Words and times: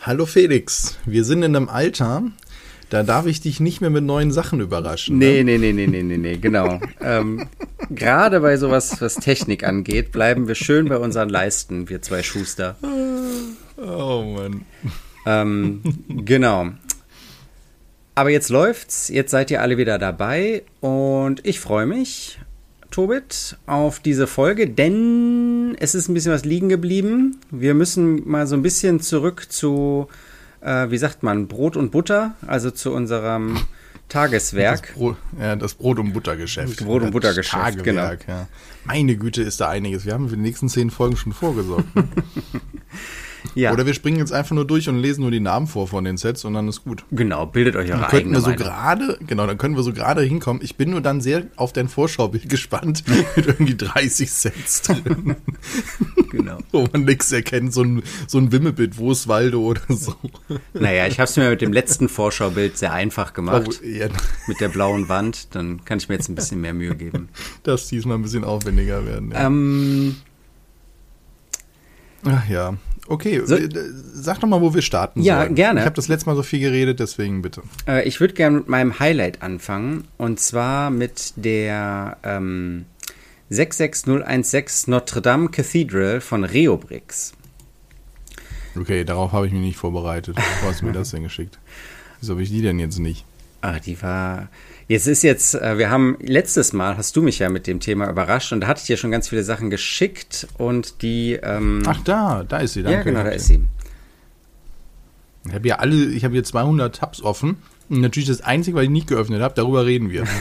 Hallo 0.00 0.26
Felix, 0.26 0.98
wir 1.06 1.24
sind 1.24 1.42
in 1.42 1.54
einem 1.56 1.68
Alter, 1.68 2.24
da 2.90 3.02
darf 3.02 3.26
ich 3.26 3.40
dich 3.40 3.60
nicht 3.60 3.80
mehr 3.80 3.90
mit 3.90 4.04
neuen 4.04 4.32
Sachen 4.32 4.60
überraschen. 4.60 5.18
Nee, 5.18 5.42
ne? 5.44 5.58
nee, 5.58 5.72
nee, 5.72 5.86
nee, 5.86 6.02
nee, 6.02 6.16
nee, 6.18 6.36
genau. 6.36 6.80
ähm, 7.00 7.48
Gerade 7.90 8.40
bei 8.40 8.56
sowas, 8.56 9.00
was 9.00 9.14
Technik 9.14 9.64
angeht, 9.64 10.12
bleiben 10.12 10.48
wir 10.48 10.54
schön 10.54 10.88
bei 10.88 10.98
unseren 10.98 11.28
Leisten, 11.28 11.88
wir 11.88 12.02
zwei 12.02 12.22
Schuster. 12.22 12.76
Oh 13.76 14.22
Mann. 14.36 14.66
Ähm, 15.26 15.82
genau. 16.08 16.70
Aber 18.14 18.30
jetzt 18.30 18.50
läuft's, 18.50 19.08
jetzt 19.08 19.30
seid 19.30 19.50
ihr 19.50 19.62
alle 19.62 19.78
wieder 19.78 19.98
dabei 19.98 20.62
und 20.80 21.46
ich 21.46 21.60
freue 21.60 21.86
mich, 21.86 22.38
Tobit, 22.90 23.56
auf 23.66 24.00
diese 24.00 24.26
Folge, 24.26 24.68
denn 24.68 25.51
es 25.78 25.94
ist 25.94 26.08
ein 26.08 26.14
bisschen 26.14 26.32
was 26.32 26.44
liegen 26.44 26.68
geblieben. 26.68 27.38
Wir 27.50 27.74
müssen 27.74 28.28
mal 28.28 28.46
so 28.46 28.54
ein 28.56 28.62
bisschen 28.62 29.00
zurück 29.00 29.46
zu, 29.50 30.08
äh, 30.60 30.90
wie 30.90 30.98
sagt 30.98 31.22
man, 31.22 31.48
Brot 31.48 31.76
und 31.76 31.90
Butter, 31.90 32.34
also 32.46 32.70
zu 32.70 32.92
unserem 32.92 33.58
Tageswerk. 34.08 34.88
Das 34.88 34.94
Brot, 34.94 35.16
ja, 35.40 35.56
das 35.56 35.74
Brot- 35.74 35.98
und 35.98 36.12
Buttergeschäft. 36.12 36.80
Das 36.80 36.86
Brot- 36.86 37.02
und 37.02 37.12
Buttergeschäft, 37.12 37.62
Tagewerk, 37.62 37.84
genau. 38.26 38.38
Ja. 38.40 38.48
Meine 38.84 39.16
Güte, 39.16 39.42
ist 39.42 39.60
da 39.60 39.68
einiges. 39.68 40.04
Wir 40.04 40.14
haben 40.14 40.28
für 40.28 40.36
die 40.36 40.42
nächsten 40.42 40.68
zehn 40.68 40.90
Folgen 40.90 41.16
schon 41.16 41.32
vorgesorgt. 41.32 41.94
ne? 41.96 42.04
Ja, 43.54 43.72
Oder 43.72 43.86
wir 43.86 43.94
springen 43.94 44.18
jetzt 44.18 44.32
einfach 44.32 44.54
nur 44.54 44.66
durch 44.66 44.88
und 44.88 44.98
lesen 44.98 45.22
nur 45.22 45.30
die 45.30 45.40
Namen 45.40 45.66
vor 45.66 45.88
von 45.88 46.04
den 46.04 46.16
Sets 46.16 46.44
und 46.44 46.54
dann 46.54 46.68
ist 46.68 46.84
gut. 46.84 47.04
genau, 47.10 47.46
bildet 47.46 47.76
euch 47.76 47.90
eure 47.90 48.00
Dann 48.00 48.10
könnten 48.10 48.32
wir 48.32 48.40
so 48.40 48.52
gerade, 48.54 49.18
genau, 49.26 49.46
dann 49.46 49.58
können 49.58 49.76
wir 49.76 49.82
so 49.82 49.92
gerade 49.92 50.22
hinkommen. 50.22 50.62
Ich 50.62 50.76
bin 50.76 50.90
nur 50.90 51.00
dann 51.00 51.20
sehr 51.20 51.44
auf 51.56 51.72
dein 51.72 51.88
Vorschaubild 51.88 52.48
gespannt 52.48 53.04
mit 53.08 53.46
irgendwie 53.46 53.76
30 53.76 54.30
Sets 54.32 54.82
drin, 54.82 55.36
Genau. 56.30 56.58
wo 56.72 56.88
man 56.92 57.04
nichts 57.04 57.30
erkennt, 57.32 57.74
so 57.74 57.82
ein, 57.82 58.02
so 58.26 58.38
ein 58.38 58.52
Wimmelbild, 58.52 58.96
wo 58.96 59.12
ist 59.12 59.28
Waldo 59.28 59.60
oder 59.60 59.82
so. 59.88 60.14
Naja, 60.72 61.06
ich 61.06 61.18
habe 61.20 61.28
es 61.28 61.36
mir 61.36 61.50
mit 61.50 61.60
dem 61.60 61.72
letzten 61.72 62.08
Vorschaubild 62.08 62.78
sehr 62.78 62.92
einfach 62.92 63.34
gemacht. 63.34 63.80
Oh, 63.82 63.86
ja, 63.86 64.08
Mit 64.46 64.60
der 64.60 64.68
blauen 64.68 65.08
Wand, 65.08 65.54
dann 65.54 65.84
kann 65.84 65.98
ich 65.98 66.08
mir 66.08 66.14
jetzt 66.14 66.28
ein 66.28 66.34
bisschen 66.34 66.60
mehr 66.60 66.72
Mühe 66.74 66.94
geben. 66.96 67.28
das 67.64 67.88
diesmal 67.88 68.16
ein 68.16 68.22
bisschen 68.22 68.44
aufwendiger 68.44 69.04
werden. 69.04 69.30
Ja. 69.32 69.46
Ähm, 69.46 70.16
Ach 72.24 72.48
ja. 72.48 72.74
Okay, 73.08 73.42
So- 73.44 73.56
äh, 73.56 73.68
sag 74.14 74.40
doch 74.40 74.48
mal, 74.48 74.60
wo 74.60 74.74
wir 74.74 74.82
starten 74.82 75.22
Ja, 75.22 75.42
sollen. 75.42 75.54
gerne. 75.54 75.80
Ich 75.80 75.86
habe 75.86 75.96
das 75.96 76.08
letzte 76.08 76.26
Mal 76.30 76.36
so 76.36 76.42
viel 76.42 76.60
geredet, 76.60 77.00
deswegen 77.00 77.42
bitte. 77.42 77.62
Äh, 77.86 78.06
ich 78.06 78.20
würde 78.20 78.34
gerne 78.34 78.58
mit 78.58 78.68
meinem 78.68 78.98
Highlight 79.00 79.42
anfangen. 79.42 80.06
Und 80.18 80.38
zwar 80.40 80.90
mit 80.90 81.32
der 81.36 82.16
ähm, 82.22 82.84
66016 83.50 84.90
Notre 84.90 85.20
Dame 85.20 85.48
Cathedral 85.48 86.20
von 86.20 86.44
Reobrix. 86.44 87.32
Okay, 88.76 89.04
darauf 89.04 89.32
habe 89.32 89.46
ich 89.46 89.52
mich 89.52 89.60
nicht 89.60 89.76
vorbereitet. 89.76 90.36
Wo 90.62 90.68
hast 90.68 90.80
du 90.80 90.86
mir 90.86 90.92
das 90.92 91.10
denn 91.10 91.22
geschickt? 91.24 91.58
Wieso 92.20 92.32
habe 92.34 92.42
ich 92.42 92.50
die 92.50 92.62
denn 92.62 92.78
jetzt 92.78 92.98
nicht? 92.98 93.24
Ah, 93.60 93.78
die 93.78 94.00
war. 94.00 94.48
Jetzt 94.88 95.06
ist 95.06 95.22
jetzt, 95.22 95.54
äh, 95.54 95.78
wir 95.78 95.90
haben 95.90 96.16
letztes 96.20 96.72
Mal 96.72 96.96
hast 96.96 97.16
du 97.16 97.22
mich 97.22 97.38
ja 97.38 97.48
mit 97.48 97.66
dem 97.66 97.80
Thema 97.80 98.08
überrascht 98.08 98.52
und 98.52 98.60
da 98.60 98.66
hatte 98.66 98.80
ich 98.80 98.86
dir 98.86 98.96
schon 98.96 99.10
ganz 99.10 99.28
viele 99.28 99.44
Sachen 99.44 99.70
geschickt 99.70 100.48
und 100.58 101.02
die. 101.02 101.38
Ähm, 101.42 101.82
Ach 101.86 102.00
da, 102.04 102.44
da 102.44 102.58
ist 102.58 102.74
sie. 102.74 102.82
Danke. 102.82 102.98
ja, 102.98 103.02
genau, 103.04 103.22
da 103.22 103.30
ist 103.30 103.46
sie. 103.46 103.60
Ich 105.46 105.54
habe 105.54 105.66
ja 105.66 105.76
alle, 105.76 105.96
ich 105.96 106.24
habe 106.24 106.34
hier 106.34 106.44
200 106.44 106.94
Tabs 106.94 107.22
offen. 107.22 107.56
Und 107.88 108.00
natürlich 108.00 108.28
das 108.28 108.40
Einzige, 108.40 108.76
was 108.76 108.84
ich 108.84 108.90
nicht 108.90 109.06
geöffnet 109.06 109.42
habe, 109.42 109.54
darüber 109.54 109.86
reden 109.86 110.10
wir. 110.10 110.24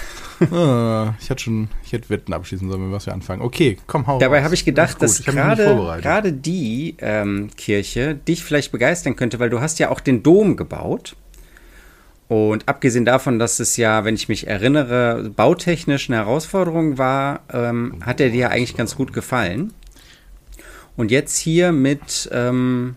Ah, 0.52 1.14
ich 1.22 1.30
hatte 1.30 1.44
schon, 1.44 1.68
ich 1.86 1.94
hätte 1.94 2.10
Wetten 2.10 2.34
abschließen 2.34 2.68
sollen, 2.68 2.86
mit 2.86 2.92
was 2.92 3.06
wir 3.06 3.14
anfangen. 3.14 3.44
Okay, 3.44 3.78
komm, 3.86 4.08
hau 4.08 4.18
Dabei 4.18 4.44
habe 4.44 4.56
ich 4.56 4.66
gedacht, 4.66 5.00
dass 5.00 5.24
gerade 5.24 6.00
gerade 6.02 6.34
die 6.34 6.96
ähm, 6.98 7.52
Kirche 7.56 8.16
dich 8.16 8.44
vielleicht 8.44 8.72
begeistern 8.72 9.16
könnte, 9.16 9.38
weil 9.38 9.52
du 9.52 9.62
hast 9.62 9.78
ja 9.78 9.90
auch 9.92 10.00
den 10.00 10.24
Dom 10.24 10.58
gebaut. 10.58 11.16
Und 12.32 12.70
abgesehen 12.70 13.04
davon, 13.04 13.40
dass 13.40 13.60
es 13.60 13.76
ja, 13.76 14.06
wenn 14.06 14.16
ich 14.16 14.30
mich 14.30 14.48
erinnere, 14.48 15.34
bautechnisch 15.36 16.10
eine 16.10 16.20
Herausforderung 16.20 16.98
war, 16.98 17.42
ähm, 17.52 17.96
hat 18.06 18.22
er 18.22 18.30
dir 18.30 18.38
ja 18.38 18.48
eigentlich 18.48 18.78
ganz 18.78 18.96
gut 18.96 19.12
gefallen. 19.12 19.74
Und 20.96 21.12
jetzt 21.12 21.38
hier 21.38 21.74
mit, 21.74 22.30
ähm, 22.32 22.96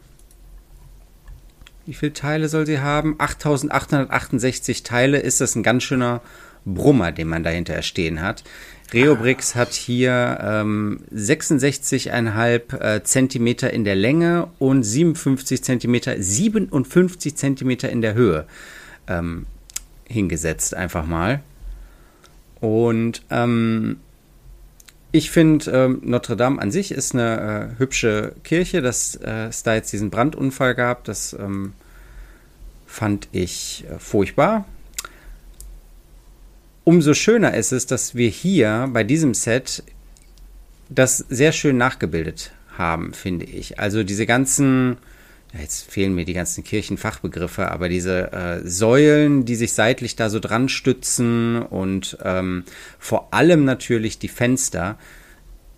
wie 1.85 1.95
viele 1.95 2.13
Teile 2.13 2.49
soll 2.49 2.65
sie 2.65 2.79
haben? 2.79 3.17
8868 3.19 4.85
Teile 4.85 5.19
ist 5.19 5.41
das 5.41 5.57
ein 5.57 5.65
ganz 5.65 5.83
schöner 5.83 6.21
Brummer, 6.65 7.11
den 7.11 7.27
man 7.27 7.43
dahinter 7.43 7.83
stehen 7.83 8.23
hat. 8.23 8.45
Reobrix 8.93 9.57
hat 9.57 9.73
hier 9.73 10.39
ähm, 10.41 11.01
66,5 11.13 12.81
äh, 12.81 13.03
Zentimeter 13.03 13.73
in 13.73 13.83
der 13.83 13.97
Länge 13.97 14.47
und 14.61 14.85
57 14.85 15.65
Zentimeter, 15.65 16.15
57 16.17 17.35
Zentimeter 17.35 17.89
in 17.89 18.01
der 18.01 18.15
Höhe 18.15 18.47
ähm, 19.09 19.47
hingesetzt, 20.07 20.75
einfach 20.75 21.07
mal. 21.07 21.43
Und 22.61 23.23
ähm, 23.31 23.99
ich 25.13 25.31
finde, 25.31 25.71
ähm, 25.71 26.01
Notre 26.03 26.37
Dame 26.37 26.61
an 26.61 26.71
sich 26.71 26.91
ist 26.91 27.15
eine 27.15 27.73
äh, 27.77 27.79
hübsche 27.79 28.35
Kirche, 28.43 28.83
dass 28.83 29.15
äh, 29.17 29.47
es 29.47 29.63
da 29.63 29.75
jetzt 29.75 29.93
diesen 29.93 30.11
Brandunfall 30.11 30.75
gab. 30.75 31.05
Das 31.05 31.35
ähm, 31.35 31.73
fand 32.87 33.29
ich 33.31 33.85
äh, 33.89 33.99
furchtbar. 33.99 34.65
Umso 36.85 37.15
schöner 37.15 37.55
ist 37.55 37.73
es, 37.73 37.87
dass 37.87 38.15
wir 38.15 38.29
hier 38.29 38.91
bei 38.93 39.05
diesem 39.05 39.35
Set 39.35 39.85
das 40.89 41.19
sehr 41.19 41.53
schön 41.53 41.77
nachgebildet 41.77 42.53
haben, 42.77 43.15
finde 43.15 43.47
ich. 43.47 43.79
Also 43.79 44.03
diese 44.03 44.27
ganzen, 44.27 44.97
ja, 45.55 45.61
jetzt 45.61 45.91
fehlen 45.91 46.15
mir 46.15 46.25
die 46.25 46.33
ganzen 46.35 46.65
Kirchenfachbegriffe, 46.65 47.71
aber 47.71 47.89
diese 47.89 48.33
äh, 48.33 48.69
Säulen, 48.69 49.45
die 49.45 49.55
sich 49.55 49.73
seitlich 49.73 50.17
da 50.17 50.29
so 50.29 50.41
dran 50.41 50.69
stützen 50.69 51.63
und 51.63 52.19
ähm, 52.25 52.65
vor 52.99 53.33
allem 53.33 53.65
natürlich 53.65 54.19
die 54.19 54.29
Fenster 54.29 54.99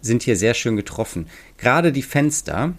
sind 0.01 0.23
hier 0.23 0.37
sehr 0.37 0.55
schön 0.55 0.77
getroffen. 0.77 1.27
Gerade 1.59 1.93
die 1.93 2.03
Fenster, 2.03 2.73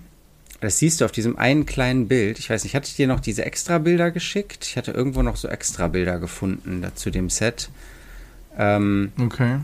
das 0.59 0.79
siehst 0.79 1.01
du 1.01 1.05
auf 1.05 1.11
diesem 1.11 1.37
einen 1.37 1.65
kleinen 1.65 2.07
Bild. 2.07 2.39
Ich 2.39 2.49
weiß 2.49 2.63
nicht, 2.63 2.75
hatte 2.75 2.87
ich 2.87 2.95
dir 2.95 3.07
noch 3.07 3.19
diese 3.19 3.45
Extra-Bilder 3.45 4.11
geschickt? 4.11 4.65
Ich 4.65 4.77
hatte 4.77 4.91
irgendwo 4.91 5.21
noch 5.21 5.35
so 5.35 5.47
Extra-Bilder 5.47 6.19
gefunden 6.19 6.83
zu 6.95 7.11
dem 7.11 7.29
Set. 7.29 7.69
Ähm, 8.57 9.11
Okay. 9.19 9.59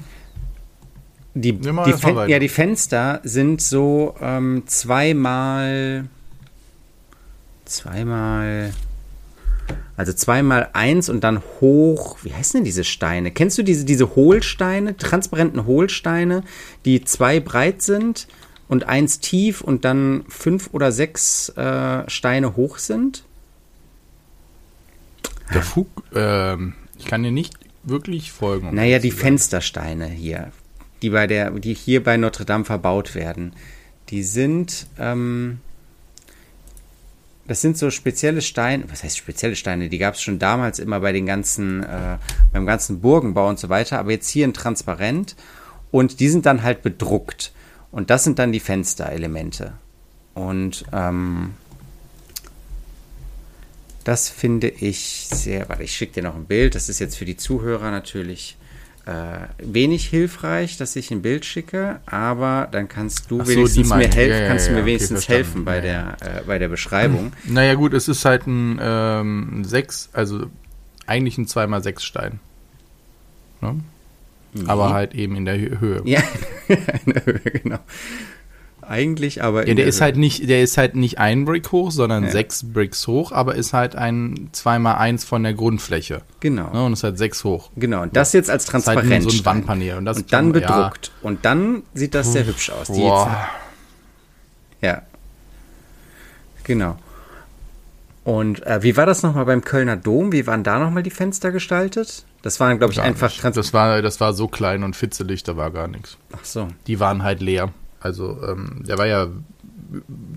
die, 1.34 1.54
die, 1.54 1.96
ja, 2.28 2.38
die 2.38 2.50
Fenster 2.50 3.22
sind 3.24 3.60
so 3.60 4.16
ähm, 4.22 4.64
zweimal, 4.68 6.06
zweimal, 7.66 8.74
also 9.98 10.14
zweimal 10.14 10.70
eins 10.74 11.10
und 11.10 11.24
dann 11.24 11.42
hoch. 11.62 12.18
Wie 12.24 12.34
heißen 12.34 12.60
denn 12.60 12.66
diese 12.66 12.84
Steine? 12.84 13.32
Kennst 13.32 13.58
du 13.58 13.64
diese, 13.64 13.86
diese 13.86 14.16
Hohlsteine, 14.16 14.98
transparenten 14.98 15.66
Hohlsteine, 15.66 16.44
die 16.86 17.04
zwei 17.04 17.40
breit 17.40 17.82
sind 17.82 18.28
und 18.68 18.86
eins 18.86 19.20
tief 19.20 19.62
und 19.62 19.86
dann 19.86 20.26
fünf 20.30 20.70
oder 20.74 20.92
sechs 20.92 21.50
äh, 21.50 22.10
Steine 22.10 22.56
hoch 22.56 22.78
sind? 22.78 23.24
Der 25.54 25.62
Fug, 25.62 25.88
ähm, 26.16 26.74
ich 26.98 27.06
kann 27.06 27.24
dir 27.24 27.32
nicht 27.32 27.54
wirklich 27.84 28.32
folgen. 28.32 28.70
um 28.70 28.76
Naja, 28.76 29.00
die. 29.00 29.12
Fenstersteine 29.12 30.08
hier, 30.08 30.52
die 31.02 31.10
bei 31.10 31.28
der, 31.28 31.52
die 31.52 31.74
hier 31.74 32.04
bei 32.04 32.18
Notre 32.18 32.46
Dame 32.46 32.66
verbaut 32.66 33.14
werden, 33.14 33.54
die 34.10 34.24
sind, 34.24 34.88
ähm, 34.98 35.60
das 37.48 37.62
sind 37.62 37.78
so 37.78 37.90
spezielle 37.90 38.42
Steine, 38.42 38.86
was 38.90 39.04
heißt 39.04 39.18
spezielle 39.18 39.56
Steine? 39.56 39.90
Die 39.90 39.98
gab 39.98 40.14
es 40.14 40.22
schon 40.22 40.40
damals 40.40 40.80
immer 40.80 41.00
bei 41.00 41.12
den 41.12 41.26
ganzen, 41.26 41.84
äh, 41.84 42.18
beim 42.52 42.66
ganzen 42.66 43.02
Burgenbau 43.02 43.50
und 43.50 43.60
so 43.60 43.70
weiter, 43.70 44.00
aber 44.00 44.12
jetzt 44.12 44.30
hier 44.30 44.46
in 44.46 44.54
transparent 44.54 45.36
und 45.92 46.20
die 46.20 46.30
sind 46.30 46.46
dann 46.46 46.64
halt 46.64 46.82
bedruckt 46.82 47.52
und 47.92 48.10
das 48.10 48.24
sind 48.24 48.40
dann 48.40 48.52
die 48.52 48.60
Fensterelemente 48.60 49.74
und 50.34 50.86
ähm, 50.94 51.54
das 54.04 54.30
finde 54.30 54.68
ich 54.68 55.28
sehr, 55.32 55.70
warte, 55.70 55.84
ich 55.84 55.96
schicke 55.96 56.14
dir 56.14 56.24
noch 56.24 56.36
ein 56.36 56.46
Bild. 56.46 56.76
Das 56.76 56.90
ist 56.90 57.00
jetzt 57.00 57.16
für 57.16 57.26
die 57.26 57.38
Zuhörer 57.38 57.90
natürlich 57.90 58.58
äh, 59.06 59.12
wenig 59.58 60.08
hilfreich, 60.08 60.78
dass 60.78 60.96
ich 60.96 61.12
ein 61.12 61.22
Bild 61.22 61.44
schicke, 61.46 62.00
aber 62.06 62.70
dann 62.72 62.88
kannst 62.88 63.30
du 63.30 63.40
so, 63.44 63.48
wenigstens 63.48 63.90
mir 63.90 64.08
helfen, 64.08 64.30
Ja, 64.30 64.40
ja, 64.40 64.48
kannst 64.48 64.68
du 64.68 64.70
ja, 64.72 64.76
mir 64.78 64.82
okay, 64.84 64.88
wenigstens 64.92 65.26
verstanden. 65.26 65.44
helfen 65.44 65.66
bei 65.66 65.76
Ja, 65.78 65.82
der, 65.82 66.18
äh, 66.40 66.42
bei 66.48 66.58
der 66.60 66.70
Beschreibung. 66.70 67.34
Naja, 67.46 67.74
gut, 67.74 67.94
es 67.94 68.08
ist 68.08 68.24
halt 68.24 68.48
ein 68.48 68.80
ähm, 68.82 69.64
6, 69.66 70.10
also 70.14 70.46
eigentlich 71.06 71.38
ein 71.38 71.48
2x6 71.48 72.00
Stein. 72.00 72.40
Ne? 73.62 73.76
Aber 74.68 74.94
halt 74.94 75.16
eben 75.16 75.36
in 75.36 75.46
der 75.46 75.58
Hö- 75.58 75.80
Höhe. 75.80 76.02
Ja, 76.06 76.22
in 77.06 77.14
der 77.14 77.26
Höhe, 77.26 77.40
genau. 77.42 77.80
Eigentlich, 78.88 79.44
aber 79.44 79.68
Ja, 79.68 79.74
der 79.74 79.86
ist 79.86 80.02
halt 80.02 80.18
nicht, 80.18 80.48
der 80.50 80.62
ist 80.62 80.78
halt 80.78 80.96
nicht 80.96 81.20
ein 81.20 81.46
Brick 81.46 81.72
hoch, 81.72 81.92
sondern 81.92 82.26
Ja. 82.26 82.32
sechs 82.32 82.64
Bricks 82.64 83.08
hoch, 83.08 83.32
aber 83.32 83.56
ist 83.56 83.74
halt 83.74 83.96
ein 83.96 84.50
2x1 84.54 85.26
von 85.26 85.44
der 85.44 85.54
Grundfläche. 85.54 86.22
Genau. 86.40 86.72
Ne? 86.72 86.84
Und 86.86 86.94
ist 86.94 87.04
halt 87.04 87.18
sechs 87.18 87.44
hoch. 87.44 87.70
Genau, 87.76 88.02
und 88.02 88.16
das 88.16 88.34
jetzt 88.34 88.50
als 88.50 88.66
ist 88.66 88.88
halt 88.88 89.24
so 89.24 89.30
ein 89.30 89.46
Wandpanel. 89.46 89.98
Und, 89.98 90.06
das 90.06 90.18
und 90.18 90.34
dann 90.34 90.48
ja, 90.48 90.60
bedruckt. 90.60 91.12
Und 91.22 91.46
dann 91.46 91.84
sieht 91.94 92.14
das 92.16 92.32
sehr 92.32 92.46
hübsch 92.46 92.70
aus. 92.70 92.90
Ja. 94.82 95.02
Genau. 96.64 96.98
Und 98.24 98.66
äh, 98.66 98.82
wie 98.84 98.96
war 98.96 99.06
das 99.06 99.22
nochmal 99.22 99.46
beim 99.46 99.64
Kölner 99.64 99.98
Dom? 99.98 100.32
Wie 100.32 100.48
waren 100.48 100.64
da 100.64 100.80
nochmal 100.80 101.04
die 101.04 101.10
Fenster 101.10 101.52
gestaltet? 101.52 102.26
Das 102.42 102.60
waren, 102.60 102.78
glaube 102.78 102.92
ich, 102.94 102.98
Gar 102.98 103.06
einfach 103.06 103.30
nicht. 103.30 103.58
Das 103.58 103.74
war, 103.74 104.02
das 104.02 104.20
war 104.20 104.34
so 104.34 104.48
klein 104.48 104.84
und 104.84 104.96
fitzelig, 104.96 105.44
da 105.44 105.58
war 105.58 105.72
gar 105.72 105.88
nichts. 105.88 106.18
Ach 106.34 106.44
so. 106.44 106.68
Die 106.88 107.00
waren 107.00 107.24
halt 107.24 107.42
leer. 107.42 107.74
Also, 108.04 108.38
ähm, 108.48 108.84
der 108.86 108.98
war 108.98 109.06
ja, 109.08 109.28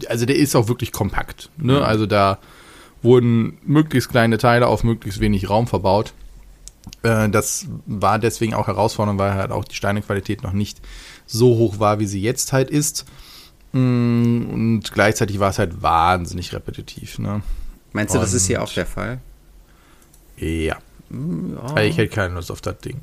also 0.08 0.24
der 0.24 0.36
ist 0.36 0.54
auch 0.54 0.68
wirklich 0.68 0.92
kompakt. 0.92 1.50
Ne? 1.56 1.84
Also 1.84 2.06
da 2.06 2.38
wurden 3.02 3.58
möglichst 3.64 4.08
kleine 4.10 4.38
Teile 4.38 4.68
auf 4.68 4.84
möglichst 4.84 5.20
wenig 5.20 5.50
Raum 5.50 5.66
verbaut. 5.66 6.12
Äh, 7.02 7.28
das 7.28 7.66
war 7.86 8.18
deswegen 8.20 8.54
auch 8.54 8.68
herausfordernd, 8.68 9.18
weil 9.18 9.34
halt 9.34 9.50
auch 9.50 9.64
die 9.64 9.74
Steinequalität 9.74 10.42
noch 10.42 10.52
nicht 10.52 10.80
so 11.26 11.56
hoch 11.56 11.80
war, 11.80 11.98
wie 11.98 12.06
sie 12.06 12.22
jetzt 12.22 12.52
halt 12.52 12.70
ist. 12.70 13.04
Mm, 13.72 14.44
Und 14.52 14.82
gleichzeitig 14.92 15.40
war 15.40 15.50
es 15.50 15.58
halt 15.58 15.82
wahnsinnig 15.82 16.52
repetitiv. 16.52 17.18
Ne? 17.18 17.42
Meinst 17.92 18.14
du, 18.14 18.18
das 18.20 18.32
ist 18.32 18.46
hier 18.46 18.60
Und- 18.60 18.68
auch 18.68 18.72
der 18.72 18.86
Fall? 18.86 19.18
Ja. 20.36 20.76
Ja. 21.08 21.74
Weil 21.74 21.88
ich 21.88 21.96
hätte 21.98 22.14
keine 22.14 22.34
Lust 22.34 22.50
auf 22.50 22.60
das 22.60 22.78
Ding. 22.78 23.00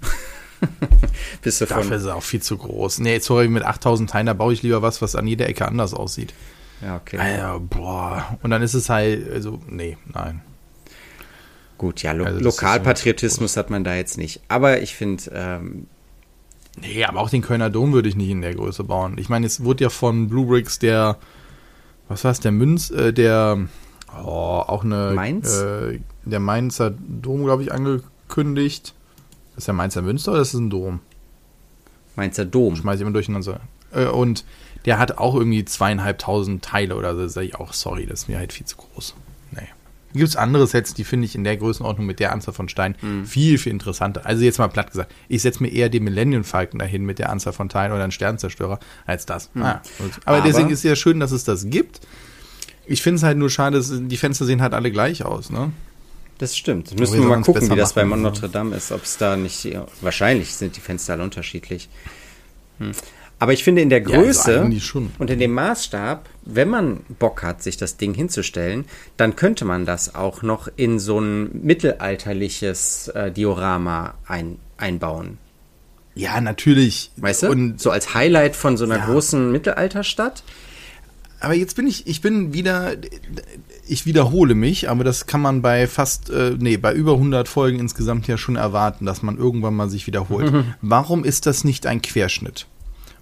Bist 1.42 1.62
du 1.62 1.66
Dafür 1.66 1.84
von. 1.84 1.94
ist 1.94 2.04
es 2.04 2.08
auch 2.08 2.24
viel 2.24 2.42
zu 2.42 2.58
groß. 2.58 3.00
Nee, 3.00 3.20
sorry, 3.20 3.48
mit 3.48 3.64
8000 3.64 4.10
Teilen, 4.10 4.26
da 4.28 4.34
baue 4.34 4.54
ich 4.54 4.64
lieber 4.64 4.82
was, 4.82 5.02
was 5.02 5.16
an 5.16 5.28
jeder 5.28 5.48
Ecke 5.48 5.68
anders 5.68 5.94
aussieht. 5.94 6.34
Ja, 6.82 6.98
okay. 6.98 7.18
Alter, 7.18 7.60
boah. 7.60 8.38
Und 8.42 8.52
dann 8.52 8.62
ist 8.62 8.74
es 8.74 8.90
halt, 8.90 9.30
also, 9.32 9.62
nee, 9.68 9.98
nein. 10.14 10.42
Gut, 11.78 12.02
ja, 12.02 12.12
Lo 12.12 12.26
Also 12.26 12.40
Lokalpatriotismus 12.40 13.58
hat 13.58 13.70
man 13.70 13.84
da 13.84 13.96
jetzt 13.96 14.18
nicht. 14.18 14.42
Aber 14.48 14.82
ich 14.82 14.96
finde, 14.96 15.24
ähm, 15.34 15.88
Nee, 16.82 17.04
aber 17.06 17.20
auch 17.20 17.30
den 17.30 17.42
Kölner 17.42 17.70
Dom 17.70 17.94
würde 17.94 18.10
ich 18.10 18.16
nicht 18.16 18.30
in 18.30 18.42
der 18.42 18.56
Größe 18.56 18.84
bauen. 18.84 19.18
Ich 19.18 19.30
meine, 19.30 19.46
es 19.46 19.64
wurde 19.64 19.84
ja 19.84 19.90
von 19.90 20.28
Blue 20.28 20.48
Bricks 20.48 20.80
der, 20.80 21.18
was 22.08 22.24
war's, 22.24 22.40
der 22.40 22.52
Münz, 22.52 22.90
äh, 22.90 23.14
der, 23.14 23.60
oh, 24.24 24.64
auch 24.66 24.84
eine, 24.84 25.12
Mainz? 25.14 25.62
Äh, 25.62 26.00
der 26.26 26.40
Mainzer 26.40 26.92
Dom, 26.92 27.44
glaube 27.44 27.64
ich, 27.64 27.72
angekündigt. 27.72 28.96
Ist 29.58 29.68
der 29.68 29.74
Mainzer 29.74 30.02
Münster 30.02 30.32
oder 30.32 30.42
ist 30.42 30.54
das 30.54 30.60
ein 30.62 30.70
Dom? 30.70 31.00
Mainzer 32.16 32.46
Dom. 32.46 32.76
Schmeiß 32.76 32.96
ich 32.96 33.02
immer 33.02 33.12
durcheinander. 33.12 33.60
Äh, 33.92 34.06
und 34.06 34.46
der 34.86 35.00
hat 35.00 35.18
auch 35.18 35.36
irgendwie 35.36 35.64
zweieinhalbtausend 35.66 36.64
Teile 36.64 36.96
oder 36.96 37.16
so. 37.16 37.22
Da 37.22 37.30
sage 37.30 37.48
ich 37.48 37.56
auch, 37.56 37.74
sorry, 37.74 38.06
das 38.06 38.24
ist 38.24 38.28
mir 38.30 38.38
halt 38.38 38.54
viel 38.54 38.66
zu 38.66 38.78
groß. 38.78 39.16
Nee. 39.52 39.62
Gibt 40.14 40.28
es 40.28 40.36
andere 40.36 40.68
Sets, 40.68 40.94
die 40.94 41.04
finde 41.04 41.26
ich 41.26 41.34
in 41.36 41.44
der 41.44 41.58
Größenordnung 41.58 42.06
mit 42.06 42.20
der 42.20 42.32
Anzahl 42.34 42.54
von 42.54 42.70
Steinen 42.70 42.96
Mhm. 43.02 43.26
viel, 43.26 43.58
viel 43.58 43.72
interessanter. 43.72 44.26
Also 44.26 44.44
jetzt 44.44 44.60
mal 44.60 44.68
platt 44.68 44.92
gesagt, 44.92 45.12
ich 45.28 45.42
setze 45.42 45.64
mir 45.64 45.70
eher 45.70 45.90
den 45.90 46.04
Millennium 46.04 46.44
Falcon 46.44 46.80
dahin 46.80 47.04
mit 47.06 47.18
der 47.20 47.30
Anzahl 47.32 47.54
von 47.54 47.70
Teilen 47.70 47.94
oder 47.94 48.04
einen 48.04 48.12
Sternzerstörer 48.12 48.80
als 49.06 49.26
das. 49.26 49.50
Ah, 49.56 49.82
gut. 49.98 50.12
Aber, 50.26 50.38
Mhm. 50.38 50.42
Aber- 50.42 50.42
deswegen 50.42 50.70
ist 50.70 50.80
es 50.80 50.84
ja 50.84 50.96
schön, 50.96 51.20
dass 51.20 51.32
es 51.32 51.44
das 51.46 51.68
gibt. 51.70 52.02
Ich 52.86 53.02
finde 53.02 53.18
es 53.18 53.24
halt 53.24 53.38
nur 53.38 53.50
schade, 53.50 53.78
dass 53.78 53.92
die 53.96 54.18
Fenster 54.18 54.46
sehen 54.46 54.62
halt 54.62 54.74
alle 54.74 54.92
gleich 54.92 55.24
aus, 55.24 55.50
ne? 55.50 55.72
Das 56.38 56.58
stimmt. 56.58 56.98
Müssen 57.00 57.22
wir 57.22 57.28
mal 57.30 57.42
gucken, 57.42 57.70
wie 57.70 57.76
das 57.76 57.94
bei. 57.94 58.04
Notre 58.04 58.50
Dame 58.50 58.76
ist. 58.76 58.92
Ob 58.92 59.04
es 59.04 59.18
da 59.18 59.36
nicht. 59.36 59.64
Ja, 59.66 59.86
wahrscheinlich 60.02 60.54
sind 60.56 60.76
die 60.76 60.82
Fenster 60.82 61.14
alle 61.14 61.24
unterschiedlich. 61.24 61.90
Hm. 62.80 62.92
Aber 63.40 63.52
ich 63.54 63.64
finde 63.64 63.82
in 63.82 63.90
der 63.90 64.00
Ja, 64.02 64.08
also 64.08 64.22
Größe 64.22 64.62
eigentlich 64.62 64.86
schon. 64.86 65.12
und 65.20 65.30
in 65.30 65.40
dem 65.40 65.52
Maßstab, 65.52 66.30
wenn 66.44 66.70
man 66.70 67.02
Bock 67.20 67.44
hat, 67.44 67.62
sich 67.62 67.76
das 67.78 67.98
Ding 67.98 68.14
hinzustellen, 68.14 68.86
dann 69.18 69.36
könnte 69.36 69.66
man 69.66 69.86
das 69.86 70.16
auch 70.16 70.44
noch 70.44 70.70
in 70.76 70.98
so 71.00 71.20
ein 71.20 71.50
mittelalterliches 71.62 73.10
äh, 73.10 73.32
Diorama 73.32 74.14
ein, 74.28 74.60
einbauen. 74.78 75.38
Ja, 76.16 76.40
natürlich. 76.42 77.12
Weißt 77.18 77.44
du? 77.44 77.50
Und 77.50 77.82
so 77.82 77.90
als 77.92 78.14
Highlight 78.14 78.56
von 78.56 78.78
so 78.78 78.86
einer 78.86 78.98
Ja. 78.98 79.06
großen 79.06 79.52
Mittelalterstadt. 79.52 80.44
Aber 81.44 81.54
jetzt 81.54 81.76
bin 81.76 81.88
ich, 81.88 82.08
ich 82.08 82.22
bin 82.22 82.54
wieder, 82.54 82.94
ich 83.86 84.06
wiederhole 84.06 84.56
mich, 84.56 84.90
aber 84.90 85.04
das 85.04 85.26
kann 85.26 85.42
man 85.42 85.62
bei 85.62 85.88
fast, 85.88 86.30
äh, 86.30 86.56
nee, 86.58 86.78
bei 86.78 86.94
über 86.94 87.14
100 87.14 87.50
Folgen 87.50 87.80
insgesamt 87.80 88.28
ja 88.28 88.38
schon 88.38 88.56
erwarten, 88.56 89.06
dass 89.06 89.22
man 89.22 89.38
irgendwann 89.38 89.76
mal 89.76 89.90
sich 89.90 90.08
wiederholt. 90.08 90.54
Warum 90.82 91.26
ist 91.26 91.46
das 91.46 91.66
nicht 91.66 91.86
ein 91.86 92.02
Querschnitt? 92.02 92.66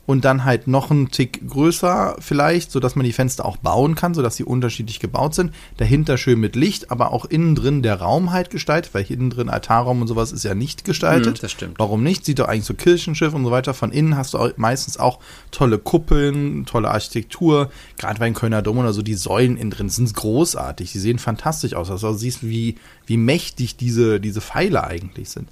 Und 0.07 0.25
dann 0.25 0.43
halt 0.43 0.67
noch 0.67 0.89
einen 0.89 1.11
Tick 1.11 1.47
größer 1.47 2.15
vielleicht, 2.19 2.71
sodass 2.71 2.95
man 2.95 3.05
die 3.05 3.13
Fenster 3.13 3.45
auch 3.45 3.57
bauen 3.57 3.95
kann, 3.95 4.13
sodass 4.13 4.35
sie 4.35 4.43
unterschiedlich 4.43 4.99
gebaut 4.99 5.35
sind. 5.35 5.53
Dahinter 5.77 6.17
schön 6.17 6.39
mit 6.39 6.55
Licht, 6.55 6.91
aber 6.91 7.13
auch 7.13 7.25
innen 7.25 7.55
drin 7.55 7.81
der 7.81 8.01
Raum 8.01 8.31
halt 8.31 8.49
gestaltet, 8.49 8.93
weil 8.93 9.05
innen 9.09 9.29
drin 9.29 9.49
Altarraum 9.49 10.01
und 10.01 10.07
sowas 10.07 10.31
ist 10.31 10.43
ja 10.43 10.55
nicht 10.55 10.85
gestaltet. 10.85 11.37
Hm, 11.37 11.41
das 11.41 11.51
stimmt. 11.51 11.79
Warum 11.79 12.03
nicht? 12.03 12.25
Sieht 12.25 12.39
doch 12.39 12.47
eigentlich 12.47 12.65
so 12.65 12.73
Kirchenschiff 12.73 13.33
und 13.33 13.45
so 13.45 13.51
weiter. 13.51 13.73
Von 13.73 13.91
innen 13.91 14.17
hast 14.17 14.33
du 14.33 14.53
meistens 14.57 14.97
auch 14.97 15.19
tolle 15.51 15.77
Kuppeln, 15.77 16.65
tolle 16.65 16.89
Architektur. 16.89 17.71
Gerade 17.97 18.19
bei 18.19 18.25
den 18.25 18.33
Kölner 18.33 18.61
Dom 18.61 18.79
oder 18.79 18.93
so, 18.93 19.01
die 19.03 19.13
Säulen 19.13 19.55
innen 19.55 19.71
drin 19.71 19.89
sind 19.89 20.13
großartig. 20.13 20.91
Die 20.91 20.99
sehen 20.99 21.19
fantastisch 21.19 21.73
aus. 21.73 21.91
Also 21.91 22.11
du 22.11 22.17
siehst, 22.17 22.43
wie, 22.43 22.75
wie 23.05 23.17
mächtig 23.17 23.77
diese, 23.77 24.19
diese 24.19 24.41
Pfeile 24.41 24.83
eigentlich 24.83 25.29
sind. 25.29 25.49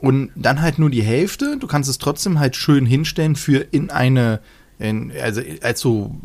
Und 0.00 0.30
dann 0.34 0.62
halt 0.62 0.78
nur 0.78 0.90
die 0.90 1.02
Hälfte. 1.02 1.58
Du 1.58 1.66
kannst 1.66 1.90
es 1.90 1.98
trotzdem 1.98 2.38
halt 2.38 2.56
schön 2.56 2.86
hinstellen 2.86 3.36
für 3.36 3.58
in 3.58 3.90
eine, 3.90 4.40
in, 4.78 5.12
also 5.22 5.42
als 5.62 5.80
so 5.80 6.16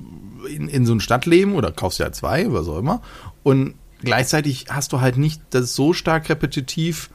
in, 0.50 0.69
in 0.69 0.86
so 0.86 0.94
ein 0.94 1.01
Stadtleben 1.01 1.56
oder 1.56 1.72
kaufst 1.72 2.00
ja 2.00 2.12
zwei, 2.12 2.51
was 2.51 2.68
auch 2.68 2.80
immer. 2.80 3.01
Und 3.44 3.75
gleichzeitig 4.01 4.68
hast 4.69 4.94
du 4.94 5.01
halt 5.01 5.18
nicht 5.18 5.42
das 5.50 5.75
so 5.75 5.92
stark 5.94 6.30
repetitiv. 6.30 7.10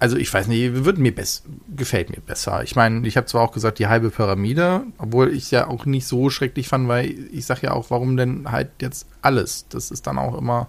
Also 0.00 0.16
ich 0.16 0.34
weiß 0.34 0.48
nicht, 0.48 0.84
wird 0.84 0.98
mir 0.98 1.14
best, 1.14 1.44
gefällt 1.74 2.10
mir 2.10 2.20
besser. 2.20 2.64
Ich 2.64 2.74
meine, 2.74 3.06
ich 3.06 3.16
habe 3.16 3.26
zwar 3.26 3.42
auch 3.42 3.52
gesagt, 3.52 3.78
die 3.78 3.86
halbe 3.86 4.10
Pyramide, 4.10 4.82
obwohl 4.98 5.32
ich 5.32 5.50
ja 5.52 5.68
auch 5.68 5.86
nicht 5.86 6.06
so 6.06 6.28
schrecklich 6.28 6.68
fand, 6.68 6.88
weil 6.88 7.14
ich 7.32 7.46
sage 7.46 7.68
ja 7.68 7.72
auch, 7.72 7.90
warum 7.90 8.16
denn 8.16 8.50
halt 8.50 8.70
jetzt 8.82 9.06
alles? 9.22 9.66
Das 9.68 9.92
ist 9.92 10.06
dann 10.08 10.18
auch 10.18 10.36
immer, 10.36 10.68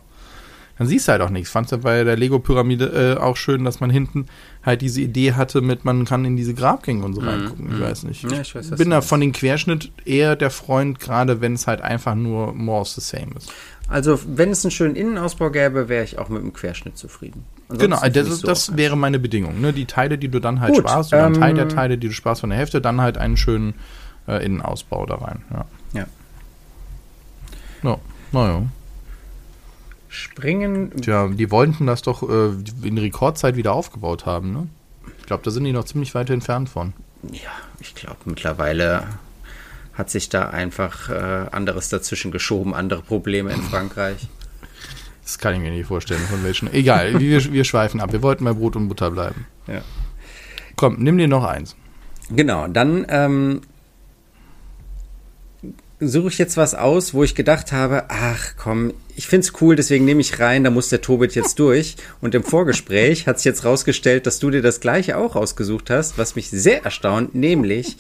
dann 0.78 0.88
siehst 0.88 1.08
du 1.08 1.14
halt 1.14 1.22
auch 1.22 1.30
nichts. 1.30 1.50
Fandst 1.50 1.72
du 1.72 1.78
bei 1.78 2.04
der 2.04 2.18
Lego-Pyramide 2.18 3.16
äh, 3.18 3.22
auch 3.22 3.38
schön, 3.38 3.64
dass 3.64 3.80
man 3.80 3.90
hinten 3.90 4.26
halt 4.64 4.82
diese 4.82 5.02
Idee 5.02 5.34
hatte 5.34 5.62
mit, 5.62 5.86
man 5.86 6.06
kann 6.06 6.26
in 6.26 6.36
diese 6.36 6.54
Grabgänge 6.54 7.06
und 7.06 7.14
so 7.14 7.22
reingucken. 7.22 7.74
Ich 7.74 7.82
weiß 7.82 8.04
nicht. 8.04 8.24
Ja, 8.24 8.42
ich 8.42 8.54
weiß, 8.54 8.72
bin 8.72 8.90
da 8.90 9.02
von 9.02 9.22
den 9.22 9.32
Querschnitt 9.32 9.92
eher 10.06 10.36
der 10.36 10.50
Freund, 10.50 11.00
gerade 11.00 11.40
wenn 11.42 11.54
es 11.54 11.68
halt 11.68 11.82
einfach 11.82 12.16
nur 12.16 12.54
more 12.54 12.82
of 12.82 12.90
the 12.90 13.02
same 13.02 13.32
ist. 13.38 13.52
Also, 13.88 14.20
wenn 14.26 14.50
es 14.50 14.66
einen 14.66 14.72
schönen 14.72 14.96
Innenausbau 14.96 15.52
gäbe, 15.52 15.88
wäre 15.90 16.04
ich 16.04 16.18
auch 16.18 16.30
mit 16.30 16.42
dem 16.42 16.54
Querschnitt 16.54 16.98
zufrieden. 16.98 17.46
Ansonsten 17.70 17.86
Genau, 17.86 18.02
finde 18.02 18.20
das, 18.20 18.30
ist, 18.30 18.40
so 18.42 18.48
das 18.48 18.76
wäre 18.76 18.98
meine 18.98 19.20
Bedingung. 19.20 19.62
Ne? 19.62 19.74
Die 19.74 19.86
Teile, 19.86 20.18
die 20.18 20.28
du 20.28 20.40
dann 20.40 20.60
halt 20.60 20.74
Gut, 20.74 20.90
sparst, 20.90 21.14
oder 21.14 21.28
ein 21.28 21.34
Teil 21.36 21.54
der 21.54 21.64
ähm, 21.64 21.70
Teile, 21.70 21.98
die 21.98 22.08
du 22.08 22.14
sparst 22.14 22.42
von 22.42 22.50
der 22.50 22.58
Hälfte, 22.58 22.82
dann 22.82 23.00
halt 23.00 23.18
einen 23.20 23.38
schönen 23.38 23.76
äh, 24.28 24.44
Innenausbau 24.44 25.06
da 25.06 25.16
rein. 25.16 25.44
Ja. 25.52 25.66
Ja. 25.94 26.06
Ja, 27.84 27.98
naja. 28.32 28.64
Springen. 30.16 30.92
Tja, 31.02 31.28
die 31.28 31.52
wollten 31.52 31.86
das 31.86 32.02
doch 32.02 32.24
äh, 32.24 32.54
in 32.84 32.98
Rekordzeit 32.98 33.56
wieder 33.56 33.74
aufgebaut 33.74 34.26
haben, 34.26 34.54
ne? 34.54 34.68
Ich 35.20 35.26
glaube, 35.26 35.44
da 35.44 35.52
sind 35.52 35.64
die 35.64 35.74
noch 35.74 35.86
ziemlich 35.86 36.14
weit 36.14 36.30
entfernt 36.30 36.70
von. 36.70 36.94
Ja, 37.32 37.52
ich 37.80 37.96
glaube, 37.96 38.18
mittlerweile 38.26 39.04
hat 39.94 40.10
sich 40.10 40.30
da 40.30 40.50
einfach 40.50 41.10
äh, 41.10 41.48
anderes 41.52 41.90
dazwischen 41.90 42.32
geschoben, 42.32 42.74
andere 42.74 43.02
Probleme 43.02 43.52
in 43.52 43.62
Frankreich. 43.62 44.28
Das 45.24 45.40
kann 45.40 45.56
ich 45.56 45.60
mir 45.60 45.72
nicht 45.72 45.88
vorstellen, 45.88 46.22
von 46.22 46.44
welchen. 46.44 46.72
Egal, 46.72 47.20
wir, 47.20 47.52
wir 47.52 47.64
schweifen 47.64 48.00
ab. 48.00 48.12
Wir 48.12 48.22
wollten 48.22 48.46
bei 48.46 48.54
Brot 48.54 48.76
und 48.76 48.88
Butter 48.88 49.10
bleiben. 49.10 49.48
Ja. 49.66 49.82
Komm, 50.76 50.98
nimm 51.00 51.18
dir 51.18 51.28
noch 51.28 51.44
eins. 51.44 51.76
Genau, 52.30 52.68
dann 52.68 53.06
ähm, 53.10 53.62
suche 56.00 56.30
ich 56.30 56.38
jetzt 56.38 56.58
was 56.58 56.76
aus, 56.76 57.14
wo 57.14 57.24
ich 57.24 57.36
gedacht 57.36 57.72
habe, 57.72 58.06
ach 58.10 58.54
komm, 58.58 58.94
ich 59.16 59.28
find's 59.28 59.54
cool, 59.62 59.76
deswegen 59.76 60.06
nehme 60.06 60.22
ich 60.22 60.40
rein, 60.40 60.64
da 60.64 60.70
muss 60.70 60.90
der 60.90 61.02
Tobit 61.02 61.36
jetzt 61.36 61.60
durch. 61.60 61.96
Und 62.22 62.36
im 62.36 62.44
Vorgespräch 62.44 63.28
hat 63.28 63.40
sich 63.40 63.46
jetzt 63.46 63.66
rausgestellt, 63.66 64.28
dass 64.28 64.40
du 64.40 64.50
dir 64.50 64.62
das 64.62 64.80
gleiche 64.80 65.18
auch 65.18 65.36
ausgesucht 65.36 65.90
hast, 65.90 66.18
was 66.18 66.36
mich 66.36 66.50
sehr 66.50 66.84
erstaunt, 66.84 67.36
nämlich 67.36 67.98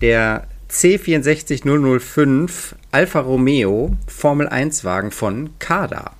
der 0.00 0.46
C64005 0.70 2.50
Alfa 2.90 3.20
Romeo 3.20 3.96
Formel 4.06 4.48
1 4.48 4.84
Wagen 4.84 5.10
von 5.10 5.50
Kada. 5.58 6.12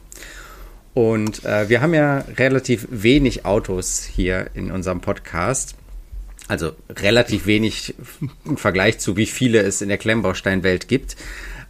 Und 0.95 1.45
äh, 1.45 1.69
wir 1.69 1.81
haben 1.81 1.95
ja 1.95 2.25
relativ 2.39 2.89
wenig 2.91 3.45
Autos 3.45 4.03
hier 4.03 4.51
in 4.55 4.73
unserem 4.73 5.01
Podcast. 5.01 5.78
Also 6.49 6.73
relativ 6.89 7.47
wenig 7.47 7.95
im 8.45 8.57
Vergleich 8.57 8.99
zu 8.99 9.17
wie 9.17 9.27
viele 9.27 9.61
es 9.61 9.83
in 9.83 9.89
der 9.89 9.99
Klemmbausteinwelt 9.99 10.89
gibt. 10.89 11.17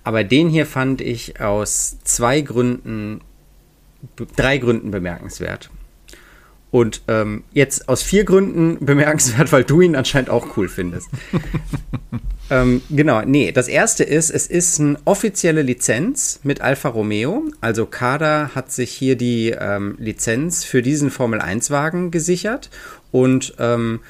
Aber 0.05 0.25
den 0.25 0.49
hier 0.49 0.65
fand 0.65 1.01
ich 1.01 1.41
aus 1.41 1.99
zwei 2.05 2.41
Gründen, 2.41 3.21
drei 4.37 4.59
Gründen 4.59 4.91
bemerkenswert. 4.91 5.69
Und 6.71 7.03
ähm, 7.09 7.45
jetzt 7.53 7.89
aus 7.89 8.03
vier 8.03 8.25
Gründen 8.25 8.79
bemerkenswert, 8.85 9.53
weil 9.53 9.65
du 9.65 9.81
ihn 9.81 9.97
anscheinend 9.97 10.31
auch 10.31 10.57
cool 10.57 10.69
findest. 10.69 11.09
ähm, 12.51 12.83
genau, 12.91 13.23
nee, 13.23 13.53
das 13.53 13.69
erste 13.69 14.05
ist, 14.05 14.31
es 14.31 14.47
ist 14.47 14.79
eine 14.79 14.99
offizielle 15.05 15.63
Lizenz 15.63 16.41
mit 16.43 16.61
Alfa 16.61 16.91
Romeo. 16.91 17.45
Also 17.61 17.87
Kada 17.87 18.53
hat 18.55 18.71
sich 18.71 18.93
hier 18.93 19.17
die 19.17 19.51
ähm, 19.59 19.97
Lizenz 19.99 20.65
für 20.65 20.83
diesen 20.83 21.11
Formel 21.11 21.41
1-Wagen 21.41 22.11
gesichert 22.11 22.71
und 23.13 23.55
ähm, 23.59 24.01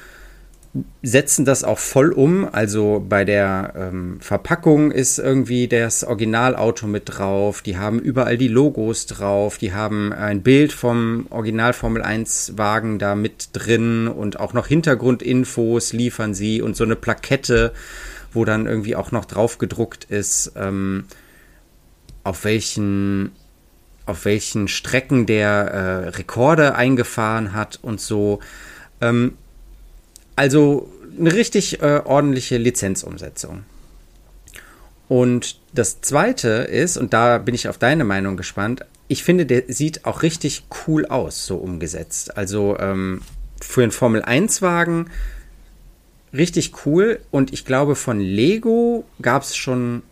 setzen 1.01 1.45
das 1.45 1.63
auch 1.63 1.79
voll 1.79 2.11
um. 2.11 2.47
Also 2.51 3.03
bei 3.07 3.25
der 3.25 3.73
ähm, 3.75 4.17
Verpackung 4.21 4.91
ist 4.91 5.17
irgendwie 5.17 5.67
das 5.67 6.03
Originalauto 6.03 6.85
mit 6.85 7.03
drauf. 7.05 7.61
Die 7.61 7.77
haben 7.77 7.99
überall 7.99 8.37
die 8.37 8.47
Logos 8.47 9.07
drauf. 9.07 9.57
Die 9.57 9.73
haben 9.73 10.13
ein 10.13 10.43
Bild 10.43 10.71
vom 10.71 11.25
Original 11.31 11.73
Formel 11.73 12.03
1 12.03 12.53
Wagen 12.57 12.99
da 12.99 13.15
mit 13.15 13.49
drin 13.53 14.07
und 14.07 14.39
auch 14.39 14.53
noch 14.53 14.67
Hintergrundinfos 14.67 15.93
liefern 15.93 16.33
sie 16.35 16.61
und 16.61 16.75
so 16.75 16.83
eine 16.83 16.95
Plakette, 16.95 17.73
wo 18.31 18.45
dann 18.45 18.67
irgendwie 18.67 18.95
auch 18.95 19.11
noch 19.11 19.25
drauf 19.25 19.57
gedruckt 19.57 20.05
ist, 20.05 20.53
ähm, 20.55 21.05
auf 22.23 22.43
welchen 22.43 23.31
auf 24.05 24.25
welchen 24.25 24.67
Strecken 24.67 25.27
der 25.27 25.49
äh, 25.49 26.07
Rekorde 26.09 26.73
eingefahren 26.73 27.53
hat 27.53 27.77
und 27.83 28.01
so. 28.01 28.39
Ähm, 29.01 29.37
also 30.39 30.89
eine 31.19 31.33
richtig 31.33 31.81
äh, 31.81 32.01
ordentliche 32.05 32.57
Lizenzumsetzung. 32.57 33.65
Und 35.09 35.59
das 35.73 35.99
zweite 35.99 36.47
ist, 36.47 36.95
und 36.95 37.11
da 37.11 37.39
bin 37.39 37.53
ich 37.55 37.67
auf 37.67 37.77
deine 37.77 38.05
Meinung 38.05 38.37
gespannt, 38.37 38.85
ich 39.09 39.25
finde, 39.25 39.45
der 39.45 39.63
sieht 39.67 40.05
auch 40.05 40.21
richtig 40.21 40.63
cool 40.87 41.05
aus, 41.07 41.45
so 41.45 41.57
umgesetzt. 41.57 42.37
Also 42.37 42.77
ähm, 42.79 43.21
für 43.59 43.83
einen 43.83 43.91
Formel 43.91 44.23
1-Wagen 44.23 45.09
richtig 46.31 46.85
cool. 46.85 47.19
Und 47.31 47.51
ich 47.51 47.65
glaube, 47.65 47.95
von 47.97 48.21
Lego 48.21 49.03
gab 49.21 49.43
es 49.43 49.57
schon. 49.57 50.03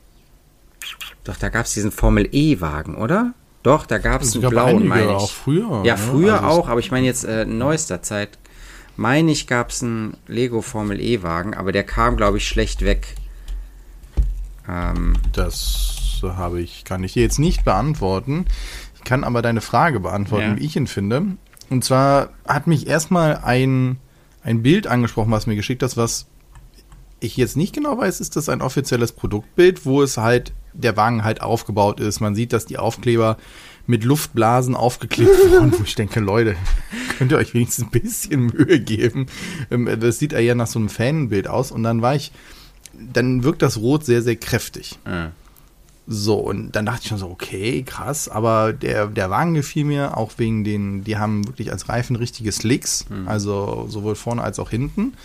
Doch, 1.24 1.38
da 1.38 1.48
gab 1.48 1.68
es 1.68 1.74
diesen 1.74 1.94
Formel 1.94 2.28
E-Wagen, 2.34 2.98
oder? 2.98 3.34
Doch, 3.64 3.86
da 3.86 3.98
gab 3.98 4.24
es 4.24 4.36
einen 4.36 4.50
blauen, 4.50 4.88
meine 4.88 5.04
ich. 5.04 5.10
auch 5.10 5.32
früher. 5.32 5.84
Ja, 5.86 5.96
früher 5.96 6.44
also 6.44 6.48
auch, 6.48 6.68
aber 6.68 6.82
ich 6.82 6.92
meine 6.92 7.06
jetzt 7.06 7.24
äh, 7.24 7.46
neuester 7.46 8.02
Zeit 8.02 8.38
meine 8.98 9.32
ich, 9.32 9.48
gab 9.48 9.70
es 9.70 9.82
einen 9.82 10.18
Lego 10.28 10.62
Formel 10.62 11.00
E-Wagen, 11.00 11.54
aber 11.54 11.72
der 11.72 11.84
kam, 11.84 12.18
glaube 12.18 12.38
ich, 12.38 12.48
schlecht 12.48 12.84
weg. 12.84 13.16
Ähm, 14.68 15.14
das 15.32 16.22
habe 16.24 16.62
ich, 16.62 16.84
kann 16.84 17.04
ich 17.04 17.14
dir 17.14 17.24
jetzt 17.24 17.40
nicht 17.40 17.64
beantworten. 17.64 18.46
Ich 18.96 19.04
kann 19.04 19.24
aber 19.24 19.42
deine 19.42 19.62
Frage 19.62 20.00
beantworten, 20.00 20.50
ja. 20.50 20.58
wie 20.58 20.66
ich 20.66 20.76
ihn 20.76 20.88
finde. 20.88 21.38
Und 21.70 21.84
zwar 21.84 22.30
hat 22.48 22.68
mich 22.68 22.88
erstmal 22.88 23.38
ein, 23.38 23.98
ein 24.44 24.64
Bild 24.64 24.88
angesprochen, 24.88 25.32
was 25.32 25.48
mir 25.48 25.56
geschickt 25.56 25.84
hast, 25.84 25.96
was 25.96 26.28
ich 27.20 27.38
jetzt 27.38 27.58
nicht 27.58 27.74
genau 27.74 27.98
weiß, 27.98 28.20
ist 28.20 28.36
das 28.36 28.50
ein 28.50 28.62
offizielles 28.62 29.12
Produktbild, 29.12 29.86
wo 29.86 30.02
es 30.04 30.18
halt, 30.18 30.54
der 30.74 30.98
Wagen 30.98 31.24
halt 31.24 31.42
aufgebaut 31.42 32.00
ist. 32.00 32.20
Man 32.20 32.36
sieht, 32.36 32.54
dass 32.54 32.66
die 32.66 32.78
Aufkleber 32.78 33.38
mit 33.88 34.04
Luftblasen 34.04 34.76
aufgeklebt 34.76 35.32
worden, 35.52 35.74
wo 35.78 35.84
ich 35.84 35.96
denke, 35.96 36.20
Leute, 36.20 36.56
könnt 37.18 37.32
ihr 37.32 37.38
euch 37.38 37.54
wenigstens 37.54 37.86
ein 37.86 37.92
bisschen 37.92 38.48
Mühe 38.48 38.80
geben. 38.80 39.28
Ähm, 39.72 39.90
das 40.00 40.20
sieht 40.20 40.34
ja 40.34 40.56
nach 40.56 40.68
so 40.68 40.78
einem 40.80 40.90
Fanbild 40.90 41.48
aus. 41.48 41.72
Und 41.72 41.84
dann 41.84 42.02
war 42.02 42.16
ich, 42.16 42.32
dann 42.94 43.44
wirkt 43.44 43.62
das 43.62 43.78
Rot 43.78 44.06
sehr, 44.06 44.22
sehr 44.22 44.36
kräftig. 44.36 45.00
Mhm. 45.06 45.32
So, 46.10 46.36
und 46.36 46.72
dann 46.72 46.86
dachte 46.86 47.02
ich 47.04 47.10
schon 47.10 47.18
so, 47.18 47.30
okay, 47.30 47.84
krass, 47.84 48.30
aber 48.30 48.72
der, 48.72 49.08
der 49.08 49.30
Wagen 49.30 49.56
gefiel 49.56 49.84
mir 49.84 50.16
auch 50.16 50.32
wegen 50.38 50.64
den, 50.64 51.04
die 51.04 51.18
haben 51.18 51.46
wirklich 51.48 51.70
als 51.70 51.90
Reifen 51.90 52.16
richtige 52.16 52.54
Slicks, 52.54 53.06
mhm. 53.10 53.28
also 53.28 53.88
sowohl 53.90 54.16
vorne 54.16 54.42
als 54.42 54.58
auch 54.58 54.70
hinten. 54.70 55.16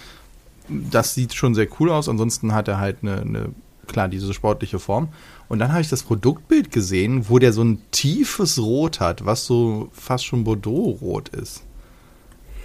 Das 0.69 1.15
sieht 1.15 1.35
schon 1.35 1.55
sehr 1.55 1.69
cool 1.79 1.91
aus, 1.91 2.09
ansonsten 2.09 2.53
hat 2.53 2.67
er 2.67 2.79
halt 2.79 2.99
eine, 3.03 3.21
eine 3.21 3.49
klar, 3.87 4.09
diese 4.09 4.35
sportliche 4.35 4.81
Form. 4.81 5.09
Und 5.53 5.59
dann 5.59 5.71
habe 5.71 5.83
ich 5.83 5.91
das 5.91 6.05
Produktbild 6.05 6.73
gesehen, 6.73 7.29
wo 7.29 7.39
der 7.39 7.53
so 7.53 7.63
ein 7.63 7.83
tiefes 7.91 8.59
Rot 8.59 9.01
hat, 9.01 9.27
was 9.27 9.45
so 9.45 9.91
fast 9.93 10.25
schon 10.25 10.45
Bordeaux-Rot 10.45 11.29
ist. 11.29 11.63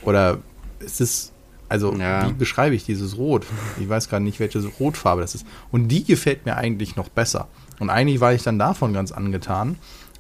Oder 0.04 0.38
ist 0.80 1.02
es, 1.02 1.34
also 1.68 1.94
ja. 1.96 2.30
wie 2.30 2.32
beschreibe 2.32 2.76
ich 2.76 2.86
dieses 2.86 3.18
Rot? 3.18 3.46
Ich 3.78 3.90
weiß 3.90 4.08
gerade 4.08 4.24
nicht, 4.24 4.40
welche 4.40 4.66
Rotfarbe 4.66 5.20
das 5.20 5.36
ist. 5.36 5.46
Und 5.70 5.90
die 5.90 6.06
gefällt 6.06 6.46
mir 6.46 6.56
eigentlich 6.56 6.96
noch 6.96 7.10
besser. 7.10 7.50
Und 7.80 7.90
eigentlich 7.90 8.22
war 8.22 8.34
ich 8.34 8.44
dann 8.44 8.58
davon 8.58 8.94
ganz 8.94 9.12
angetan. 9.12 9.76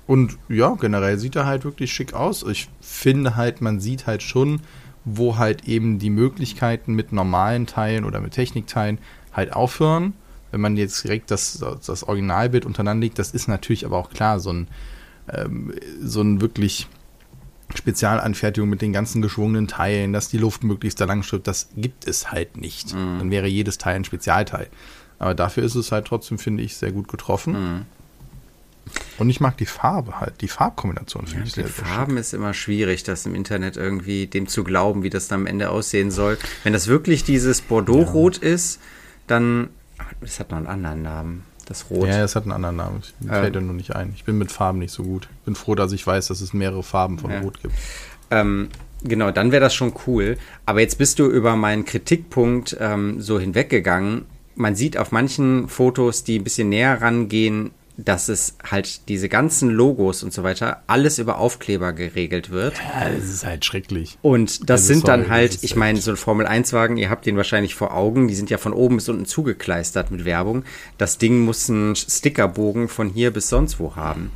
Und 0.05 0.37
ja, 0.49 0.75
generell 0.75 1.17
sieht 1.19 1.37
er 1.37 1.45
halt 1.45 1.63
wirklich 1.63 1.93
schick 1.93 2.13
aus. 2.13 2.43
Ich 2.43 2.67
finde 2.81 3.37
halt, 3.37 3.61
man 3.61 3.79
sieht 3.79 4.07
halt 4.07 4.23
schon, 4.23 4.59
wo 5.05 5.37
halt 5.37 5.69
eben 5.69 5.99
die 5.99 6.09
Möglichkeiten 6.09 6.95
mit 6.95 7.13
normalen 7.13 7.65
Teilen 7.65 8.03
oder 8.03 8.19
mit 8.19 8.33
Technikteilen 8.33 8.97
halt 9.31 9.53
aufhören 9.53 10.15
wenn 10.51 10.61
man 10.61 10.77
jetzt 10.77 11.03
direkt 11.03 11.31
das, 11.31 11.63
das 11.85 12.03
Originalbild 12.03 12.65
untereinander 12.65 13.05
legt, 13.05 13.19
das 13.19 13.31
ist 13.31 13.47
natürlich 13.47 13.85
aber 13.85 13.97
auch 13.97 14.09
klar, 14.09 14.39
so 14.39 14.51
ein, 14.51 14.67
ähm, 15.31 15.73
so 16.01 16.21
ein 16.21 16.41
wirklich 16.41 16.87
Spezialanfertigung 17.75 18.69
mit 18.69 18.81
den 18.81 18.93
ganzen 18.93 19.21
geschwungenen 19.21 19.67
Teilen, 19.67 20.13
dass 20.13 20.29
die 20.29 20.37
Luft 20.37 20.63
möglichst 20.63 21.01
da 21.01 21.05
lang 21.05 21.23
stirbt, 21.23 21.47
das 21.47 21.69
gibt 21.75 22.07
es 22.07 22.31
halt 22.31 22.57
nicht. 22.57 22.93
Mhm. 22.93 23.19
Dann 23.19 23.31
wäre 23.31 23.47
jedes 23.47 23.77
Teil 23.77 23.95
ein 23.95 24.05
Spezialteil. 24.05 24.67
Aber 25.19 25.35
dafür 25.35 25.63
ist 25.63 25.75
es 25.75 25.91
halt 25.91 26.05
trotzdem, 26.05 26.37
finde 26.37 26.63
ich, 26.63 26.77
sehr 26.77 26.91
gut 26.91 27.07
getroffen. 27.07 27.53
Mhm. 27.53 27.85
Und 29.17 29.29
ich 29.29 29.41
mag 29.41 29.57
die 29.57 29.65
Farbe 29.65 30.19
halt, 30.21 30.39
die 30.39 30.47
Farbkombination 30.47 31.27
finde 31.27 31.41
ja, 31.41 31.47
ich 31.47 31.53
sehr, 31.53 31.67
sehr 31.67 31.85
Farben 31.85 32.15
ist 32.15 32.33
immer 32.33 32.53
schwierig, 32.53 33.03
das 33.03 33.25
im 33.25 33.35
Internet 33.35 33.75
irgendwie 33.75 34.27
dem 34.27 34.47
zu 34.47 34.63
glauben, 34.63 35.03
wie 35.03 35.09
das 35.09 35.27
dann 35.27 35.41
am 35.41 35.45
Ende 35.47 35.69
aussehen 35.71 36.09
soll. 36.09 36.37
Wenn 36.63 36.71
das 36.71 36.87
wirklich 36.87 37.25
dieses 37.25 37.61
Bordeaux-Rot 37.61 38.41
ja. 38.41 38.49
ist, 38.49 38.79
dann 39.25 39.69
das 40.21 40.39
hat 40.39 40.51
noch 40.51 40.57
einen 40.57 40.67
anderen 40.67 41.01
Namen. 41.01 41.43
Das 41.65 41.89
Rot. 41.89 42.07
Ja, 42.07 42.23
es 42.23 42.35
hat 42.35 42.43
einen 42.43 42.53
anderen 42.53 42.77
Namen. 42.77 43.03
Mir 43.19 43.33
ähm, 43.33 43.41
fällt 43.41 43.55
ja 43.55 43.61
nur 43.61 43.73
nicht 43.73 43.95
ein. 43.95 44.13
Ich 44.15 44.23
bin 44.23 44.37
mit 44.37 44.51
Farben 44.51 44.79
nicht 44.79 44.91
so 44.91 45.03
gut. 45.03 45.27
Bin 45.43 45.55
froh, 45.55 45.75
dass 45.75 45.91
ich 45.91 46.05
weiß, 46.07 46.27
dass 46.27 46.39
es 46.39 46.53
mehrere 46.53 46.81
Farben 46.81 47.19
von 47.19 47.29
ja. 47.29 47.41
Rot 47.41 47.61
gibt. 47.61 47.73
Ähm, 48.31 48.69
genau, 49.03 49.31
dann 49.31 49.51
wäre 49.51 49.61
das 49.61 49.75
schon 49.75 49.93
cool. 50.07 50.37
Aber 50.65 50.79
jetzt 50.79 50.97
bist 50.97 51.19
du 51.19 51.25
über 51.27 51.57
meinen 51.57 51.83
Kritikpunkt 51.83 52.77
ähm, 52.79 53.21
so 53.21 53.37
hinweggegangen. 53.37 54.25
Man 54.55 54.75
sieht 54.75 54.97
auf 54.97 55.11
manchen 55.11 55.67
Fotos, 55.67 56.23
die 56.23 56.39
ein 56.39 56.43
bisschen 56.43 56.69
näher 56.69 57.01
rangehen, 57.01 57.71
dass 57.97 58.29
es 58.29 58.55
halt 58.63 59.09
diese 59.09 59.27
ganzen 59.27 59.71
Logos 59.71 60.21
und 60.21 60.31
so 60.31 60.43
weiter 60.43 60.83
alles 60.85 61.17
über 61.17 61.39
Aufkleber 61.39 61.93
geregelt 61.93 62.51
wird. 62.51 62.75
Ja, 62.77 63.09
das 63.09 63.25
ist 63.25 63.45
halt 63.45 63.65
schrecklich. 63.65 64.17
Und 64.21 64.69
das 64.69 64.81
also 64.81 64.93
sind 64.93 65.05
sorry, 65.05 65.21
dann 65.21 65.29
halt, 65.29 65.63
ich 65.63 65.75
meine, 65.75 65.99
so 65.99 66.11
ein 66.11 66.17
Formel-1-Wagen, 66.17 66.97
ihr 66.97 67.09
habt 67.09 67.25
den 67.25 67.37
wahrscheinlich 67.37 67.73
vor 67.73 67.95
Augen, 67.95 68.27
die 68.27 68.35
sind 68.35 68.51
ja 68.51 68.59
von 68.59 68.73
oben 68.73 68.97
bis 68.97 69.09
unten 69.09 69.25
zugekleistert 69.25 70.11
mit 70.11 70.25
Werbung. 70.25 70.63
Das 70.99 71.17
Ding 71.17 71.39
muss 71.39 71.69
einen 71.69 71.95
Stickerbogen 71.95 72.87
von 72.87 73.09
hier 73.09 73.31
bis 73.31 73.49
sonst 73.49 73.79
wo 73.79 73.95
haben. 73.95 74.31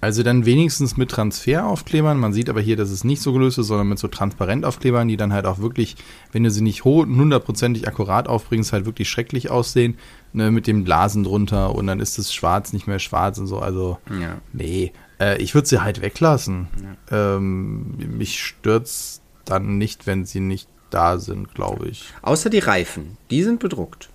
Also 0.00 0.22
dann 0.22 0.46
wenigstens 0.46 0.96
mit 0.96 1.10
Transferaufklebern. 1.10 2.18
Man 2.18 2.32
sieht 2.32 2.48
aber 2.48 2.60
hier, 2.60 2.76
dass 2.76 2.90
es 2.90 3.04
nicht 3.04 3.20
so 3.20 3.32
gelöst 3.32 3.58
ist, 3.58 3.66
sondern 3.66 3.88
mit 3.88 3.98
so 3.98 4.08
Transparentaufklebern, 4.08 5.08
die 5.08 5.16
dann 5.16 5.32
halt 5.32 5.46
auch 5.46 5.58
wirklich, 5.58 5.96
wenn 6.32 6.44
du 6.44 6.50
sie 6.50 6.60
nicht 6.60 6.84
hundertprozentig 6.84 7.88
akkurat 7.88 8.28
aufbringst, 8.28 8.72
halt 8.72 8.86
wirklich 8.86 9.08
schrecklich 9.08 9.50
aussehen. 9.50 9.98
Ne, 10.34 10.50
mit 10.50 10.66
den 10.66 10.84
Blasen 10.84 11.24
drunter 11.24 11.74
und 11.74 11.86
dann 11.86 12.00
ist 12.00 12.18
es 12.18 12.34
schwarz 12.34 12.74
nicht 12.74 12.86
mehr 12.86 12.98
schwarz 12.98 13.38
und 13.38 13.46
so. 13.46 13.60
Also, 13.60 13.96
ja. 14.10 14.36
nee. 14.52 14.92
Äh, 15.18 15.38
ich 15.42 15.54
würde 15.54 15.66
sie 15.66 15.80
halt 15.80 16.02
weglassen. 16.02 16.68
Ja. 17.10 17.36
Ähm, 17.36 17.96
mich 17.96 18.38
stört's 18.44 19.22
dann 19.46 19.78
nicht, 19.78 20.06
wenn 20.06 20.26
sie 20.26 20.40
nicht 20.40 20.68
da 20.90 21.18
sind, 21.18 21.54
glaube 21.54 21.88
ich. 21.88 22.12
Außer 22.20 22.50
die 22.50 22.58
Reifen. 22.58 23.16
Die 23.30 23.42
sind 23.42 23.58
bedruckt. 23.58 24.10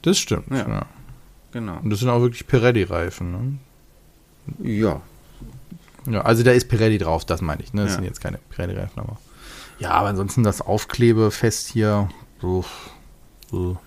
Das 0.00 0.18
stimmt, 0.18 0.50
ja. 0.50 0.66
ja. 0.66 0.86
Genau. 1.52 1.78
Und 1.82 1.90
das 1.90 2.00
sind 2.00 2.08
auch 2.08 2.20
wirklich 2.20 2.46
Pirelli-Reifen, 2.46 3.30
ne? 3.30 3.58
Ja, 4.62 5.02
ja, 6.06 6.22
also 6.22 6.42
da 6.42 6.52
ist 6.52 6.68
Pirelli 6.68 6.98
drauf, 6.98 7.24
das 7.24 7.40
meine 7.40 7.62
ich. 7.62 7.72
Ne? 7.72 7.82
Das 7.82 7.92
ja. 7.92 7.96
sind 7.96 8.04
jetzt 8.04 8.20
keine 8.20 8.38
Pirelli-Reifen, 8.50 9.00
aber. 9.00 9.18
Ja, 9.78 9.92
aber 9.92 10.08
ansonsten 10.08 10.42
das 10.42 10.60
Aufklebefest 10.60 11.68
hier. 11.68 12.08
So, 12.40 12.64
so. 13.50 13.78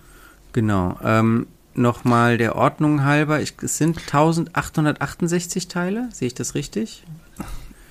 Genau. 0.52 0.98
Ähm, 1.02 1.46
Nochmal 1.76 2.38
der 2.38 2.54
Ordnung 2.54 3.02
halber, 3.02 3.40
ich, 3.40 3.54
es 3.60 3.78
sind 3.78 3.98
1868 3.98 5.66
Teile, 5.66 6.08
sehe 6.12 6.28
ich 6.28 6.34
das 6.34 6.54
richtig? 6.54 7.02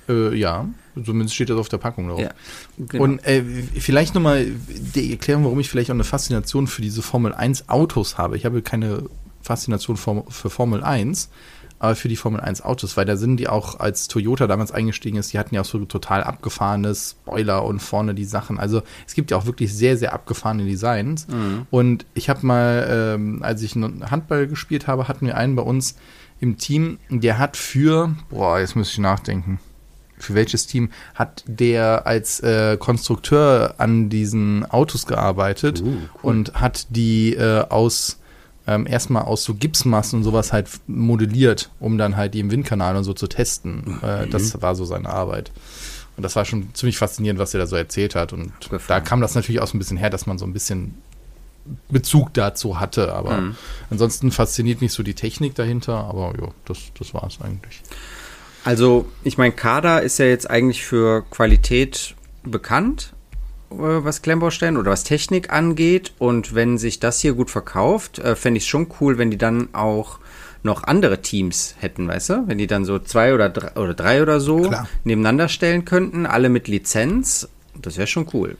Äh, 0.08 0.34
ja, 0.34 0.66
zumindest 0.94 1.34
steht 1.34 1.50
das 1.50 1.58
auf 1.58 1.68
der 1.68 1.76
Packung 1.76 2.08
drauf. 2.08 2.18
Ja, 2.18 2.30
genau. 2.78 3.04
Und 3.04 3.26
äh, 3.26 3.42
vielleicht 3.42 4.14
nochmal 4.14 4.46
die 4.68 5.12
Erklärung, 5.12 5.44
warum 5.44 5.60
ich 5.60 5.68
vielleicht 5.68 5.90
auch 5.90 5.94
eine 5.94 6.04
Faszination 6.04 6.66
für 6.66 6.80
diese 6.80 7.02
Formel 7.02 7.34
1 7.34 7.68
Autos 7.68 8.16
habe. 8.16 8.38
Ich 8.38 8.46
habe 8.46 8.62
keine 8.62 9.04
Faszination 9.42 9.98
für, 9.98 10.24
für 10.30 10.48
Formel 10.48 10.82
1, 10.82 11.28
aber 11.84 11.96
für 11.96 12.08
die 12.08 12.16
Formel 12.16 12.40
1 12.40 12.62
Autos, 12.62 12.96
weil 12.96 13.04
da 13.04 13.16
sind 13.16 13.36
die 13.36 13.48
auch, 13.48 13.78
als 13.78 14.08
Toyota 14.08 14.46
damals 14.46 14.72
eingestiegen 14.72 15.18
ist, 15.18 15.32
die 15.32 15.38
hatten 15.38 15.54
ja 15.54 15.60
auch 15.60 15.66
so 15.66 15.84
total 15.84 16.22
abgefahrene 16.22 16.94
Spoiler 16.94 17.64
und 17.64 17.80
vorne 17.80 18.14
die 18.14 18.24
Sachen. 18.24 18.58
Also 18.58 18.82
es 19.06 19.14
gibt 19.14 19.30
ja 19.30 19.36
auch 19.36 19.46
wirklich 19.46 19.74
sehr, 19.74 19.96
sehr 19.96 20.12
abgefahrene 20.12 20.64
Designs. 20.64 21.28
Mhm. 21.28 21.66
Und 21.70 22.06
ich 22.14 22.28
habe 22.28 22.46
mal, 22.46 22.86
ähm, 23.16 23.42
als 23.42 23.62
ich 23.62 23.74
Handball 23.74 24.46
gespielt 24.46 24.86
habe, 24.86 25.08
hatten 25.08 25.26
wir 25.26 25.36
einen 25.36 25.56
bei 25.56 25.62
uns 25.62 25.96
im 26.40 26.56
Team, 26.58 26.98
der 27.10 27.38
hat 27.38 27.56
für, 27.56 28.14
boah, 28.30 28.58
jetzt 28.58 28.76
muss 28.76 28.90
ich 28.90 28.98
nachdenken. 28.98 29.60
Für 30.16 30.34
welches 30.34 30.66
Team 30.66 30.90
hat 31.14 31.44
der 31.46 32.06
als 32.06 32.40
äh, 32.40 32.76
Konstrukteur 32.78 33.74
an 33.78 34.08
diesen 34.08 34.64
Autos 34.70 35.06
gearbeitet 35.06 35.82
uh, 35.82 35.84
cool. 35.84 35.98
und 36.22 36.54
hat 36.54 36.86
die 36.90 37.34
äh, 37.34 37.60
aus 37.68 38.20
ähm, 38.66 38.86
erstmal 38.86 39.22
aus 39.24 39.44
so 39.44 39.54
Gipsmassen 39.54 40.18
und 40.18 40.24
sowas 40.24 40.52
halt 40.52 40.68
modelliert, 40.86 41.70
um 41.80 41.98
dann 41.98 42.16
halt 42.16 42.34
die 42.34 42.40
im 42.40 42.50
Windkanal 42.50 42.96
und 42.96 43.04
so 43.04 43.12
zu 43.12 43.26
testen. 43.26 44.00
Äh, 44.02 44.26
das 44.28 44.60
war 44.62 44.74
so 44.74 44.84
seine 44.84 45.08
Arbeit. 45.10 45.50
Und 46.16 46.22
das 46.22 46.36
war 46.36 46.44
schon 46.44 46.72
ziemlich 46.74 46.96
faszinierend, 46.96 47.40
was 47.40 47.54
er 47.54 47.60
da 47.60 47.66
so 47.66 47.76
erzählt 47.76 48.14
hat. 48.14 48.32
Und 48.32 48.52
Gefallen. 48.60 48.82
da 48.88 49.00
kam 49.00 49.20
das 49.20 49.34
natürlich 49.34 49.60
auch 49.60 49.66
so 49.66 49.76
ein 49.76 49.80
bisschen 49.80 49.96
her, 49.96 50.10
dass 50.10 50.26
man 50.26 50.38
so 50.38 50.44
ein 50.46 50.52
bisschen 50.52 50.94
Bezug 51.88 52.32
dazu 52.34 52.78
hatte. 52.78 53.12
Aber 53.14 53.38
Mhm. 53.38 53.56
ansonsten 53.90 54.30
fasziniert 54.30 54.80
mich 54.80 54.92
so 54.92 55.02
die 55.02 55.14
Technik 55.14 55.54
dahinter. 55.54 55.94
Aber 56.04 56.32
ja, 56.40 56.48
das, 56.66 56.78
das 56.98 57.14
war 57.14 57.26
es 57.26 57.40
eigentlich. 57.40 57.82
Also, 58.64 59.06
ich 59.24 59.38
meine, 59.38 59.52
Kada 59.52 59.98
ist 59.98 60.18
ja 60.18 60.26
jetzt 60.26 60.48
eigentlich 60.48 60.84
für 60.84 61.22
Qualität 61.30 62.14
bekannt, 62.44 63.13
was 63.78 64.22
Klemmbaustellen 64.22 64.76
oder 64.76 64.90
was 64.90 65.04
Technik 65.04 65.52
angeht. 65.52 66.12
Und 66.18 66.54
wenn 66.54 66.78
sich 66.78 67.00
das 67.00 67.20
hier 67.20 67.34
gut 67.34 67.50
verkauft, 67.50 68.18
äh, 68.18 68.36
fände 68.36 68.58
ich 68.58 68.64
es 68.64 68.68
schon 68.68 68.88
cool, 69.00 69.18
wenn 69.18 69.30
die 69.30 69.38
dann 69.38 69.68
auch 69.72 70.18
noch 70.64 70.84
andere 70.84 71.20
Teams 71.20 71.74
hätten, 71.78 72.08
weißt 72.08 72.30
du? 72.30 72.44
Wenn 72.46 72.58
die 72.58 72.66
dann 72.66 72.84
so 72.84 72.98
zwei 72.98 73.34
oder 73.34 73.50
drei 73.50 73.72
oder, 73.80 73.94
drei 73.94 74.22
oder 74.22 74.40
so 74.40 74.62
Klar. 74.62 74.88
nebeneinander 75.04 75.48
stellen 75.48 75.84
könnten, 75.84 76.26
alle 76.26 76.48
mit 76.48 76.68
Lizenz. 76.68 77.48
Das 77.80 77.98
wäre 77.98 78.06
schon 78.06 78.26
cool. 78.32 78.56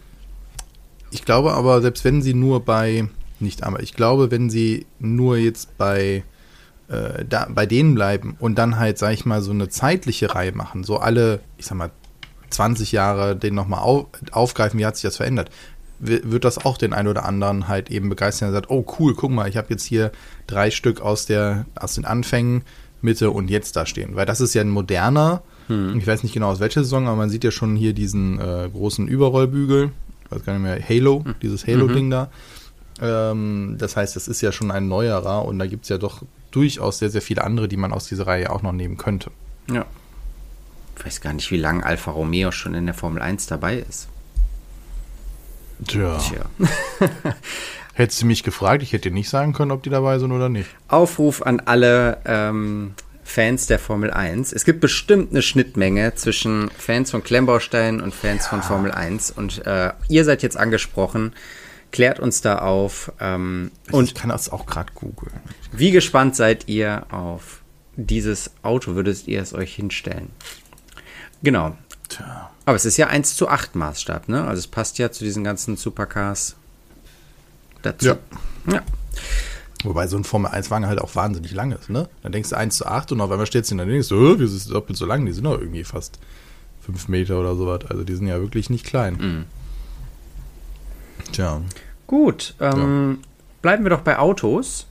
Ich 1.10 1.24
glaube 1.24 1.52
aber, 1.54 1.80
selbst 1.80 2.04
wenn 2.04 2.20
sie 2.20 2.34
nur 2.34 2.64
bei, 2.64 3.08
nicht 3.40 3.62
aber, 3.62 3.82
ich 3.82 3.94
glaube, 3.94 4.30
wenn 4.30 4.50
sie 4.50 4.86
nur 4.98 5.38
jetzt 5.38 5.78
bei, 5.78 6.24
äh, 6.88 7.24
da, 7.26 7.48
bei 7.48 7.64
denen 7.66 7.94
bleiben 7.94 8.36
und 8.38 8.56
dann 8.56 8.78
halt, 8.78 8.98
sag 8.98 9.12
ich 9.12 9.24
mal, 9.24 9.40
so 9.40 9.52
eine 9.52 9.68
zeitliche 9.68 10.34
Reihe 10.34 10.52
machen, 10.52 10.84
so 10.84 10.98
alle, 10.98 11.40
ich 11.56 11.66
sag 11.66 11.78
mal, 11.78 11.90
20 12.54 12.92
Jahre 12.92 13.36
den 13.36 13.54
nochmal 13.54 13.80
auf, 13.80 14.06
aufgreifen, 14.32 14.78
wie 14.80 14.86
hat 14.86 14.96
sich 14.96 15.02
das 15.02 15.16
verändert, 15.16 15.50
wi- 16.00 16.22
wird 16.24 16.44
das 16.44 16.64
auch 16.64 16.78
den 16.78 16.92
einen 16.92 17.08
oder 17.08 17.24
anderen 17.24 17.68
halt 17.68 17.90
eben 17.90 18.08
begeistern, 18.08 18.48
der 18.48 18.60
sagt, 18.60 18.70
oh 18.70 18.84
cool, 18.98 19.14
guck 19.14 19.30
mal, 19.30 19.48
ich 19.48 19.56
habe 19.56 19.68
jetzt 19.70 19.84
hier 19.84 20.10
drei 20.46 20.70
Stück 20.70 21.00
aus, 21.00 21.26
der, 21.26 21.66
aus 21.74 21.94
den 21.94 22.04
Anfängen, 22.04 22.62
Mitte 23.02 23.30
und 23.30 23.50
jetzt 23.50 23.76
da 23.76 23.84
stehen. 23.84 24.16
Weil 24.16 24.24
das 24.26 24.40
ist 24.40 24.54
ja 24.54 24.62
ein 24.62 24.70
moderner, 24.70 25.42
ich 25.98 26.06
weiß 26.06 26.22
nicht 26.24 26.32
genau 26.34 26.50
aus 26.50 26.60
welcher 26.60 26.84
Saison, 26.84 27.06
aber 27.06 27.16
man 27.16 27.30
sieht 27.30 27.42
ja 27.44 27.50
schon 27.50 27.74
hier 27.74 27.94
diesen 27.94 28.38
äh, 28.38 28.68
großen 28.70 29.08
Überrollbügel, 29.08 29.90
ich 30.26 30.30
weiß 30.30 30.44
gar 30.44 30.52
nicht 30.52 30.62
mehr, 30.62 30.78
Halo, 30.88 31.24
dieses 31.42 31.66
Halo-Ding 31.66 32.10
da. 32.10 32.28
Ähm, 33.00 33.76
das 33.78 33.96
heißt, 33.96 34.14
das 34.16 34.28
ist 34.28 34.40
ja 34.40 34.52
schon 34.52 34.70
ein 34.70 34.88
neuerer 34.88 35.44
und 35.44 35.58
da 35.58 35.66
gibt 35.66 35.84
es 35.84 35.88
ja 35.88 35.98
doch 35.98 36.22
durchaus 36.50 36.98
sehr, 36.98 37.10
sehr 37.10 37.22
viele 37.22 37.42
andere, 37.44 37.66
die 37.68 37.76
man 37.76 37.92
aus 37.92 38.06
dieser 38.06 38.26
Reihe 38.26 38.50
auch 38.50 38.62
noch 38.62 38.72
nehmen 38.72 38.96
könnte. 38.96 39.30
Ja. 39.70 39.84
Ich 40.98 41.04
weiß 41.06 41.20
gar 41.20 41.32
nicht, 41.32 41.50
wie 41.50 41.56
lange 41.56 41.84
Alfa 41.84 42.10
Romeo 42.10 42.50
schon 42.52 42.74
in 42.74 42.86
der 42.86 42.94
Formel 42.94 43.20
1 43.22 43.46
dabei 43.46 43.78
ist. 43.78 44.08
Tja. 45.86 46.18
Tja. 46.18 46.44
Hättest 47.94 48.22
du 48.22 48.26
mich 48.26 48.42
gefragt, 48.42 48.82
ich 48.82 48.92
hätte 48.92 49.10
dir 49.10 49.14
nicht 49.14 49.28
sagen 49.28 49.52
können, 49.52 49.70
ob 49.70 49.82
die 49.82 49.90
dabei 49.90 50.18
sind 50.18 50.32
oder 50.32 50.48
nicht. 50.48 50.68
Aufruf 50.88 51.42
an 51.42 51.60
alle 51.60 52.18
ähm, 52.24 52.94
Fans 53.22 53.66
der 53.66 53.78
Formel 53.78 54.10
1. 54.10 54.52
Es 54.52 54.64
gibt 54.64 54.80
bestimmt 54.80 55.30
eine 55.30 55.42
Schnittmenge 55.42 56.14
zwischen 56.14 56.70
Fans 56.76 57.10
von 57.12 57.22
Klemmbaustein 57.22 58.00
und 58.00 58.12
Fans 58.14 58.46
von 58.48 58.62
Formel 58.62 58.90
1. 58.90 59.30
Und 59.32 59.64
äh, 59.66 59.92
ihr 60.08 60.24
seid 60.24 60.42
jetzt 60.42 60.56
angesprochen. 60.56 61.34
Klärt 61.92 62.18
uns 62.18 62.40
da 62.40 62.58
auf. 62.58 63.12
Ähm, 63.20 63.70
Und 63.88 63.94
und 63.94 64.04
ich 64.06 64.14
kann 64.14 64.30
das 64.30 64.50
auch 64.50 64.66
gerade 64.66 64.92
googeln. 64.94 65.32
wie 65.70 65.92
gespannt 65.92 66.34
seid 66.34 66.68
ihr 66.68 67.06
auf 67.10 67.62
dieses 67.94 68.50
Auto? 68.62 68.96
Würdet 68.96 69.28
ihr 69.28 69.40
es 69.40 69.54
euch 69.54 69.72
hinstellen? 69.74 70.30
Genau. 71.44 71.76
Tja. 72.08 72.50
Aber 72.66 72.76
es 72.76 72.84
ist 72.84 72.96
ja 72.96 73.06
1 73.08 73.36
zu 73.36 73.48
8 73.48 73.76
Maßstab, 73.76 74.28
ne? 74.28 74.44
Also 74.44 74.58
es 74.60 74.66
passt 74.66 74.98
ja 74.98 75.12
zu 75.12 75.22
diesen 75.24 75.44
ganzen 75.44 75.76
Supercars 75.76 76.56
dazu. 77.82 78.06
Ja. 78.06 78.16
ja. 78.70 78.82
Wobei 79.84 80.06
so 80.06 80.16
ein 80.16 80.24
Formel-1-Wagen 80.24 80.86
halt 80.86 80.98
auch 81.00 81.14
wahnsinnig 81.14 81.52
lang 81.52 81.72
ist, 81.72 81.90
ne? 81.90 82.08
Dann 82.22 82.32
denkst 82.32 82.48
du 82.50 82.56
1 82.56 82.76
zu 82.78 82.86
8 82.86 83.12
und 83.12 83.20
auf 83.20 83.30
einmal 83.30 83.46
steht 83.46 83.68
du 83.68 83.72
in 83.72 83.78
der 83.78 83.86
Nähe 83.86 84.02
so, 84.02 84.16
"Hä, 84.16 84.34
wieso 84.38 84.56
ist 84.56 84.66
das 84.66 84.72
doppelt 84.72 84.96
so 84.98 85.04
lang? 85.04 85.26
Die 85.26 85.32
sind 85.32 85.44
doch 85.44 85.58
irgendwie 85.60 85.84
fast 85.84 86.18
5 86.80 87.08
Meter 87.08 87.38
oder 87.38 87.54
sowas. 87.54 87.80
Also 87.90 88.02
die 88.04 88.14
sind 88.14 88.26
ja 88.26 88.40
wirklich 88.40 88.70
nicht 88.70 88.86
klein. 88.86 89.14
Mhm. 89.16 89.44
Tja, 91.32 91.60
Gut, 92.06 92.54
ähm, 92.60 93.20
bleiben 93.62 93.84
wir 93.84 93.90
doch 93.90 94.02
bei 94.02 94.18
Autos. 94.18 94.86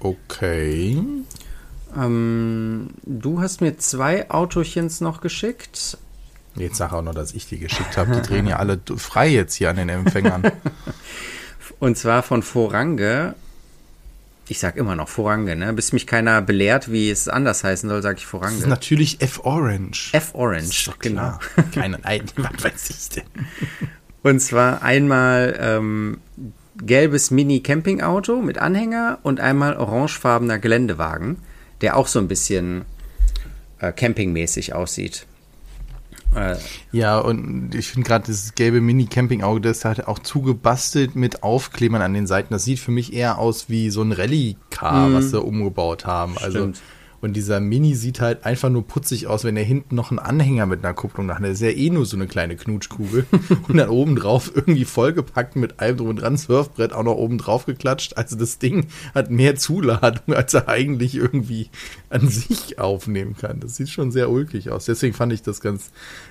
okay. 0.00 0.96
Ähm, 1.98 2.90
du 3.04 3.40
hast 3.40 3.60
mir 3.60 3.76
zwei 3.78 4.30
Autochens 4.30 5.00
noch 5.00 5.20
geschickt. 5.20 5.98
Jetzt 6.54 6.76
sag 6.76 6.92
auch 6.92 7.02
noch, 7.02 7.14
dass 7.14 7.32
ich 7.32 7.46
die 7.46 7.58
geschickt 7.58 7.96
habe. 7.96 8.16
Die 8.16 8.22
drehen 8.22 8.46
ja 8.46 8.56
alle 8.56 8.80
frei 8.96 9.28
jetzt 9.28 9.54
hier 9.54 9.70
an 9.70 9.76
den 9.76 9.88
Empfängern. 9.88 10.42
Und 11.78 11.96
zwar 11.96 12.22
von 12.22 12.42
Forange. 12.42 13.34
Ich 14.48 14.60
sag 14.60 14.76
immer 14.76 14.96
noch 14.96 15.08
Forange, 15.08 15.56
ne? 15.56 15.72
Bis 15.74 15.92
mich 15.92 16.06
keiner 16.06 16.40
belehrt, 16.40 16.90
wie 16.90 17.10
es 17.10 17.28
anders 17.28 17.64
heißen 17.64 17.88
soll, 17.88 18.02
sage 18.02 18.18
ich 18.18 18.26
Das 18.26 18.54
ist 18.54 18.66
natürlich 18.66 19.20
F-Orange. 19.20 20.10
F-Orange, 20.14 20.90
genau. 21.00 21.38
Keine, 21.74 21.98
nein, 21.98 22.22
was 22.36 22.64
weiß 22.64 22.90
ich 22.90 23.08
denn? 23.10 23.24
Und 24.22 24.40
zwar 24.40 24.82
einmal 24.82 25.56
ähm, 25.60 26.18
gelbes 26.78 27.30
Mini-Campingauto 27.30 28.40
mit 28.40 28.58
Anhänger 28.58 29.18
und 29.22 29.38
einmal 29.38 29.76
orangefarbener 29.76 30.58
Geländewagen, 30.58 31.36
der 31.80 31.96
auch 31.96 32.06
so 32.06 32.18
ein 32.18 32.28
bisschen 32.28 32.84
äh, 33.78 33.92
campingmäßig 33.92 34.74
aussieht. 34.74 35.26
Äh, 36.34 36.56
Ja, 36.92 37.18
und 37.18 37.74
ich 37.74 37.88
finde 37.88 38.06
gerade 38.06 38.26
dieses 38.26 38.54
gelbe 38.54 38.80
Mini-Camping-Auto, 38.80 39.60
das 39.60 39.78
ist 39.78 39.84
halt 39.84 40.06
auch 40.08 40.18
zugebastelt 40.18 41.16
mit 41.16 41.42
Aufklebern 41.42 42.02
an 42.02 42.14
den 42.14 42.26
Seiten. 42.26 42.52
Das 42.52 42.64
sieht 42.64 42.78
für 42.80 42.90
mich 42.90 43.12
eher 43.12 43.38
aus 43.38 43.68
wie 43.68 43.90
so 43.90 44.02
ein 44.02 44.12
Rallye-Car, 44.12 45.12
was 45.12 45.30
sie 45.30 45.40
umgebaut 45.40 46.06
haben. 46.06 46.36
Also, 46.38 46.58
Stimmt. 46.58 46.80
Und 47.20 47.34
dieser 47.34 47.58
Mini 47.58 47.94
sieht 47.94 48.20
halt 48.20 48.44
einfach 48.44 48.70
nur 48.70 48.86
putzig 48.86 49.26
aus, 49.26 49.42
wenn 49.42 49.56
er 49.56 49.64
hinten 49.64 49.96
noch 49.96 50.10
einen 50.10 50.20
Anhänger 50.20 50.66
mit 50.66 50.84
einer 50.84 50.94
Kupplung 50.94 51.30
hat. 51.30 51.42
Das 51.42 51.52
ist 51.52 51.62
ja 51.62 51.70
eh 51.70 51.90
nur 51.90 52.06
so 52.06 52.16
eine 52.16 52.28
kleine 52.28 52.54
Knutschkugel. 52.54 53.26
und 53.68 53.76
dann 53.76 53.88
oben 53.88 54.14
drauf 54.14 54.52
irgendwie 54.54 54.84
vollgepackt 54.84 55.56
mit 55.56 55.80
allem 55.80 55.96
drum 55.96 56.08
und 56.08 56.16
dran, 56.16 56.36
Surfbrett 56.36 56.92
auch 56.92 57.02
noch 57.02 57.16
oben 57.16 57.38
drauf 57.38 57.66
geklatscht. 57.66 58.16
Also 58.16 58.36
das 58.36 58.58
Ding 58.58 58.86
hat 59.14 59.30
mehr 59.30 59.56
Zuladung, 59.56 60.34
als 60.34 60.54
er 60.54 60.68
eigentlich 60.68 61.16
irgendwie 61.16 61.70
an 62.08 62.28
sich 62.28 62.78
aufnehmen 62.78 63.36
kann. 63.36 63.58
Das 63.60 63.76
sieht 63.76 63.88
schon 63.88 64.12
sehr 64.12 64.30
ulkig 64.30 64.70
aus. 64.70 64.84
Deswegen 64.84 65.14
fand 65.14 65.32
ich 65.32 65.42
das 65.42 65.60
ganz, 65.60 65.90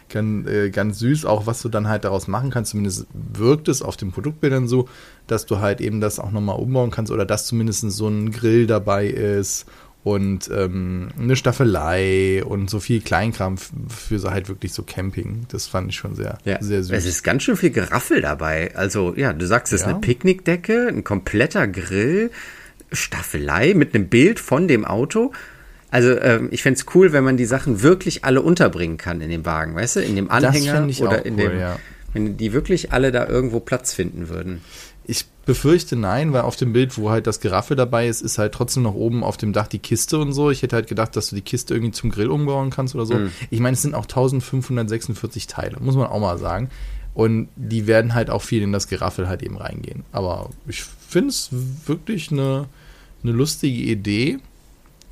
ganz, 0.10 0.47
äh, 0.47 0.69
ganz 0.69 1.00
süß, 1.00 1.26
auch 1.26 1.47
was 1.47 1.62
du 1.62 1.69
dann 1.69 1.89
halt 1.89 2.06
daraus 2.06 2.28
machen 2.28 2.50
kannst. 2.50 2.71
Zumindest 2.71 3.08
wirkt 3.13 3.67
es 3.67 3.82
auf 3.82 3.97
den 3.97 4.12
Produktbildern 4.12 4.67
so, 4.67 4.88
dass 5.28 5.45
du 5.45 5.60
halt 5.60 5.82
eben 5.82 6.00
das 6.00 6.19
auch 6.19 6.32
nochmal 6.32 6.58
umbauen 6.58 6.91
kannst 6.91 7.12
oder 7.12 7.26
dass 7.26 7.45
zumindest 7.45 7.82
so 7.91 8.08
ein 8.08 8.32
Grill 8.32 8.67
dabei 8.67 9.08
ist 9.08 9.65
und 10.08 10.50
ähm, 10.56 11.10
eine 11.20 11.36
Staffelei 11.36 12.41
und 12.46 12.70
so 12.70 12.80
viel 12.80 13.02
Kleinkram 13.02 13.58
für 13.58 14.20
so 14.20 14.32
halt 14.32 14.48
wirklich 14.48 14.72
so 14.72 14.84
Camping. 14.84 15.46
Das 15.52 15.67
fand 15.67 15.89
ich 15.89 15.98
schon 15.98 16.15
sehr, 16.15 16.38
ja. 16.46 16.62
sehr 16.62 16.82
süß. 16.82 16.96
Es 16.96 17.06
ist 17.06 17.24
ganz 17.24 17.43
schön 17.43 17.58
viel 17.58 17.72
Geraffel 17.72 18.22
dabei. 18.22 18.72
Also, 18.74 19.13
ja, 19.17 19.34
du 19.34 19.46
sagst, 19.46 19.74
es 19.74 19.82
ist 19.82 19.86
Ja. 19.86 19.91
eine 19.91 20.00
Picknickdecke, 20.00 20.88
ein 20.88 21.04
kompletter 21.04 21.67
Grill, 21.67 22.32
Staffelei 22.93 23.74
mit 23.74 23.93
einem 23.93 24.08
Bild 24.08 24.39
von 24.39 24.70
dem 24.70 24.86
Auto. 24.86 25.34
Also, 25.91 26.17
ähm, 26.22 26.48
ich 26.52 26.63
fände 26.63 26.80
es 26.80 26.86
cool, 26.96 27.12
wenn 27.12 27.26
man 27.26 27.36
die 27.36 27.46
Sachen 27.46 27.82
wirklich 27.82 28.24
alle 28.24 28.41
unterbringen 28.41 28.96
kann 28.96 29.20
in 29.20 29.30
dem 29.30 29.46
Wagen, 29.46 29.76
weißt 29.76 29.98
du? 29.98 30.00
In 30.04 30.15
dem 30.15 30.32
Anhänger 30.32 30.88
oder 31.02 31.20
auch 31.20 31.26
in 31.26 31.34
cool, 31.34 31.50
dem. 31.50 31.60
ja. 31.60 31.80
Wenn 32.13 32.38
die 32.38 32.54
wirklich 32.54 32.93
alle 32.93 33.12
da 33.12 33.28
irgendwo 33.28 33.60
Platz 33.60 33.93
finden 33.93 34.30
würden. 34.30 34.62
Ich 35.08 35.26
befürchte 35.46 35.96
nein, 35.96 36.34
weil 36.34 36.41
auf 36.41 36.58
dem 36.58 36.74
Bild, 36.74 36.98
wo 36.98 37.10
halt 37.10 37.26
das 37.26 37.39
Geraffel 37.39 37.76
dabei 37.76 38.08
ist, 38.08 38.22
ist 38.22 38.38
halt 38.38 38.54
trotzdem 38.54 38.84
noch 38.84 38.93
oben 38.93 39.24
auf 39.24 39.38
dem 39.38 39.54
Dach 39.54 39.67
die 39.67 39.80
Kiste 39.80 40.20
und 40.20 40.34
so. 40.34 40.52
Ich 40.52 40.62
hätte 40.62 40.76
halt 40.76 40.88
gedacht, 40.88 41.15
dass 41.15 41.30
du 41.30 41.36
die 41.36 41.41
Kiste 41.41 41.74
irgendwie 41.74 41.93
zum 41.93 42.10
Grill 42.10 42.30
umbauen 42.30 42.70
kannst 42.70 42.93
oder 42.93 43.06
so. 43.06 43.15
Mhm. 43.15 43.32
Ich 43.50 43.60
meine, 43.62 43.76
es 43.76 43.82
sind 43.82 43.96
auch 43.96 44.04
1546 44.04 45.48
Teile, 45.48 45.78
muss 45.80 45.96
man 45.96 46.08
auch 46.08 46.20
mal 46.20 46.38
sagen. 46.38 46.70
Und 47.13 47.48
die 47.56 47.88
werden 47.88 48.13
halt 48.13 48.30
auch 48.30 48.43
viel 48.43 48.62
in 48.62 48.74
das 48.74 48.88
Geraffel 48.88 49.28
halt 49.28 49.41
eben 49.41 49.58
reingehen. 49.58 50.04
Aber 50.12 50.50
ich 50.67 50.84
finde 50.84 51.30
es 51.30 51.50
wirklich 51.52 52.32
eine, 52.32 52.65
eine 53.24 53.32
lustige 53.32 53.82
Idee. 53.82 54.38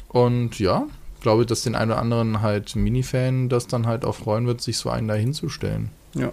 Und 0.09 0.59
ja, 0.59 0.85
glaube, 1.25 1.47
dass 1.47 1.63
den 1.63 1.73
einen 1.73 1.89
oder 1.89 1.99
anderen 1.99 2.41
halt 2.41 2.75
Minifan 2.75 3.49
das 3.49 3.65
dann 3.65 3.87
halt 3.87 4.05
auch 4.05 4.13
freuen 4.13 4.45
wird, 4.45 4.61
sich 4.61 4.77
so 4.77 4.91
einen 4.91 5.07
da 5.07 5.15
hinzustellen. 5.15 5.89
Ja. 6.13 6.31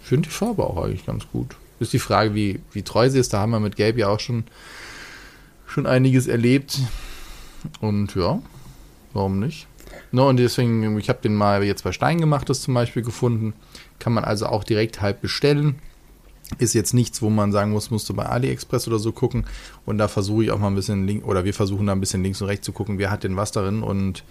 Ich 0.00 0.08
finde 0.08 0.28
die 0.28 0.34
Farbe 0.34 0.64
auch 0.64 0.82
eigentlich 0.82 1.04
ganz 1.04 1.24
gut. 1.30 1.56
Ist 1.80 1.92
die 1.92 1.98
Frage, 1.98 2.34
wie, 2.34 2.60
wie 2.72 2.82
treu 2.82 3.08
sie 3.10 3.18
ist. 3.18 3.32
Da 3.32 3.40
haben 3.40 3.50
wir 3.50 3.60
mit 3.60 3.76
Gelb 3.76 3.98
ja 3.98 4.08
auch 4.08 4.20
schon, 4.20 4.44
schon 5.66 5.86
einiges 5.86 6.26
erlebt. 6.26 6.78
Und 7.80 8.14
ja, 8.14 8.40
warum 9.12 9.40
nicht? 9.40 9.66
No, 10.12 10.28
und 10.28 10.36
deswegen, 10.36 10.98
ich 10.98 11.08
habe 11.08 11.20
den 11.22 11.34
mal 11.34 11.62
jetzt 11.64 11.84
bei 11.84 11.92
Stein 11.92 12.20
gemacht, 12.20 12.48
das 12.48 12.62
zum 12.62 12.74
Beispiel 12.74 13.02
gefunden. 13.02 13.54
Kann 13.98 14.12
man 14.12 14.24
also 14.24 14.46
auch 14.46 14.64
direkt 14.64 15.00
halt 15.00 15.20
bestellen. 15.20 15.76
Ist 16.58 16.74
jetzt 16.74 16.94
nichts, 16.94 17.22
wo 17.22 17.30
man 17.30 17.52
sagen 17.52 17.72
muss, 17.72 17.90
musst 17.90 18.08
du 18.08 18.14
bei 18.14 18.26
AliExpress 18.26 18.86
oder 18.86 18.98
so 18.98 19.12
gucken. 19.12 19.44
Und 19.86 19.98
da 19.98 20.08
versuche 20.08 20.44
ich 20.44 20.50
auch 20.50 20.58
mal 20.58 20.68
ein 20.68 20.74
bisschen 20.74 21.06
link, 21.06 21.26
oder 21.26 21.44
wir 21.44 21.54
versuchen 21.54 21.86
da 21.86 21.92
ein 21.92 22.00
bisschen 22.00 22.22
links 22.22 22.40
und 22.42 22.48
rechts 22.48 22.66
zu 22.66 22.72
gucken, 22.72 22.98
wer 22.98 23.10
hat 23.10 23.24
denn 23.24 23.36
was 23.36 23.50
darin. 23.50 23.82
Und 23.82 24.24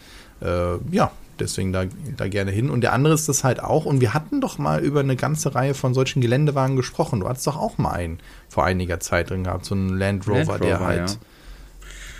äh, 0.43 0.77
ja, 0.91 1.11
deswegen 1.39 1.73
da, 1.73 1.85
da 2.17 2.27
gerne 2.27 2.51
hin. 2.51 2.69
Und 2.69 2.81
der 2.81 2.93
andere 2.93 3.13
ist 3.13 3.29
das 3.29 3.43
halt 3.43 3.61
auch. 3.61 3.85
Und 3.85 4.01
wir 4.01 4.13
hatten 4.13 4.41
doch 4.41 4.57
mal 4.57 4.81
über 4.81 4.99
eine 4.99 5.15
ganze 5.15 5.55
Reihe 5.55 5.73
von 5.73 5.93
solchen 5.93 6.21
Geländewagen 6.21 6.75
gesprochen. 6.75 7.19
Du 7.19 7.29
hattest 7.29 7.47
doch 7.47 7.57
auch 7.57 7.77
mal 7.77 7.91
einen 7.91 8.19
vor 8.49 8.65
einiger 8.65 8.99
Zeit 8.99 9.29
drin 9.29 9.43
gehabt, 9.43 9.65
so 9.65 9.75
einen 9.75 9.97
Land 9.97 10.27
Rover, 10.27 10.53
Land 10.53 10.63
der 10.63 10.77
Rover, 10.77 10.87
halt. 10.87 11.09
ja. 11.09 11.15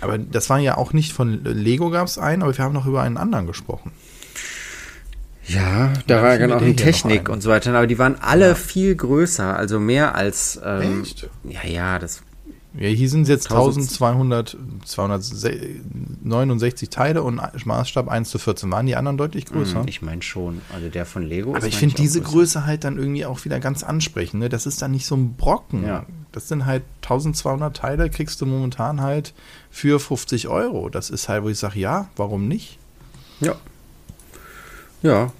Aber 0.00 0.18
das 0.18 0.50
war 0.50 0.58
ja 0.58 0.76
auch 0.76 0.92
nicht 0.92 1.12
von 1.12 1.42
Lego 1.44 1.88
gab 1.88 2.06
es 2.06 2.18
einen, 2.18 2.42
aber 2.42 2.56
wir 2.56 2.62
haben 2.62 2.74
noch 2.74 2.86
über 2.86 3.02
einen 3.02 3.16
anderen 3.16 3.46
gesprochen. 3.46 3.92
Ja, 5.46 5.92
da 6.06 6.22
war 6.22 6.38
genau 6.38 6.58
die 6.58 6.76
Technik 6.76 7.28
und 7.28 7.42
so 7.42 7.50
weiter, 7.50 7.74
aber 7.74 7.86
die 7.86 7.98
waren 7.98 8.16
alle 8.20 8.48
ja. 8.48 8.54
viel 8.54 8.94
größer, 8.94 9.56
also 9.56 9.78
mehr 9.78 10.14
als. 10.14 10.60
Ähm, 10.64 11.02
Echt? 11.02 11.28
Ja, 11.44 11.66
ja, 11.66 11.98
das. 11.98 12.22
Ja, 12.76 12.88
hier 12.88 13.08
sind 13.08 13.22
es 13.22 13.28
jetzt 13.28 13.52
1200, 13.52 14.56
269 14.84 16.90
Teile 16.90 17.22
und 17.22 17.40
Maßstab 17.66 18.08
1 18.08 18.28
zu 18.28 18.38
14. 18.38 18.70
Waren 18.72 18.86
die 18.86 18.96
anderen 18.96 19.16
deutlich 19.16 19.46
größer? 19.46 19.80
Hm, 19.80 19.88
ich 19.88 20.02
meine 20.02 20.22
schon. 20.22 20.60
Also 20.74 20.88
der 20.88 21.06
von 21.06 21.22
Lego 21.22 21.54
Aber 21.54 21.68
ich 21.68 21.76
finde 21.76 21.94
diese 21.94 22.20
größer. 22.20 22.32
Größe 22.32 22.66
halt 22.66 22.82
dann 22.82 22.98
irgendwie 22.98 23.26
auch 23.26 23.44
wieder 23.44 23.60
ganz 23.60 23.84
ansprechend. 23.84 24.40
Ne? 24.40 24.48
Das 24.48 24.66
ist 24.66 24.82
dann 24.82 24.90
nicht 24.90 25.06
so 25.06 25.14
ein 25.14 25.36
Brocken. 25.36 25.86
Ja. 25.86 26.04
Das 26.32 26.48
sind 26.48 26.66
halt 26.66 26.82
1200 27.02 27.76
Teile, 27.76 28.10
kriegst 28.10 28.40
du 28.40 28.46
momentan 28.46 29.00
halt 29.00 29.34
für 29.70 30.00
50 30.00 30.48
Euro. 30.48 30.88
Das 30.88 31.10
ist 31.10 31.28
halt, 31.28 31.44
wo 31.44 31.50
ich 31.50 31.58
sage, 31.58 31.78
ja, 31.78 32.08
warum 32.16 32.48
nicht? 32.48 32.78
Ja. 33.38 33.54
Ja. 35.02 35.32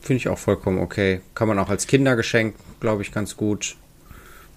Finde 0.00 0.16
ich 0.16 0.28
auch 0.28 0.38
vollkommen 0.38 0.80
okay. 0.80 1.20
Kann 1.36 1.46
man 1.46 1.60
auch 1.60 1.68
als 1.68 1.86
Kindergeschenk, 1.86 2.56
glaube 2.80 3.02
ich, 3.02 3.12
ganz 3.12 3.36
gut 3.36 3.76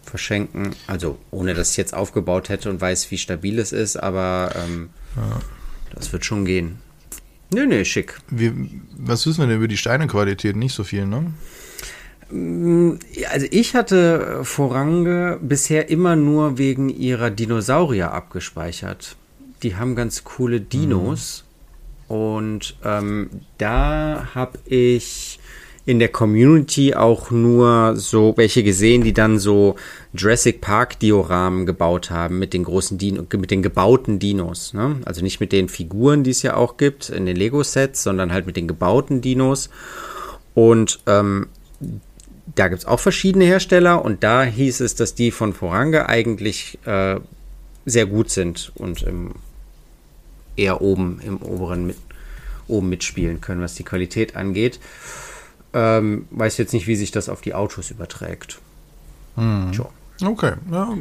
verschenken. 0.09 0.75
Also 0.87 1.17
ohne 1.31 1.53
dass 1.53 1.71
ich 1.71 1.77
jetzt 1.77 1.93
aufgebaut 1.93 2.49
hätte 2.49 2.69
und 2.69 2.81
weiß, 2.81 3.11
wie 3.11 3.17
stabil 3.17 3.59
es 3.59 3.71
ist, 3.71 3.97
aber 3.97 4.51
ähm, 4.55 4.89
ja. 5.15 5.39
das 5.93 6.11
wird 6.13 6.25
schon 6.25 6.45
gehen. 6.45 6.79
Nee, 7.53 7.65
nee, 7.65 7.85
schick. 7.85 8.19
Wie, 8.29 8.81
was 8.97 9.25
wissen 9.25 9.39
wir 9.39 9.47
denn 9.47 9.57
über 9.57 9.67
die 9.67 9.77
Steinequalität? 9.77 10.55
Nicht 10.55 10.73
so 10.73 10.83
viel, 10.83 11.05
ne? 11.05 11.31
Mm, 12.29 12.95
also 13.31 13.47
ich 13.51 13.75
hatte 13.75 14.43
Forange 14.43 15.39
bisher 15.41 15.89
immer 15.89 16.15
nur 16.15 16.57
wegen 16.57 16.89
ihrer 16.89 17.29
Dinosaurier 17.29 18.11
abgespeichert. 18.11 19.15
Die 19.63 19.75
haben 19.75 19.95
ganz 19.95 20.23
coole 20.23 20.59
Dinos. 20.59 21.43
Mhm. 21.43 21.47
Und 22.15 22.77
ähm, 22.85 23.29
da 23.57 24.29
habe 24.33 24.59
ich 24.65 25.36
in 25.87 25.99
der 25.99 26.09
Community 26.09 26.93
auch 26.93 27.31
nur 27.31 27.95
so 27.95 28.33
welche 28.35 28.61
gesehen, 28.61 29.05
die 29.05 29.13
dann 29.13 29.39
so 29.39 29.77
Jurassic 30.13 30.59
Park 30.59 30.99
Dioramen 30.99 31.65
gebaut 31.65 32.11
haben 32.11 32.39
mit 32.39 32.53
den 32.53 32.65
großen 32.65 32.97
Dino, 32.97 33.25
mit 33.37 33.51
den 33.51 33.61
gebauten 33.61 34.19
Dinos. 34.19 34.73
Ne? 34.73 34.97
Also 35.05 35.21
nicht 35.21 35.39
mit 35.39 35.53
den 35.53 35.69
Figuren, 35.69 36.25
die 36.25 36.31
es 36.31 36.43
ja 36.43 36.57
auch 36.57 36.75
gibt 36.75 37.07
in 37.09 37.25
den 37.25 37.37
Lego 37.37 37.63
Sets, 37.63 38.03
sondern 38.03 38.33
halt 38.33 38.45
mit 38.45 38.57
den 38.57 38.67
gebauten 38.67 39.21
Dinos. 39.21 39.69
Und 40.53 40.99
ähm, 41.05 41.47
da 42.53 42.67
gibt 42.67 42.81
es 42.81 42.85
auch 42.85 42.99
verschiedene 42.99 43.45
Hersteller 43.45 44.03
und 44.03 44.25
da 44.25 44.43
hieß 44.43 44.81
es, 44.81 44.95
dass 44.95 45.15
die 45.15 45.31
von 45.31 45.53
Forange 45.53 46.09
eigentlich 46.09 46.79
äh, 46.83 47.15
sehr 47.85 48.05
gut 48.07 48.29
sind 48.29 48.73
und 48.75 49.03
im 49.03 49.35
eher 50.57 50.81
oben 50.81 51.21
im 51.23 51.37
oberen 51.37 51.87
mit, 51.87 51.97
oben 52.67 52.89
mitspielen 52.89 53.39
können, 53.39 53.61
was 53.61 53.75
die 53.75 53.83
Qualität 53.85 54.35
angeht. 54.35 54.81
Ähm, 55.77 56.27
weiß 56.31 56.57
jetzt 56.57 56.73
nicht, 56.73 56.87
wie 56.87 56.95
sich 56.95 57.11
das 57.11 57.29
auf 57.29 57.41
die 57.41 57.53
Autos 57.53 57.91
überträgt. 57.91 58.59
Hm. 59.35 59.71
Okay, 60.25 60.53
ja, 60.71 60.95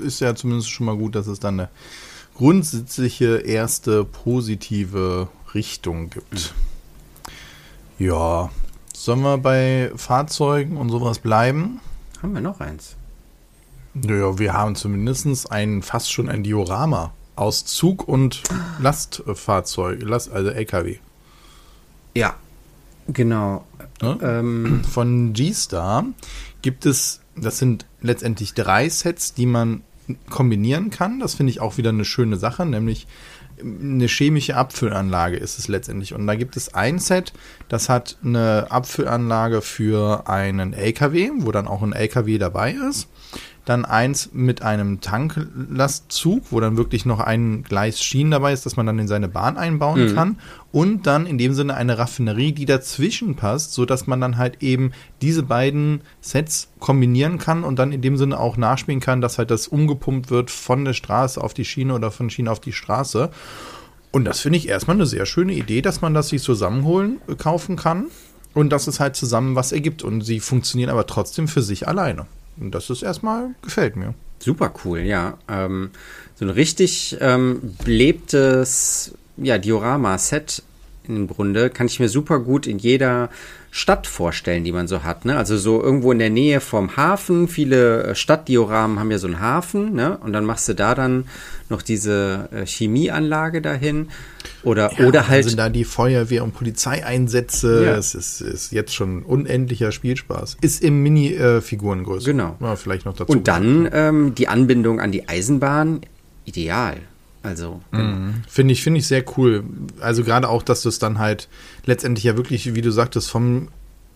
ist 0.00 0.20
ja 0.20 0.34
zumindest 0.34 0.68
schon 0.68 0.84
mal 0.84 0.98
gut, 0.98 1.14
dass 1.14 1.26
es 1.26 1.40
dann 1.40 1.60
eine 1.60 1.68
grundsätzliche 2.34 3.38
erste 3.38 4.04
positive 4.04 5.28
Richtung 5.54 6.10
gibt. 6.10 6.54
Mhm. 7.98 8.06
Ja, 8.06 8.50
sollen 8.94 9.22
wir 9.22 9.38
bei 9.38 9.90
Fahrzeugen 9.96 10.76
und 10.76 10.90
sowas 10.90 11.18
bleiben? 11.18 11.80
Haben 12.22 12.34
wir 12.34 12.42
noch 12.42 12.60
eins? 12.60 12.96
Naja, 13.94 14.38
wir 14.38 14.52
haben 14.52 14.74
zumindest 14.74 15.50
ein, 15.50 15.80
fast 15.80 16.12
schon 16.12 16.28
ein 16.28 16.42
Diorama 16.42 17.14
aus 17.36 17.64
Zug 17.64 18.06
und 18.06 18.42
Lastfahrzeug, 18.78 20.02
Last, 20.02 20.30
also 20.30 20.50
LKW. 20.50 20.98
Ja, 22.14 22.34
genau. 23.08 23.64
Ne? 24.00 24.18
Ähm, 24.22 24.84
Von 24.90 25.32
G-Star 25.32 26.06
gibt 26.62 26.86
es, 26.86 27.20
das 27.36 27.58
sind 27.58 27.86
letztendlich 28.00 28.54
drei 28.54 28.88
Sets, 28.88 29.34
die 29.34 29.46
man 29.46 29.82
kombinieren 30.28 30.90
kann. 30.90 31.20
Das 31.20 31.34
finde 31.34 31.50
ich 31.50 31.60
auch 31.60 31.76
wieder 31.76 31.90
eine 31.90 32.04
schöne 32.04 32.36
Sache, 32.36 32.66
nämlich 32.66 33.06
eine 33.60 34.06
chemische 34.06 34.56
Abfüllanlage 34.56 35.36
ist 35.36 35.58
es 35.58 35.68
letztendlich. 35.68 36.14
Und 36.14 36.26
da 36.26 36.34
gibt 36.34 36.56
es 36.56 36.74
ein 36.74 36.98
Set, 36.98 37.32
das 37.68 37.88
hat 37.88 38.18
eine 38.24 38.66
Abfüllanlage 38.70 39.62
für 39.62 40.28
einen 40.28 40.72
LKW, 40.72 41.30
wo 41.36 41.52
dann 41.52 41.68
auch 41.68 41.82
ein 41.82 41.92
LKW 41.92 42.38
dabei 42.38 42.72
ist 42.72 43.08
dann 43.64 43.84
eins 43.84 44.30
mit 44.32 44.62
einem 44.62 45.00
Tanklastzug, 45.00 46.46
wo 46.50 46.58
dann 46.58 46.76
wirklich 46.76 47.06
noch 47.06 47.20
ein 47.20 47.62
Gleis 47.62 48.02
Schienen 48.02 48.32
dabei 48.32 48.52
ist, 48.52 48.66
dass 48.66 48.76
man 48.76 48.86
dann 48.86 48.98
in 48.98 49.06
seine 49.06 49.28
Bahn 49.28 49.56
einbauen 49.56 50.10
mhm. 50.10 50.14
kann. 50.14 50.38
Und 50.72 51.06
dann 51.06 51.26
in 51.26 51.38
dem 51.38 51.54
Sinne 51.54 51.74
eine 51.74 51.98
Raffinerie, 51.98 52.52
die 52.52 52.64
dazwischen 52.64 53.36
passt, 53.36 53.72
sodass 53.72 54.06
man 54.06 54.20
dann 54.20 54.36
halt 54.36 54.62
eben 54.62 54.92
diese 55.20 55.42
beiden 55.42 56.00
Sets 56.20 56.70
kombinieren 56.80 57.38
kann 57.38 57.62
und 57.62 57.78
dann 57.78 57.92
in 57.92 58.00
dem 58.00 58.16
Sinne 58.16 58.40
auch 58.40 58.56
nachspielen 58.56 59.00
kann, 59.00 59.20
dass 59.20 59.38
halt 59.38 59.50
das 59.50 59.68
umgepumpt 59.68 60.30
wird 60.30 60.50
von 60.50 60.84
der 60.84 60.94
Straße 60.94 61.40
auf 61.40 61.54
die 61.54 61.64
Schiene 61.64 61.94
oder 61.94 62.10
von 62.10 62.30
Schiene 62.30 62.50
auf 62.50 62.60
die 62.60 62.72
Straße. 62.72 63.30
Und 64.10 64.24
das 64.24 64.40
finde 64.40 64.58
ich 64.58 64.68
erstmal 64.68 64.96
eine 64.96 65.06
sehr 65.06 65.24
schöne 65.24 65.52
Idee, 65.52 65.82
dass 65.82 66.00
man 66.00 66.14
das 66.14 66.30
sich 66.30 66.42
zusammenholen, 66.42 67.20
äh, 67.28 67.34
kaufen 67.36 67.76
kann 67.76 68.06
und 68.54 68.70
dass 68.70 68.86
es 68.86 68.98
halt 68.98 69.14
zusammen 69.14 69.54
was 69.54 69.72
ergibt. 69.72 70.02
Und 70.02 70.22
sie 70.22 70.40
funktionieren 70.40 70.90
aber 70.90 71.06
trotzdem 71.06 71.46
für 71.48 71.62
sich 71.62 71.86
alleine. 71.86 72.26
Und 72.62 72.70
das 72.74 72.90
ist 72.90 73.02
erstmal, 73.02 73.54
gefällt 73.60 73.96
mir. 73.96 74.14
Super 74.38 74.72
cool, 74.84 75.00
ja. 75.00 75.36
Ähm, 75.48 75.90
so 76.36 76.44
ein 76.44 76.50
richtig 76.50 77.16
ähm, 77.20 77.76
belebtes 77.84 79.12
ja, 79.36 79.58
Diorama-Set 79.58 80.62
im 81.08 81.26
Grunde 81.26 81.70
kann 81.70 81.86
ich 81.86 82.00
mir 82.00 82.08
super 82.08 82.38
gut 82.38 82.66
in 82.66 82.78
jeder 82.78 83.30
Stadt 83.74 84.06
vorstellen, 84.06 84.64
die 84.64 84.72
man 84.72 84.86
so 84.86 85.02
hat. 85.02 85.24
Ne? 85.24 85.36
Also 85.36 85.56
so 85.56 85.82
irgendwo 85.82 86.12
in 86.12 86.18
der 86.18 86.28
Nähe 86.28 86.60
vom 86.60 86.96
Hafen. 86.96 87.48
Viele 87.48 88.02
äh, 88.02 88.14
Stadtdioramen 88.14 88.98
haben 88.98 89.10
ja 89.10 89.16
so 89.16 89.26
einen 89.26 89.40
Hafen. 89.40 89.94
Ne? 89.94 90.18
Und 90.18 90.34
dann 90.34 90.44
machst 90.44 90.68
du 90.68 90.74
da 90.74 90.94
dann 90.94 91.24
noch 91.70 91.80
diese 91.80 92.50
äh, 92.52 92.66
Chemieanlage 92.66 93.62
dahin. 93.62 94.08
Oder, 94.62 94.92
ja, 94.98 95.06
oder 95.06 95.28
halt. 95.28 95.46
sind 95.46 95.58
da 95.58 95.70
die 95.70 95.84
Feuerwehr- 95.84 96.42
und 96.42 96.52
Polizeieinsätze. 96.52 97.84
Ja. 97.86 97.96
Es 97.96 98.14
ist, 98.14 98.42
ist, 98.42 98.72
jetzt 98.72 98.94
schon 98.94 99.22
unendlicher 99.22 99.90
Spielspaß. 99.90 100.58
Ist 100.60 100.82
im 100.82 101.02
Mini-Figurengröße. 101.02 102.28
Äh, 102.28 102.32
genau. 102.32 102.56
Ja, 102.60 102.76
vielleicht 102.76 103.06
noch 103.06 103.16
dazu. 103.16 103.32
Und 103.32 103.48
dann 103.48 103.88
ähm, 103.90 104.34
die 104.34 104.48
Anbindung 104.48 105.00
an 105.00 105.12
die 105.12 105.28
Eisenbahn. 105.28 106.02
Ideal. 106.44 106.98
Also. 107.42 107.80
Mhm. 107.90 108.42
Finde 108.48 108.72
ich, 108.72 108.82
finde 108.82 109.00
ich 109.00 109.06
sehr 109.06 109.24
cool. 109.36 109.64
Also 110.00 110.24
gerade 110.24 110.48
auch, 110.48 110.62
dass 110.62 110.82
du 110.82 110.88
es 110.88 110.98
dann 110.98 111.18
halt 111.18 111.48
letztendlich 111.84 112.24
ja 112.24 112.36
wirklich, 112.36 112.74
wie 112.74 112.82
du 112.82 112.90
sagtest, 112.90 113.30
vom, 113.30 113.68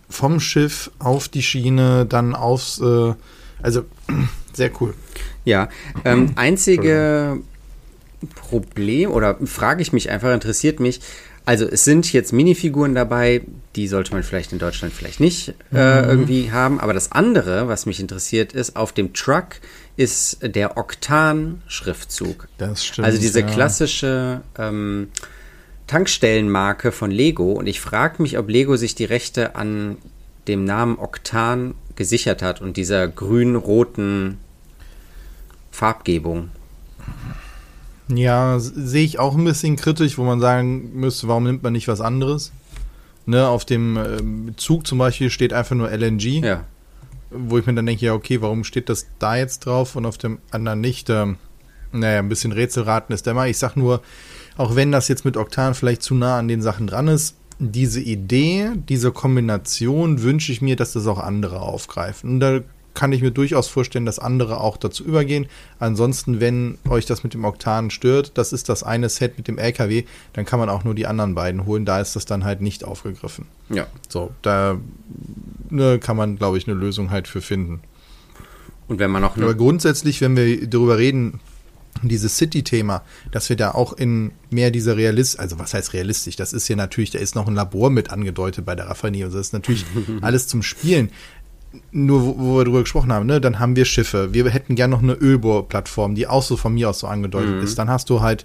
vom 0.08 0.40
Schiff 0.40 0.90
auf 0.98 1.28
die 1.28 1.42
Schiene, 1.42 2.06
dann 2.06 2.34
aufs, 2.34 2.80
äh, 2.80 3.14
also 3.62 3.84
sehr 4.52 4.70
cool. 4.80 4.94
Ja, 5.44 5.68
ähm, 6.04 6.32
einzige 6.36 7.40
Problem 8.34 9.10
oder 9.10 9.36
frage 9.44 9.82
ich 9.82 9.92
mich 9.92 10.10
einfach, 10.10 10.32
interessiert 10.32 10.80
mich, 10.80 11.00
also 11.46 11.64
es 11.64 11.84
sind 11.84 12.12
jetzt 12.12 12.32
Minifiguren 12.32 12.96
dabei, 12.96 13.42
die 13.76 13.86
sollte 13.86 14.12
man 14.12 14.24
vielleicht 14.24 14.52
in 14.52 14.58
Deutschland 14.58 14.92
vielleicht 14.92 15.20
nicht 15.20 15.54
äh, 15.72 16.02
mhm. 16.02 16.08
irgendwie 16.08 16.50
haben. 16.50 16.80
Aber 16.80 16.92
das 16.92 17.12
andere, 17.12 17.68
was 17.68 17.86
mich 17.86 18.00
interessiert, 18.00 18.52
ist, 18.52 18.74
auf 18.74 18.92
dem 18.92 19.14
Truck 19.14 19.60
ist 19.96 20.38
der 20.42 20.76
Oktan-Schriftzug. 20.76 22.48
Das 22.58 22.84
stimmt. 22.84 23.06
Also 23.06 23.20
diese 23.20 23.40
ja. 23.40 23.46
klassische 23.46 24.40
ähm, 24.58 25.08
Tankstellenmarke 25.86 26.90
von 26.90 27.12
Lego. 27.12 27.52
Und 27.52 27.68
ich 27.68 27.80
frage 27.80 28.20
mich, 28.22 28.38
ob 28.38 28.50
Lego 28.50 28.76
sich 28.76 28.96
die 28.96 29.04
Rechte 29.04 29.54
an 29.54 29.98
dem 30.48 30.64
Namen 30.64 30.98
Oktan 30.98 31.76
gesichert 31.94 32.42
hat 32.42 32.60
und 32.60 32.76
dieser 32.76 33.06
grün-roten 33.06 34.38
Farbgebung. 35.70 36.50
Ja, 38.08 38.58
sehe 38.58 39.04
ich 39.04 39.18
auch 39.18 39.36
ein 39.36 39.44
bisschen 39.44 39.76
kritisch, 39.76 40.16
wo 40.16 40.24
man 40.24 40.40
sagen 40.40 40.92
müsste, 40.94 41.28
warum 41.28 41.44
nimmt 41.44 41.62
man 41.62 41.72
nicht 41.72 41.88
was 41.88 42.00
anderes? 42.00 42.52
Ne, 43.26 43.48
auf 43.48 43.64
dem 43.64 43.96
äh, 43.96 44.56
Zug 44.56 44.86
zum 44.86 44.98
Beispiel 44.98 45.30
steht 45.30 45.52
einfach 45.52 45.74
nur 45.74 45.90
LNG. 45.90 46.44
Ja. 46.44 46.64
Wo 47.30 47.58
ich 47.58 47.66
mir 47.66 47.74
dann 47.74 47.86
denke, 47.86 48.06
ja, 48.06 48.14
okay, 48.14 48.40
warum 48.40 48.62
steht 48.62 48.88
das 48.88 49.06
da 49.18 49.36
jetzt 49.36 49.66
drauf 49.66 49.96
und 49.96 50.06
auf 50.06 50.16
dem 50.16 50.38
anderen 50.52 50.80
nicht? 50.80 51.10
Ähm, 51.10 51.36
naja, 51.90 52.20
ein 52.20 52.28
bisschen 52.28 52.52
Rätselraten 52.52 53.12
ist 53.12 53.26
immer. 53.26 53.48
Ich 53.48 53.58
sag 53.58 53.76
nur, 53.76 54.00
auch 54.56 54.76
wenn 54.76 54.92
das 54.92 55.08
jetzt 55.08 55.24
mit 55.24 55.36
Oktan 55.36 55.74
vielleicht 55.74 56.02
zu 56.02 56.14
nah 56.14 56.38
an 56.38 56.46
den 56.46 56.62
Sachen 56.62 56.86
dran 56.86 57.08
ist, 57.08 57.36
diese 57.58 58.00
Idee, 58.00 58.70
diese 58.88 59.10
Kombination 59.12 60.22
wünsche 60.22 60.52
ich 60.52 60.62
mir, 60.62 60.76
dass 60.76 60.92
das 60.92 61.06
auch 61.06 61.18
andere 61.18 61.60
aufgreifen. 61.60 62.30
Und 62.30 62.40
da 62.40 62.60
kann 62.96 63.12
ich 63.12 63.22
mir 63.22 63.30
durchaus 63.30 63.68
vorstellen, 63.68 64.06
dass 64.06 64.18
andere 64.18 64.60
auch 64.60 64.76
dazu 64.76 65.04
übergehen. 65.04 65.46
Ansonsten, 65.78 66.40
wenn 66.40 66.78
euch 66.88 67.06
das 67.06 67.22
mit 67.22 67.34
dem 67.34 67.44
Oktan 67.44 67.90
stört, 67.90 68.32
das 68.34 68.52
ist 68.52 68.68
das 68.68 68.82
eine 68.82 69.08
Set 69.08 69.36
mit 69.36 69.46
dem 69.46 69.58
LKW, 69.58 70.04
dann 70.32 70.44
kann 70.44 70.58
man 70.58 70.68
auch 70.68 70.82
nur 70.82 70.96
die 70.96 71.06
anderen 71.06 71.36
beiden 71.36 71.66
holen. 71.66 71.84
Da 71.84 72.00
ist 72.00 72.16
das 72.16 72.24
dann 72.24 72.44
halt 72.44 72.60
nicht 72.60 72.82
aufgegriffen. 72.82 73.46
Ja. 73.68 73.86
So, 74.08 74.32
da 74.42 74.78
ne, 75.70 76.00
kann 76.00 76.16
man, 76.16 76.36
glaube 76.36 76.58
ich, 76.58 76.66
eine 76.66 76.76
Lösung 76.76 77.10
halt 77.10 77.28
für 77.28 77.42
finden. 77.42 77.80
Und 78.88 78.98
wenn 78.98 79.10
man 79.10 79.22
noch. 79.22 79.36
Aber 79.36 79.54
grundsätzlich, 79.54 80.20
wenn 80.20 80.36
wir 80.36 80.66
darüber 80.66 80.98
reden, 80.98 81.40
dieses 82.02 82.36
City-Thema, 82.36 83.02
dass 83.30 83.48
wir 83.48 83.56
da 83.56 83.72
auch 83.72 83.92
in 83.92 84.32
mehr 84.50 84.70
dieser 84.70 84.96
Realist, 84.96 85.38
also 85.38 85.58
was 85.58 85.74
heißt 85.74 85.92
realistisch? 85.92 86.36
Das 86.36 86.52
ist 86.52 86.68
ja 86.68 86.76
natürlich, 86.76 87.10
da 87.10 87.18
ist 87.18 87.34
noch 87.34 87.46
ein 87.48 87.54
Labor 87.54 87.90
mit 87.90 88.10
angedeutet 88.10 88.64
bei 88.64 88.74
der 88.74 88.88
Raffinerie 88.88 89.24
und 89.24 89.34
das 89.34 89.48
ist 89.48 89.52
natürlich 89.52 89.84
alles 90.20 90.46
zum 90.48 90.62
Spielen. 90.62 91.10
Nur 91.92 92.24
wo, 92.24 92.38
wo 92.38 92.58
wir 92.58 92.64
drüber 92.64 92.80
gesprochen 92.80 93.12
haben, 93.12 93.26
ne, 93.26 93.40
dann 93.40 93.58
haben 93.58 93.76
wir 93.76 93.84
Schiffe. 93.84 94.32
Wir 94.32 94.48
hätten 94.50 94.74
gerne 94.74 94.94
noch 94.94 95.02
eine 95.02 95.14
Ölbohrplattform, 95.14 96.14
die 96.14 96.26
auch 96.26 96.42
so 96.42 96.56
von 96.56 96.74
mir 96.74 96.90
aus 96.90 97.00
so 97.00 97.06
angedeutet 97.06 97.56
mhm. 97.56 97.62
ist. 97.62 97.78
Dann 97.78 97.90
hast 97.90 98.10
du 98.10 98.20
halt 98.20 98.44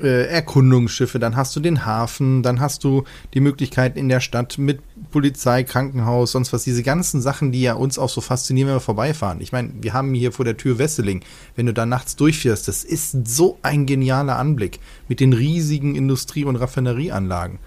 äh, 0.00 0.26
Erkundungsschiffe, 0.26 1.18
dann 1.18 1.36
hast 1.36 1.54
du 1.54 1.60
den 1.60 1.86
Hafen, 1.86 2.42
dann 2.42 2.60
hast 2.60 2.84
du 2.84 3.04
die 3.32 3.40
Möglichkeit 3.40 3.96
in 3.96 4.08
der 4.08 4.20
Stadt 4.20 4.58
mit 4.58 4.80
Polizei, 5.10 5.62
Krankenhaus, 5.62 6.32
sonst 6.32 6.52
was, 6.52 6.64
diese 6.64 6.82
ganzen 6.82 7.20
Sachen, 7.20 7.52
die 7.52 7.62
ja 7.62 7.74
uns 7.74 7.98
auch 7.98 8.08
so 8.08 8.20
faszinieren, 8.20 8.68
wenn 8.68 8.76
wir 8.76 8.80
vorbeifahren. 8.80 9.40
Ich 9.40 9.52
meine, 9.52 9.70
wir 9.80 9.92
haben 9.92 10.12
hier 10.14 10.32
vor 10.32 10.44
der 10.44 10.56
Tür 10.56 10.78
Wesseling, 10.78 11.22
wenn 11.54 11.66
du 11.66 11.72
da 11.72 11.86
nachts 11.86 12.16
durchfährst, 12.16 12.66
das 12.66 12.82
ist 12.82 13.26
so 13.26 13.58
ein 13.62 13.86
genialer 13.86 14.36
Anblick 14.36 14.80
mit 15.08 15.20
den 15.20 15.32
riesigen 15.32 15.94
Industrie- 15.94 16.44
und 16.44 16.56
Raffinerieanlagen. 16.56 17.58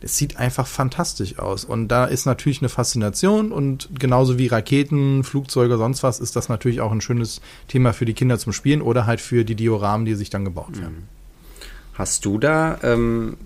Das 0.00 0.16
sieht 0.16 0.36
einfach 0.36 0.66
fantastisch 0.66 1.38
aus. 1.38 1.64
Und 1.64 1.88
da 1.88 2.04
ist 2.04 2.26
natürlich 2.26 2.60
eine 2.60 2.68
Faszination 2.68 3.50
und 3.50 3.88
genauso 3.98 4.38
wie 4.38 4.46
Raketen, 4.46 5.24
Flugzeuge, 5.24 5.78
sonst 5.78 6.02
was, 6.02 6.20
ist 6.20 6.36
das 6.36 6.48
natürlich 6.48 6.80
auch 6.80 6.92
ein 6.92 7.00
schönes 7.00 7.40
Thema 7.68 7.92
für 7.92 8.04
die 8.04 8.14
Kinder 8.14 8.38
zum 8.38 8.52
Spielen 8.52 8.82
oder 8.82 9.06
halt 9.06 9.20
für 9.20 9.44
die 9.44 9.54
Dioramen, 9.54 10.04
die 10.04 10.14
sich 10.14 10.30
dann 10.30 10.44
gebaut 10.44 10.78
werden. 10.78 10.96
Mhm. 10.96 11.08
Hast 11.94 12.26
du 12.26 12.38
da 12.38 12.78
ähm, 12.82 13.38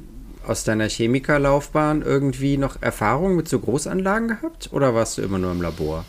aus 0.44 0.64
deiner 0.64 0.88
Chemikerlaufbahn 0.88 2.02
irgendwie 2.02 2.56
noch 2.56 2.82
Erfahrung 2.82 3.36
mit 3.36 3.48
so 3.48 3.60
Großanlagen 3.60 4.28
gehabt 4.28 4.70
oder 4.72 4.94
warst 4.94 5.18
du 5.18 5.22
immer 5.22 5.38
nur 5.38 5.52
im 5.52 5.62
Labor? 5.62 6.04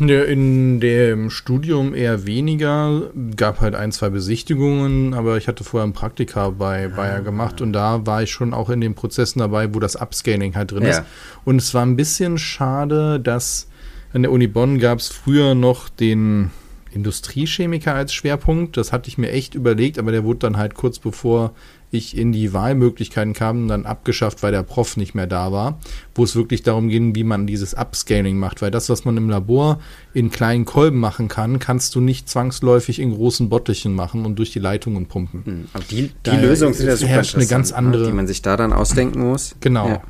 In 0.00 0.80
dem 0.80 1.30
Studium 1.30 1.94
eher 1.94 2.26
weniger, 2.26 3.10
gab 3.36 3.60
halt 3.60 3.74
ein, 3.74 3.92
zwei 3.92 4.08
Besichtigungen, 4.08 5.14
aber 5.14 5.36
ich 5.36 5.46
hatte 5.46 5.62
vorher 5.62 5.86
ein 5.86 5.92
Praktika 5.92 6.50
bei 6.50 6.88
Bayer 6.88 7.16
ah. 7.16 7.20
gemacht 7.20 7.60
und 7.60 7.72
da 7.72 8.06
war 8.06 8.22
ich 8.22 8.30
schon 8.30 8.54
auch 8.54 8.70
in 8.70 8.80
den 8.80 8.94
Prozessen 8.94 9.40
dabei, 9.40 9.74
wo 9.74 9.78
das 9.78 9.96
Upscaling 9.96 10.54
halt 10.54 10.72
drin 10.72 10.84
ja. 10.84 10.88
ist. 10.88 11.02
Und 11.44 11.56
es 11.56 11.74
war 11.74 11.84
ein 11.84 11.96
bisschen 11.96 12.38
schade, 12.38 13.20
dass 13.20 13.68
an 14.12 14.22
der 14.22 14.32
Uni 14.32 14.46
Bonn 14.46 14.78
gab 14.78 14.98
es 14.98 15.08
früher 15.08 15.54
noch 15.54 15.88
den 15.88 16.50
Industriechemiker 16.92 17.94
als 17.94 18.12
Schwerpunkt. 18.12 18.76
Das 18.76 18.92
hatte 18.92 19.08
ich 19.08 19.18
mir 19.18 19.30
echt 19.30 19.54
überlegt, 19.54 19.98
aber 19.98 20.12
der 20.12 20.24
wurde 20.24 20.40
dann 20.40 20.56
halt 20.56 20.74
kurz 20.74 20.98
bevor 20.98 21.52
ich 21.92 22.16
in 22.16 22.32
die 22.32 22.52
Wahlmöglichkeiten 22.52 23.34
kam, 23.34 23.68
dann 23.68 23.84
abgeschafft, 23.86 24.42
weil 24.42 24.50
der 24.50 24.62
Prof 24.62 24.96
nicht 24.96 25.14
mehr 25.14 25.26
da 25.26 25.52
war, 25.52 25.78
wo 26.14 26.24
es 26.24 26.34
wirklich 26.34 26.62
darum 26.62 26.88
ging, 26.88 27.14
wie 27.14 27.22
man 27.22 27.46
dieses 27.46 27.74
Upscaling 27.74 28.38
macht, 28.38 28.62
weil 28.62 28.70
das, 28.70 28.88
was 28.88 29.04
man 29.04 29.16
im 29.18 29.28
Labor 29.28 29.78
in 30.14 30.30
kleinen 30.30 30.64
Kolben 30.64 30.98
machen 30.98 31.28
kann, 31.28 31.58
kannst 31.58 31.94
du 31.94 32.00
nicht 32.00 32.28
zwangsläufig 32.30 32.98
in 32.98 33.14
großen 33.14 33.50
Bottichen 33.50 33.94
machen 33.94 34.24
und 34.24 34.38
durch 34.38 34.52
die 34.52 34.58
Leitungen 34.58 35.06
pumpen. 35.06 35.44
Hm, 35.44 35.68
aber 35.74 35.84
die, 35.90 36.10
die 36.24 36.30
Lösung 36.30 36.72
sind 36.72 36.86
ja 36.86 36.96
super 36.96 37.22
eine 37.34 37.46
ganz 37.46 37.70
ne, 37.70 37.76
andere, 37.76 38.06
die 38.06 38.12
man 38.12 38.26
sich 38.26 38.40
da 38.40 38.56
dann 38.56 38.72
ausdenken 38.72 39.20
muss. 39.20 39.54
Genau. 39.60 39.88
Ja 39.88 40.02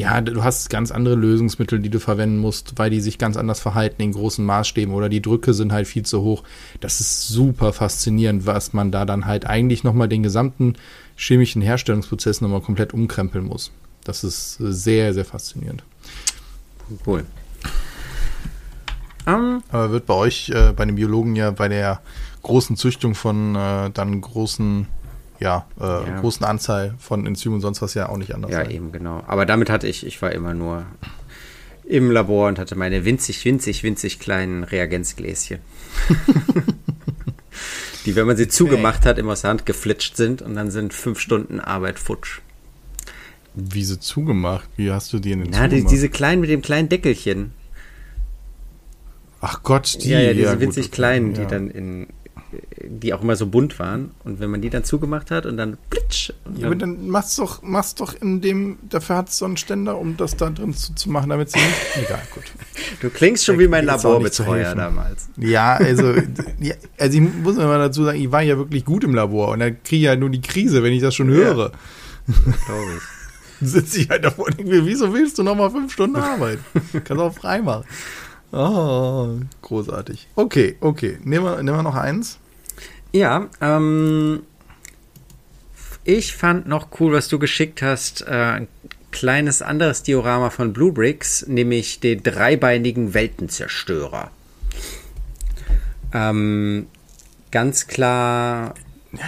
ja, 0.00 0.20
du 0.22 0.42
hast 0.42 0.70
ganz 0.70 0.90
andere 0.90 1.14
Lösungsmittel, 1.14 1.78
die 1.78 1.90
du 1.90 2.00
verwenden 2.00 2.38
musst, 2.38 2.78
weil 2.78 2.88
die 2.88 3.00
sich 3.00 3.18
ganz 3.18 3.36
anders 3.36 3.60
verhalten 3.60 4.00
in 4.00 4.12
großen 4.12 4.44
Maßstäben 4.44 4.94
oder 4.94 5.10
die 5.10 5.20
Drücke 5.20 5.52
sind 5.52 5.72
halt 5.72 5.86
viel 5.86 6.04
zu 6.04 6.22
hoch. 6.22 6.42
Das 6.80 7.00
ist 7.00 7.28
super 7.28 7.74
faszinierend, 7.74 8.46
was 8.46 8.72
man 8.72 8.90
da 8.90 9.04
dann 9.04 9.26
halt 9.26 9.46
eigentlich 9.46 9.84
nochmal 9.84 10.08
den 10.08 10.22
gesamten 10.22 10.74
chemischen 11.16 11.60
Herstellungsprozess 11.60 12.40
nochmal 12.40 12.62
komplett 12.62 12.94
umkrempeln 12.94 13.44
muss. 13.44 13.72
Das 14.04 14.24
ist 14.24 14.56
sehr, 14.58 15.12
sehr 15.12 15.26
faszinierend. 15.26 15.84
Cool. 17.06 17.26
Um, 19.26 19.62
Aber 19.70 19.90
wird 19.90 20.06
bei 20.06 20.14
euch, 20.14 20.48
äh, 20.48 20.72
bei 20.74 20.86
den 20.86 20.94
Biologen 20.94 21.36
ja 21.36 21.50
bei 21.50 21.68
der 21.68 22.00
großen 22.42 22.76
Züchtung 22.76 23.14
von 23.14 23.54
äh, 23.54 23.90
dann 23.90 24.18
großen 24.22 24.86
ja, 25.40 25.66
äh, 25.80 25.84
ja. 25.84 26.20
großen 26.20 26.44
Anzahl 26.44 26.94
von 26.98 27.26
Enzymen 27.26 27.56
und 27.56 27.60
sonst 27.62 27.82
was 27.82 27.94
ja 27.94 28.08
auch 28.08 28.18
nicht 28.18 28.34
anders 28.34 28.50
Ja, 28.50 28.58
sein. 28.58 28.70
eben, 28.70 28.92
genau. 28.92 29.24
Aber 29.26 29.46
damit 29.46 29.70
hatte 29.70 29.88
ich, 29.88 30.06
ich 30.06 30.20
war 30.22 30.32
immer 30.32 30.54
nur 30.54 30.84
im 31.84 32.10
Labor 32.10 32.48
und 32.48 32.58
hatte 32.58 32.76
meine 32.76 33.04
winzig, 33.04 33.44
winzig, 33.44 33.82
winzig 33.82 34.20
kleinen 34.20 34.62
Reagenzgläschen. 34.64 35.58
die, 38.06 38.14
wenn 38.14 38.26
man 38.26 38.36
sie 38.36 38.48
zugemacht 38.48 39.06
hat, 39.06 39.18
immer 39.18 39.32
aus 39.32 39.40
der 39.40 39.50
Hand 39.50 39.66
geflitscht 39.66 40.16
sind 40.16 40.42
und 40.42 40.54
dann 40.54 40.70
sind 40.70 40.94
fünf 40.94 41.18
Stunden 41.18 41.58
Arbeit 41.58 41.98
futsch. 41.98 42.40
Wie 43.54 43.82
sie 43.82 43.98
zugemacht? 43.98 44.68
Wie 44.76 44.92
hast 44.92 45.12
du 45.12 45.18
die 45.18 45.30
denn 45.30 45.48
Na, 45.50 45.66
die, 45.66 45.84
diese 45.84 46.08
kleinen 46.08 46.40
mit 46.40 46.50
dem 46.50 46.62
kleinen 46.62 46.88
Deckelchen. 46.88 47.52
Ach 49.40 49.62
Gott, 49.62 50.04
die. 50.04 50.10
Ja, 50.10 50.20
ja 50.20 50.32
diese 50.32 50.44
ja, 50.44 50.60
winzig 50.60 50.86
gut, 50.86 50.92
kleinen, 50.92 51.34
ja. 51.34 51.40
die 51.40 51.46
dann 51.48 51.70
in, 51.70 52.08
die 52.84 53.14
auch 53.14 53.22
immer 53.22 53.36
so 53.36 53.46
bunt 53.46 53.78
waren. 53.78 54.12
Und 54.24 54.40
wenn 54.40 54.50
man 54.50 54.60
die 54.60 54.70
dann 54.70 54.84
zugemacht 54.84 55.30
hat 55.30 55.46
und 55.46 55.56
dann 55.56 55.76
plitsch. 55.90 56.32
Und 56.44 56.58
ja, 56.58 56.66
aber 56.66 56.76
dann 56.76 57.08
machst 57.08 57.38
doch, 57.38 57.62
machst 57.62 58.00
doch 58.00 58.14
in 58.14 58.40
dem, 58.40 58.78
dafür 58.88 59.16
hat 59.16 59.28
es 59.28 59.38
so 59.38 59.44
einen 59.44 59.56
Ständer, 59.56 59.98
um 59.98 60.16
das 60.16 60.36
da 60.36 60.50
drin 60.50 60.74
zu, 60.74 60.94
zu 60.94 61.10
machen, 61.10 61.30
damit 61.30 61.50
sie 61.50 61.58
nicht. 61.58 61.96
Egal, 62.06 62.22
gut. 62.34 62.44
Du 63.00 63.10
klingst 63.10 63.44
schon 63.44 63.56
da 63.56 63.60
wie 63.62 63.68
mein 63.68 63.84
Laborbetreuer 63.84 64.74
damals. 64.74 65.28
Ja, 65.36 65.74
also, 65.74 66.14
ja, 66.60 66.74
also 66.98 67.18
ich 67.18 67.34
muss 67.42 67.56
mal 67.56 67.78
dazu 67.78 68.04
sagen, 68.04 68.20
ich 68.20 68.30
war 68.32 68.42
ja 68.42 68.56
wirklich 68.56 68.84
gut 68.84 69.04
im 69.04 69.14
Labor 69.14 69.48
und 69.48 69.60
da 69.60 69.70
kriege 69.70 69.96
ich 69.96 70.02
ja 70.02 70.16
nur 70.16 70.30
die 70.30 70.40
Krise, 70.40 70.82
wenn 70.82 70.92
ich 70.92 71.02
das 71.02 71.14
schon 71.14 71.28
höre. 71.28 71.72
Ja, 72.26 72.34
Glaube 72.66 72.92
ich. 72.96 73.02
Sitze 73.68 74.00
ich 74.00 74.08
halt 74.08 74.24
davor 74.24 74.46
und 74.46 74.58
denke 74.58 74.72
mir, 74.72 74.86
wieso 74.86 75.12
willst 75.12 75.38
du 75.38 75.42
nochmal 75.42 75.70
fünf 75.70 75.92
Stunden 75.92 76.16
arbeiten? 76.16 76.64
Kannst 77.04 77.22
auch 77.22 77.34
frei 77.34 77.60
machen. 77.60 77.84
Oh, 78.52 79.38
großartig. 79.62 80.28
Okay, 80.34 80.76
okay. 80.80 81.18
Nehmen 81.22 81.44
wir, 81.44 81.62
nehmen 81.62 81.76
wir 81.78 81.82
noch 81.82 81.94
eins. 81.94 82.39
Ja, 83.12 83.48
ähm, 83.60 84.42
ich 86.04 86.34
fand 86.34 86.66
noch 86.66 86.88
cool, 87.00 87.12
was 87.12 87.28
du 87.28 87.38
geschickt 87.38 87.82
hast. 87.82 88.22
Äh, 88.22 88.30
ein 88.30 88.68
kleines 89.10 89.62
anderes 89.62 90.02
Diorama 90.02 90.50
von 90.50 90.72
Blue 90.72 90.92
Bricks, 90.92 91.46
nämlich 91.46 92.00
den 92.00 92.22
dreibeinigen 92.22 93.14
Weltenzerstörer. 93.14 94.30
Ähm, 96.12 96.86
ganz 97.50 97.86
klar. 97.86 98.74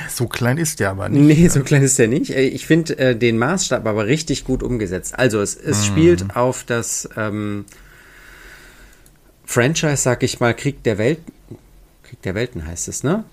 So 0.08 0.28
klein 0.28 0.58
ist 0.58 0.78
der 0.78 0.90
aber 0.90 1.08
nicht. 1.08 1.38
Nee, 1.38 1.48
so 1.48 1.62
klein 1.62 1.82
ist 1.82 1.98
der 1.98 2.06
nicht. 2.06 2.30
Äh, 2.30 2.42
ich 2.42 2.66
finde 2.66 2.98
äh, 2.98 3.16
den 3.16 3.38
Maßstab 3.38 3.86
aber 3.86 4.06
richtig 4.06 4.44
gut 4.44 4.62
umgesetzt. 4.62 5.18
Also 5.18 5.40
es, 5.40 5.56
es 5.56 5.80
mm. 5.80 5.84
spielt 5.84 6.36
auf 6.36 6.62
das 6.64 7.08
ähm, 7.16 7.64
Franchise, 9.44 9.96
sag 9.96 10.22
ich 10.22 10.38
mal, 10.38 10.54
Krieg 10.54 10.84
der 10.84 10.98
Welt. 10.98 11.18
Krieg 12.04 12.22
der 12.22 12.34
Welten 12.36 12.64
heißt 12.66 12.88
es, 12.88 13.02
ne? 13.02 13.24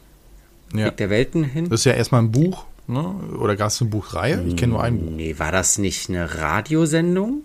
Ja. 0.74 0.88
Krieg 0.88 0.98
der 0.98 1.10
Welten 1.10 1.44
hin. 1.44 1.70
Das 1.70 1.82
ist 1.82 1.86
ja 1.86 1.94
erstmal 1.94 2.22
ein 2.22 2.32
Buch, 2.32 2.66
ne? 2.88 3.16
Oder 3.40 3.56
gab 3.56 3.70
es 3.70 3.82
eine 3.82 3.90
Buchreihe? 3.90 4.44
Ich 4.48 4.56
kenne 4.56 4.74
nur 4.74 4.84
ein 4.84 5.00
Buch. 5.00 5.12
Nee, 5.12 5.36
war 5.38 5.52
das 5.52 5.78
nicht 5.78 6.10
eine 6.10 6.36
Radiosendung? 6.36 7.42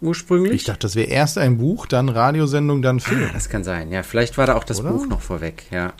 Ursprünglich? 0.00 0.54
Ich 0.54 0.64
dachte, 0.64 0.80
das 0.80 0.94
wäre 0.96 1.08
erst 1.08 1.36
ein 1.36 1.58
Buch, 1.58 1.86
dann 1.86 2.08
Radiosendung, 2.08 2.80
dann 2.80 3.00
Film. 3.00 3.26
Ah, 3.28 3.32
das 3.34 3.48
kann 3.48 3.64
sein. 3.64 3.92
Ja, 3.92 4.02
vielleicht 4.02 4.38
war 4.38 4.46
da 4.46 4.54
auch 4.54 4.64
das 4.64 4.80
Oder? 4.80 4.92
Buch 4.92 5.06
noch 5.06 5.20
vorweg, 5.20 5.64
ja. 5.70 5.92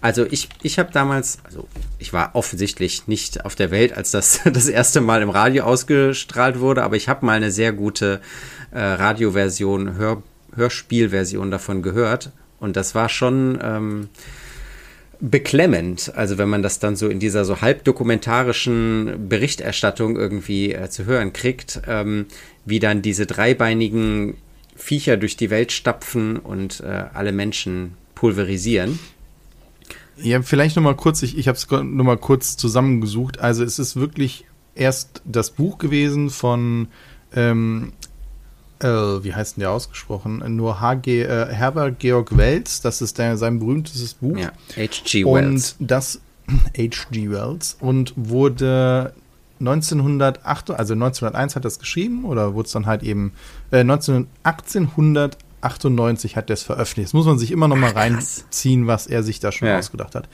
Also 0.00 0.26
ich, 0.28 0.48
ich 0.62 0.80
habe 0.80 0.90
damals, 0.92 1.38
also 1.44 1.68
ich 1.98 2.12
war 2.12 2.34
offensichtlich 2.34 3.06
nicht 3.06 3.44
auf 3.44 3.54
der 3.54 3.70
Welt, 3.70 3.96
als 3.96 4.10
das 4.10 4.40
das 4.52 4.68
erste 4.68 5.00
Mal 5.00 5.22
im 5.22 5.30
Radio 5.30 5.64
ausgestrahlt 5.64 6.58
wurde, 6.58 6.82
aber 6.82 6.96
ich 6.96 7.08
habe 7.08 7.24
mal 7.24 7.36
eine 7.36 7.52
sehr 7.52 7.72
gute 7.72 8.20
äh, 8.72 8.80
Radioversion, 8.80 9.94
Hör, 9.96 10.22
Hörspielversion 10.54 11.50
davon 11.50 11.82
gehört. 11.82 12.30
Und 12.58 12.76
das 12.76 12.94
war 12.94 13.08
schon 13.08 13.58
ähm, 13.62 14.08
beklemmend. 15.22 16.12
Also 16.16 16.36
wenn 16.36 16.48
man 16.48 16.62
das 16.62 16.80
dann 16.80 16.96
so 16.96 17.08
in 17.08 17.20
dieser 17.20 17.44
so 17.44 17.60
halbdokumentarischen 17.60 19.28
Berichterstattung 19.28 20.16
irgendwie 20.16 20.72
äh, 20.72 20.90
zu 20.90 21.06
hören 21.06 21.32
kriegt, 21.32 21.80
ähm, 21.86 22.26
wie 22.64 22.80
dann 22.80 23.02
diese 23.02 23.24
dreibeinigen 23.24 24.34
Viecher 24.74 25.16
durch 25.16 25.36
die 25.36 25.48
Welt 25.48 25.70
stapfen 25.70 26.38
und 26.38 26.80
äh, 26.80 27.04
alle 27.14 27.30
Menschen 27.30 27.94
pulverisieren. 28.16 28.98
Ja, 30.16 30.42
vielleicht 30.42 30.74
nochmal 30.74 30.96
kurz, 30.96 31.22
ich, 31.22 31.38
ich 31.38 31.46
habe 31.46 31.56
es 31.56 31.70
nochmal 31.70 32.18
kurz 32.18 32.56
zusammengesucht. 32.56 33.38
Also 33.38 33.62
es 33.62 33.78
ist 33.78 33.94
wirklich 33.94 34.44
erst 34.74 35.22
das 35.24 35.50
Buch 35.50 35.78
gewesen 35.78 36.30
von 36.30 36.88
ähm, 37.34 37.92
äh, 38.82 39.24
wie 39.24 39.34
heißt 39.34 39.56
denn 39.56 39.62
der 39.62 39.70
ausgesprochen? 39.70 40.42
Nur 40.56 40.80
HG, 40.80 41.22
äh, 41.22 41.46
Herbert 41.52 41.98
Georg 41.98 42.36
Wells, 42.36 42.80
das 42.80 43.02
ist 43.02 43.18
der, 43.18 43.36
sein 43.36 43.58
berühmtestes 43.58 44.14
Buch. 44.14 44.36
Ja, 44.36 44.52
H.G. 44.76 45.24
Wells. 45.24 45.76
Und 45.78 45.90
das, 45.90 46.20
H.G. 46.76 47.30
Wells, 47.30 47.76
und 47.80 48.12
wurde 48.16 49.14
1908, 49.60 50.70
also 50.70 50.94
1901 50.94 51.56
hat 51.56 51.64
er 51.64 51.68
es 51.68 51.78
geschrieben, 51.78 52.24
oder 52.24 52.54
wurde 52.54 52.66
es 52.66 52.72
dann 52.72 52.86
halt 52.86 53.02
eben, 53.02 53.32
äh, 53.70 53.84
19, 53.84 54.26
1898 54.42 56.36
hat 56.36 56.50
er 56.50 56.54
es 56.54 56.62
veröffentlicht. 56.62 57.08
Das 57.08 57.14
muss 57.14 57.26
man 57.26 57.38
sich 57.38 57.52
immer 57.52 57.68
noch 57.68 57.76
mal 57.76 57.92
reinziehen, 57.92 58.86
was 58.86 59.06
er 59.06 59.22
sich 59.22 59.40
da 59.40 59.52
schon 59.52 59.68
ja. 59.68 59.78
ausgedacht 59.78 60.14
hat. 60.14 60.28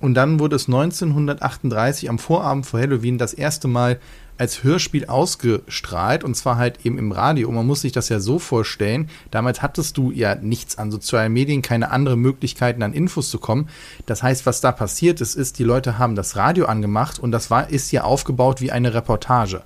Und 0.00 0.14
dann 0.14 0.40
wurde 0.40 0.56
es 0.56 0.66
1938 0.66 2.08
am 2.08 2.18
Vorabend 2.18 2.66
vor 2.66 2.80
Halloween 2.80 3.18
das 3.18 3.34
erste 3.34 3.68
Mal 3.68 4.00
als 4.40 4.64
Hörspiel 4.64 5.04
ausgestrahlt 5.04 6.24
und 6.24 6.34
zwar 6.34 6.56
halt 6.56 6.86
eben 6.86 6.96
im 6.96 7.12
Radio. 7.12 7.48
Und 7.48 7.56
man 7.56 7.66
muss 7.66 7.82
sich 7.82 7.92
das 7.92 8.08
ja 8.08 8.20
so 8.20 8.38
vorstellen, 8.38 9.10
damals 9.30 9.60
hattest 9.60 9.98
du 9.98 10.10
ja 10.10 10.34
nichts 10.34 10.78
an 10.78 10.90
sozialen 10.90 11.34
Medien, 11.34 11.60
keine 11.60 11.90
andere 11.90 12.16
Möglichkeiten 12.16 12.82
an 12.82 12.94
Infos 12.94 13.28
zu 13.28 13.38
kommen. 13.38 13.68
Das 14.06 14.22
heißt, 14.22 14.46
was 14.46 14.62
da 14.62 14.72
passiert 14.72 15.20
ist, 15.20 15.34
ist, 15.34 15.58
die 15.58 15.64
Leute 15.64 15.98
haben 15.98 16.14
das 16.14 16.36
Radio 16.36 16.64
angemacht 16.64 17.18
und 17.18 17.32
das 17.32 17.50
war, 17.50 17.68
ist 17.68 17.92
ja 17.92 18.04
aufgebaut 18.04 18.62
wie 18.62 18.72
eine 18.72 18.94
Reportage. 18.94 19.62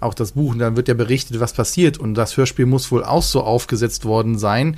Auch 0.00 0.12
das 0.12 0.32
Buch, 0.32 0.52
und 0.52 0.58
dann 0.58 0.76
wird 0.76 0.88
ja 0.88 0.94
berichtet, 0.94 1.38
was 1.38 1.52
passiert 1.52 1.96
und 1.96 2.14
das 2.14 2.36
Hörspiel 2.36 2.66
muss 2.66 2.90
wohl 2.90 3.04
auch 3.04 3.22
so 3.22 3.44
aufgesetzt 3.44 4.04
worden 4.06 4.38
sein, 4.38 4.76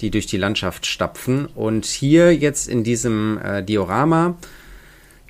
die 0.00 0.10
durch 0.10 0.26
die 0.26 0.36
Landschaft 0.36 0.86
stapfen. 0.86 1.46
Und 1.46 1.86
hier 1.86 2.34
jetzt 2.34 2.68
in 2.68 2.84
diesem 2.84 3.40
äh, 3.42 3.62
Diorama 3.62 4.36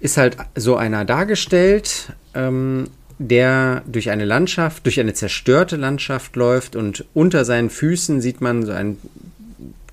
ist 0.00 0.16
halt 0.16 0.36
so 0.54 0.76
einer 0.76 1.04
dargestellt, 1.04 2.12
ähm, 2.34 2.90
der 3.18 3.82
durch 3.86 4.10
eine 4.10 4.24
Landschaft, 4.24 4.84
durch 4.84 5.00
eine 5.00 5.14
zerstörte 5.14 5.76
Landschaft 5.76 6.36
läuft 6.36 6.76
und 6.76 7.04
unter 7.14 7.44
seinen 7.44 7.70
Füßen 7.70 8.20
sieht 8.20 8.40
man 8.40 8.66
so 8.66 8.72
ein 8.72 8.98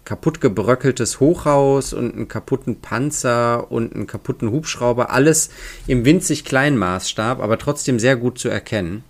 kaputt 0.06 0.42
gebröckeltes 0.42 1.20
Hochhaus 1.20 1.94
und 1.94 2.14
einen 2.14 2.28
kaputten 2.28 2.82
Panzer 2.82 3.72
und 3.72 3.96
einen 3.96 4.08
kaputten 4.08 4.52
Hubschrauber. 4.52 5.12
Alles 5.12 5.50
im 5.88 6.06
winzig 6.06 6.46
kleinen 6.46 6.78
Maßstab, 6.78 7.40
aber 7.40 7.58
trotzdem 7.58 8.00
sehr 8.00 8.16
gut 8.16 8.38
zu 8.38 8.50
erkennen. 8.50 9.04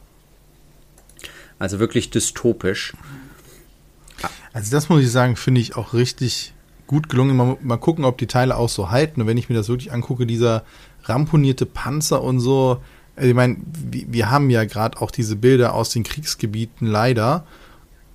Also 1.59 1.79
wirklich 1.79 2.09
dystopisch. 2.09 2.93
Also 4.51 4.71
das 4.71 4.89
muss 4.89 5.01
ich 5.01 5.11
sagen, 5.11 5.35
finde 5.35 5.61
ich 5.61 5.75
auch 5.75 5.93
richtig 5.93 6.53
gut 6.87 7.09
gelungen. 7.09 7.35
Mal, 7.35 7.57
mal, 7.61 7.77
gucken, 7.77 8.05
ob 8.05 8.17
die 8.17 8.27
Teile 8.27 8.57
auch 8.57 8.69
so 8.69 8.91
halten. 8.91 9.21
Und 9.21 9.27
wenn 9.27 9.37
ich 9.37 9.49
mir 9.49 9.55
das 9.55 9.69
wirklich 9.69 9.91
angucke, 9.91 10.27
dieser 10.27 10.63
ramponierte 11.05 11.65
Panzer 11.65 12.21
und 12.21 12.39
so. 12.39 12.81
Also 13.15 13.29
ich 13.29 13.35
meine, 13.35 13.57
wir 13.65 14.29
haben 14.29 14.49
ja 14.49 14.63
gerade 14.65 15.01
auch 15.01 15.11
diese 15.11 15.35
Bilder 15.35 15.73
aus 15.73 15.89
den 15.89 16.03
Kriegsgebieten 16.03 16.87
leider. 16.87 17.45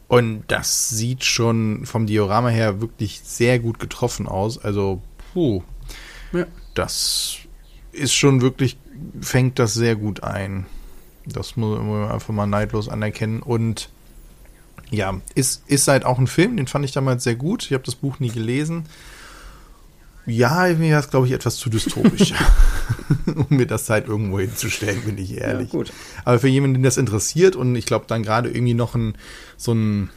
Und 0.09 0.45
das 0.49 0.89
sieht 0.89 1.23
schon 1.25 1.85
vom 1.85 2.07
Diorama 2.07 2.49
her 2.49 2.81
wirklich 2.81 3.21
sehr 3.23 3.59
gut 3.59 3.79
getroffen 3.79 4.27
aus. 4.27 4.59
Also, 4.59 5.03
puh. 5.33 5.63
Ja. 6.33 6.47
Das 6.75 7.37
ist 7.93 8.15
schon 8.15 8.41
wirklich, 8.41 8.79
fängt 9.21 9.59
das 9.59 9.75
sehr 9.75 9.97
gut 9.97 10.23
ein. 10.23 10.67
Das 11.27 11.57
muss 11.57 11.79
man 11.79 12.11
einfach 12.11 12.33
mal 12.33 12.47
neidlos 12.47 12.89
anerkennen. 12.89 13.43
Und 13.43 13.91
ja, 14.91 15.21
ist, 15.35 15.63
ist 15.67 15.89
halt 15.89 16.07
auch 16.07 16.19
ein 16.19 16.27
Film, 16.27 16.57
den 16.57 16.67
fand 16.67 16.87
ich 16.87 16.93
damals 16.93 17.25
sehr 17.25 17.37
gut. 17.37 17.65
Ich 17.67 17.73
habe 17.75 17.85
das 17.85 17.95
Buch 17.95 18.19
nie 18.19 18.31
gelesen. 18.31 18.87
Ja, 20.29 20.69
mir 20.77 20.99
ist 20.99 21.11
glaube 21.11 21.27
ich, 21.27 21.33
etwas 21.33 21.57
zu 21.57 21.71
dystopisch, 21.71 22.35
um 23.27 23.47
mir 23.49 23.67
das 23.67 23.89
halt 23.89 24.09
irgendwo 24.09 24.39
hinzustellen, 24.39 25.01
bin 25.03 25.17
ich 25.17 25.39
ehrlich. 25.39 25.73
Ja, 25.73 25.83
Aber 26.25 26.39
für 26.39 26.49
jemanden, 26.49 26.75
den 26.75 26.83
das 26.83 26.99
interessiert 26.99 27.57
und 27.57 27.75
ich 27.77 27.87
glaube 27.87 28.05
dann 28.09 28.23
gerade 28.23 28.51
irgendwie 28.51 28.75
noch 28.75 28.95
ein, 28.95 29.15
so 29.57 29.73
ein, 29.73 30.11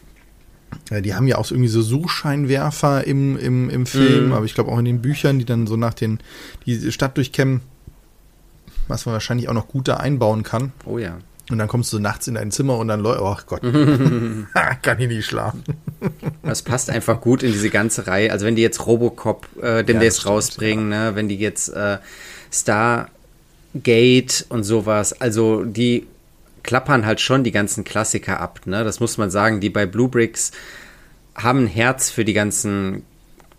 die 0.90 1.16
haben 1.16 1.28
ja 1.28 1.38
auch 1.38 1.46
so 1.46 1.56
irgendwie 1.56 1.70
so 1.70 1.82
Suchscheinwerfer 1.82 3.08
im, 3.08 3.38
im, 3.38 3.70
im 3.70 3.86
Film, 3.86 4.28
mhm. 4.28 4.34
aber 4.34 4.46
ich 4.46 4.54
glaube 4.54 4.72
auch 4.72 4.80
in 4.80 4.86
den 4.86 5.02
Büchern, 5.02 5.40
die 5.40 5.46
dann 5.46 5.66
so 5.66 5.78
nach 5.78 5.94
den, 5.94 6.20
die 6.66 6.92
Stadt 6.92 7.16
durchkämmen, 7.16 7.62
was 8.88 9.06
man 9.06 9.14
wahrscheinlich 9.14 9.48
auch 9.48 9.54
noch 9.54 9.68
gut 9.68 9.88
da 9.88 9.98
einbauen 9.98 10.44
kann. 10.44 10.74
Oh 10.86 10.98
ja. 10.98 11.20
Und 11.50 11.58
dann 11.58 11.68
kommst 11.68 11.92
du 11.92 12.00
nachts 12.00 12.28
in 12.28 12.36
dein 12.36 12.52
Zimmer 12.52 12.78
und 12.78 12.88
dann, 12.88 13.06
oh 13.06 13.38
Gott, 13.46 13.62
kann 14.82 15.00
ich 15.00 15.08
nicht 15.08 15.26
schlafen. 15.26 15.64
Das 16.44 16.64
passt 16.64 16.90
einfach 16.90 17.22
gut 17.22 17.44
in 17.44 17.52
diese 17.52 17.70
ganze 17.70 18.08
Reihe. 18.08 18.32
Also 18.32 18.46
wenn 18.46 18.56
die 18.56 18.62
jetzt 18.62 18.86
Robocop 18.88 19.48
äh, 19.62 19.84
demnächst 19.84 20.24
ja, 20.24 20.32
rausbringen, 20.32 20.92
ja. 20.92 21.12
ne? 21.12 21.16
wenn 21.16 21.28
die 21.28 21.38
jetzt 21.38 21.70
äh, 21.70 21.98
Stargate 22.52 24.46
und 24.50 24.64
sowas, 24.64 25.14
also 25.22 25.64
die 25.64 26.08
klappern 26.64 27.06
halt 27.06 27.22
schon 27.22 27.44
die 27.44 27.52
ganzen 27.52 27.84
Klassiker 27.84 28.40
ab, 28.40 28.62
ne? 28.66 28.84
Das 28.84 29.00
muss 29.00 29.18
man 29.18 29.32
sagen. 29.32 29.60
Die 29.62 29.70
bei 29.70 29.86
Blue 29.86 30.10
Bricks 30.10 30.52
haben 31.36 31.66
ein 31.66 31.68
Herz 31.68 32.10
für 32.10 32.26
die 32.26 32.34
ganzen 32.34 33.04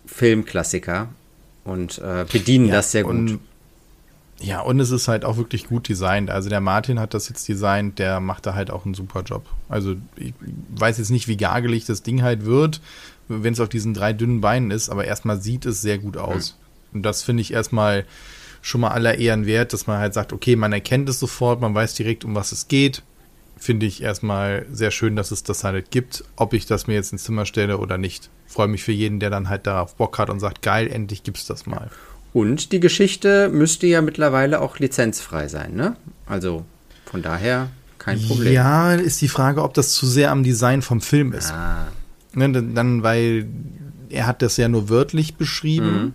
Filmklassiker 0.05 1.09
und 1.63 1.99
äh, 1.99 2.25
bedienen 2.31 2.67
ja, 2.67 2.75
das 2.75 2.91
sehr 2.91 3.03
gut. 3.03 3.39
Ja, 4.43 4.59
und 4.59 4.79
es 4.81 4.91
ist 4.91 5.07
halt 5.07 5.23
auch 5.23 5.37
wirklich 5.37 5.67
gut 5.67 5.87
designt. 5.87 6.29
Also 6.29 6.49
der 6.49 6.59
Martin 6.59 6.99
hat 6.99 7.13
das 7.13 7.29
jetzt 7.29 7.47
designt, 7.47 7.97
der 7.97 8.19
macht 8.19 8.45
da 8.45 8.53
halt 8.53 8.71
auch 8.71 8.83
einen 8.83 8.93
super 8.93 9.21
Job. 9.21 9.45
Also 9.69 9.95
ich 10.17 10.33
weiß 10.75 10.97
jetzt 10.97 11.11
nicht, 11.11 11.29
wie 11.29 11.37
gagelig 11.37 11.85
das 11.85 12.03
Ding 12.03 12.21
halt 12.23 12.43
wird, 12.43 12.81
wenn 13.29 13.53
es 13.53 13.61
auf 13.61 13.69
diesen 13.69 13.93
drei 13.93 14.11
dünnen 14.11 14.41
Beinen 14.41 14.69
ist, 14.69 14.89
aber 14.89 15.05
erstmal 15.05 15.39
sieht 15.39 15.65
es 15.65 15.81
sehr 15.81 15.97
gut 15.97 16.17
aus. 16.17 16.57
Mhm. 16.91 16.97
Und 16.97 17.03
das 17.03 17.23
finde 17.23 17.39
ich 17.39 17.53
erstmal 17.53 18.05
schon 18.61 18.81
mal 18.81 18.91
aller 18.91 19.17
Ehren 19.17 19.45
wert, 19.45 19.71
dass 19.71 19.87
man 19.87 19.99
halt 19.99 20.13
sagt, 20.13 20.33
okay, 20.33 20.57
man 20.57 20.73
erkennt 20.73 21.07
es 21.07 21.21
sofort, 21.21 21.61
man 21.61 21.73
weiß 21.73 21.95
direkt, 21.95 22.25
um 22.25 22.35
was 22.35 22.51
es 22.51 22.67
geht. 22.67 23.01
Finde 23.57 23.85
ich 23.85 24.03
erstmal 24.03 24.65
sehr 24.73 24.91
schön, 24.91 25.15
dass 25.15 25.31
es 25.31 25.43
das 25.43 25.63
halt 25.63 25.89
gibt, 25.89 26.25
ob 26.35 26.51
ich 26.51 26.65
das 26.65 26.87
mir 26.87 26.95
jetzt 26.95 27.13
ins 27.13 27.23
Zimmer 27.23 27.45
stelle 27.45 27.77
oder 27.77 27.97
nicht. 27.97 28.29
Freue 28.45 28.67
mich 28.67 28.83
für 28.83 28.91
jeden, 28.91 29.21
der 29.21 29.29
dann 29.29 29.47
halt 29.47 29.67
darauf 29.67 29.95
Bock 29.95 30.17
hat 30.19 30.29
und 30.29 30.41
sagt, 30.41 30.61
geil, 30.61 30.87
endlich 30.91 31.23
gibt's 31.23 31.45
das 31.45 31.65
mal. 31.65 31.89
Und 32.33 32.71
die 32.71 32.79
Geschichte 32.79 33.49
müsste 33.49 33.87
ja 33.87 34.01
mittlerweile 34.01 34.59
auch 34.59 34.79
lizenzfrei 34.79 35.47
sein, 35.47 35.75
ne? 35.75 35.95
Also 36.25 36.65
von 37.05 37.21
daher 37.21 37.69
kein 37.99 38.21
Problem. 38.21 38.53
Ja, 38.53 38.95
ist 38.95 39.21
die 39.21 39.27
Frage, 39.27 39.63
ob 39.63 39.73
das 39.75 39.93
zu 39.93 40.05
sehr 40.07 40.31
am 40.31 40.43
Design 40.43 40.81
vom 40.81 40.99
Film 40.99 41.31
ist. 41.31 41.51
Ah. 41.51 41.87
Ne, 42.33 42.51
dann, 42.51 43.03
weil 43.03 43.47
er 44.09 44.27
hat 44.27 44.41
das 44.41 44.57
ja 44.57 44.67
nur 44.67 44.89
wörtlich 44.89 45.35
beschrieben. 45.35 45.93
Mhm. 45.93 46.13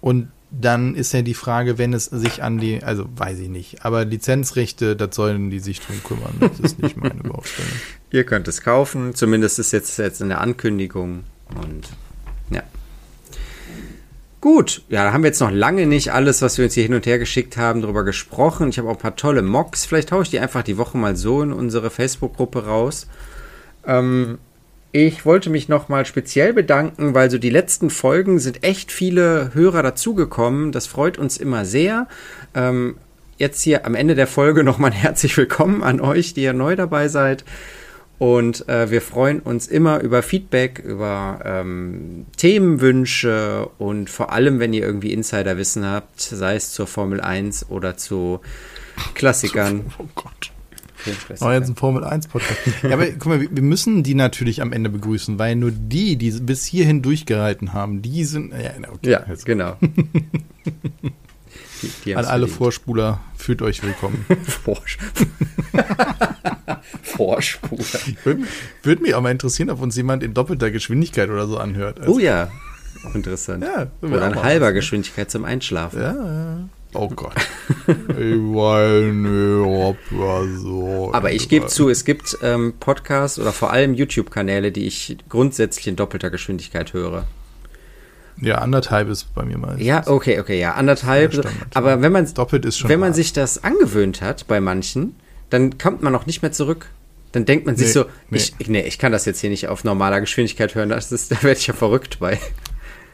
Und 0.00 0.28
dann 0.50 0.94
ist 0.94 1.12
ja 1.12 1.22
die 1.22 1.34
Frage, 1.34 1.78
wenn 1.78 1.92
es 1.92 2.06
sich 2.06 2.42
an 2.42 2.58
die, 2.58 2.82
also 2.82 3.06
weiß 3.14 3.38
ich 3.40 3.48
nicht, 3.48 3.84
aber 3.84 4.04
Lizenzrechte, 4.04 4.96
das 4.96 5.14
sollen 5.14 5.50
die 5.50 5.58
sich 5.58 5.80
drum 5.80 6.02
kümmern. 6.02 6.36
Das 6.40 6.58
ist 6.60 6.80
nicht 6.80 6.96
meine 6.96 7.22
Baustelle. 7.22 7.68
Ihr 8.10 8.24
könnt 8.24 8.48
es 8.48 8.62
kaufen, 8.62 9.14
zumindest 9.14 9.58
ist 9.58 9.72
jetzt, 9.72 9.98
jetzt 9.98 10.20
in 10.20 10.28
der 10.28 10.40
Ankündigung 10.40 11.24
und 11.60 11.88
ja. 12.50 12.62
Gut, 14.46 14.82
ja, 14.88 15.02
da 15.02 15.12
haben 15.12 15.24
wir 15.24 15.30
jetzt 15.30 15.40
noch 15.40 15.50
lange 15.50 15.86
nicht 15.86 16.12
alles, 16.12 16.40
was 16.40 16.56
wir 16.56 16.66
uns 16.66 16.74
hier 16.74 16.84
hin 16.84 16.94
und 16.94 17.04
her 17.04 17.18
geschickt 17.18 17.56
haben, 17.56 17.82
darüber 17.82 18.04
gesprochen. 18.04 18.68
Ich 18.68 18.78
habe 18.78 18.88
auch 18.88 18.92
ein 18.92 19.00
paar 19.00 19.16
tolle 19.16 19.42
Mocks. 19.42 19.84
Vielleicht 19.84 20.10
tausche 20.10 20.22
ich 20.22 20.30
die 20.30 20.38
einfach 20.38 20.62
die 20.62 20.78
Woche 20.78 20.96
mal 20.96 21.16
so 21.16 21.42
in 21.42 21.52
unsere 21.52 21.90
Facebook-Gruppe 21.90 22.64
raus. 22.64 23.08
Ähm, 23.84 24.38
ich 24.92 25.26
wollte 25.26 25.50
mich 25.50 25.68
nochmal 25.68 26.06
speziell 26.06 26.52
bedanken, 26.52 27.12
weil 27.12 27.28
so 27.28 27.38
die 27.38 27.50
letzten 27.50 27.90
Folgen 27.90 28.38
sind 28.38 28.62
echt 28.62 28.92
viele 28.92 29.50
Hörer 29.52 29.82
dazugekommen. 29.82 30.70
Das 30.70 30.86
freut 30.86 31.18
uns 31.18 31.38
immer 31.38 31.64
sehr. 31.64 32.06
Ähm, 32.54 32.98
jetzt 33.38 33.62
hier 33.62 33.84
am 33.84 33.96
Ende 33.96 34.14
der 34.14 34.28
Folge 34.28 34.62
nochmal 34.62 34.92
herzlich 34.92 35.36
willkommen 35.36 35.82
an 35.82 36.00
euch, 36.00 36.34
die 36.34 36.44
ihr 36.44 36.52
neu 36.52 36.76
dabei 36.76 37.08
seid. 37.08 37.44
Und 38.18 38.66
äh, 38.68 38.90
wir 38.90 39.02
freuen 39.02 39.40
uns 39.40 39.66
immer 39.66 40.00
über 40.00 40.22
Feedback, 40.22 40.78
über 40.78 41.40
ähm, 41.44 42.26
Themenwünsche 42.36 43.68
und 43.78 44.08
vor 44.08 44.32
allem, 44.32 44.58
wenn 44.58 44.72
ihr 44.72 44.82
irgendwie 44.82 45.12
Insiderwissen 45.12 45.84
habt, 45.84 46.20
sei 46.20 46.56
es 46.56 46.72
zur 46.72 46.86
Formel 46.86 47.20
1 47.20 47.68
oder 47.68 47.96
zu 47.96 48.40
Klassikern. 49.14 49.86
Oh 49.98 50.06
Gott. 50.14 50.52
Oh, 51.40 51.50
jetzt 51.50 51.68
ein 51.68 51.76
Formel 51.76 52.02
1 52.02 52.28
Podcast. 52.28 52.58
ja, 52.82 52.90
aber 52.90 53.06
guck 53.06 53.26
mal, 53.26 53.40
wir 53.40 53.62
müssen 53.62 54.02
die 54.02 54.14
natürlich 54.14 54.60
am 54.60 54.72
Ende 54.72 54.90
begrüßen, 54.90 55.38
weil 55.38 55.54
nur 55.54 55.70
die, 55.70 56.16
die 56.16 56.32
bis 56.32 56.64
hierhin 56.64 57.02
durchgehalten 57.02 57.72
haben, 57.72 58.02
die 58.02 58.24
sind. 58.24 58.52
Ja, 58.52 58.72
okay, 58.92 59.10
ja 59.10 59.24
genau. 59.44 59.76
Die, 61.82 61.90
die 62.04 62.16
An 62.16 62.24
alle 62.24 62.46
verdient. 62.46 62.58
Vorspuler, 62.58 63.20
fühlt 63.36 63.62
euch 63.62 63.82
willkommen. 63.82 64.24
Vorspuler. 67.02 67.84
Würde, 68.24 68.44
würde 68.82 69.02
mich 69.02 69.14
auch 69.14 69.20
mal 69.20 69.30
interessieren, 69.30 69.70
ob 69.70 69.80
uns 69.82 69.96
jemand 69.96 70.22
in 70.22 70.34
doppelter 70.34 70.70
Geschwindigkeit 70.70 71.28
oder 71.30 71.46
so 71.46 71.58
anhört. 71.58 72.00
Also. 72.00 72.14
Oh 72.14 72.18
ja. 72.18 72.50
Interessant. 73.14 73.62
Ja, 73.62 73.86
Oder 74.02 74.26
in 74.28 74.42
halber 74.42 74.72
Geschwindigkeit 74.72 75.30
zum 75.30 75.44
Einschlafen. 75.44 76.00
Ja, 76.00 76.14
ja. 76.14 76.68
Oh 76.94 77.08
Gott. 77.08 77.34
ich 77.86 77.94
weiß 78.16 79.12
nicht, 79.12 79.66
ob 79.66 79.96
das 80.10 80.60
so. 80.62 81.10
Aber 81.12 81.32
ich 81.32 81.48
gebe 81.48 81.66
zu, 81.66 81.90
es 81.90 82.04
gibt 82.04 82.38
ähm, 82.42 82.74
Podcasts 82.80 83.38
oder 83.38 83.52
vor 83.52 83.70
allem 83.70 83.94
YouTube-Kanäle, 83.94 84.72
die 84.72 84.86
ich 84.86 85.16
grundsätzlich 85.28 85.88
in 85.88 85.96
doppelter 85.96 86.30
Geschwindigkeit 86.30 86.94
höre. 86.94 87.26
Ja, 88.40 88.56
anderthalb 88.58 89.08
ist 89.08 89.34
bei 89.34 89.44
mir 89.44 89.56
mal. 89.58 89.80
Ja, 89.80 90.06
okay, 90.06 90.38
okay, 90.40 90.58
ja, 90.60 90.74
anderthalb. 90.74 91.32
Ja, 91.34 91.42
aber 91.74 92.02
wenn 92.02 92.12
man, 92.12 92.32
Doppelt 92.34 92.64
ist 92.64 92.78
schon 92.78 92.90
wenn 92.90 93.00
man 93.00 93.08
hart. 93.08 93.16
sich 93.16 93.32
das 93.32 93.64
angewöhnt 93.64 94.20
hat 94.20 94.46
bei 94.46 94.60
manchen, 94.60 95.16
dann 95.50 95.78
kommt 95.78 96.02
man 96.02 96.14
auch 96.14 96.26
nicht 96.26 96.42
mehr 96.42 96.52
zurück. 96.52 96.90
Dann 97.32 97.44
denkt 97.44 97.66
man 97.66 97.76
sich 97.76 97.88
Nee, 97.88 97.92
so, 97.92 98.04
nee. 98.30 98.36
Ich, 98.58 98.68
nee, 98.68 98.80
ich 98.82 98.98
kann 98.98 99.12
das 99.12 99.24
jetzt 99.24 99.40
hier 99.40 99.50
nicht 99.50 99.68
auf 99.68 99.84
normaler 99.84 100.20
Geschwindigkeit 100.20 100.74
hören, 100.74 100.88
das 100.90 101.12
ist, 101.12 101.30
da 101.32 101.42
werde 101.42 101.58
ich 101.58 101.66
ja 101.66 101.74
verrückt 101.74 102.18
bei. 102.18 102.38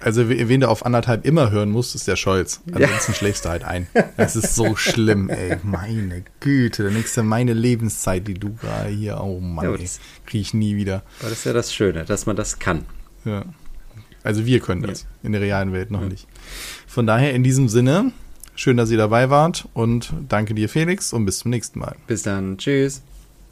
Also 0.01 0.29
we- 0.29 0.49
wen 0.49 0.61
du 0.61 0.68
auf 0.68 0.85
anderthalb 0.85 1.25
immer 1.25 1.53
hören 1.53 1.70
musst, 1.70 1.95
ist 1.95 2.09
der 2.09 2.16
Scholz. 2.16 2.61
Ansonsten 2.73 3.14
schläfst 3.14 3.45
du 3.45 3.51
halt 3.51 3.62
ein. 3.62 3.87
Das 4.16 4.35
ist 4.35 4.57
so 4.57 4.75
schlimm, 4.77 5.29
ey. 5.29 5.59
Meine 5.62 6.25
Güte, 6.41 6.83
der 6.83 6.91
nächste 6.91 7.23
meine 7.23 7.53
Lebenszeit, 7.53 8.27
die 8.27 8.35
du 8.35 8.55
gerade 8.55 8.89
hier. 8.91 9.20
Oh 9.23 9.39
Mann, 9.39 9.64
Ja, 9.64 9.73
ey. 9.73 9.79
das- 9.83 10.01
Krieg 10.27 10.41
ich 10.41 10.55
nie 10.55 10.75
wieder. 10.75 11.03
Aber 11.20 11.31
das 11.31 11.39
ist 11.39 11.45
ja 11.45 11.53
das 11.53 11.73
Schöne, 11.73 12.05
dass 12.05 12.27
man 12.27 12.35
das 12.35 12.59
kann. 12.59 12.85
Ja. 13.25 13.45
Also 14.25 14.47
wir 14.47 14.61
können 14.61 14.83
das. 14.83 15.07
In 15.23 15.33
der 15.33 15.41
realen 15.41 15.73
Welt 15.73 15.91
noch 15.91 16.03
nicht. 16.03 16.27
Von 16.87 17.07
daher 17.07 17.35
in 17.35 17.43
diesem 17.43 17.68
Sinne, 17.68 18.12
schön, 18.55 18.77
dass 18.77 18.91
ihr 18.91 18.99
dabei 18.99 19.31
wart 19.31 19.68
und 19.75 20.12
danke 20.29 20.55
dir, 20.55 20.68
Felix, 20.68 21.12
und 21.12 21.25
bis 21.25 21.41
zum 21.41 21.51
nächsten 21.51 21.79
Mal. 21.79 21.97
Bis 22.07 22.23
dann, 22.23 22.59
tschüss. 22.59 23.03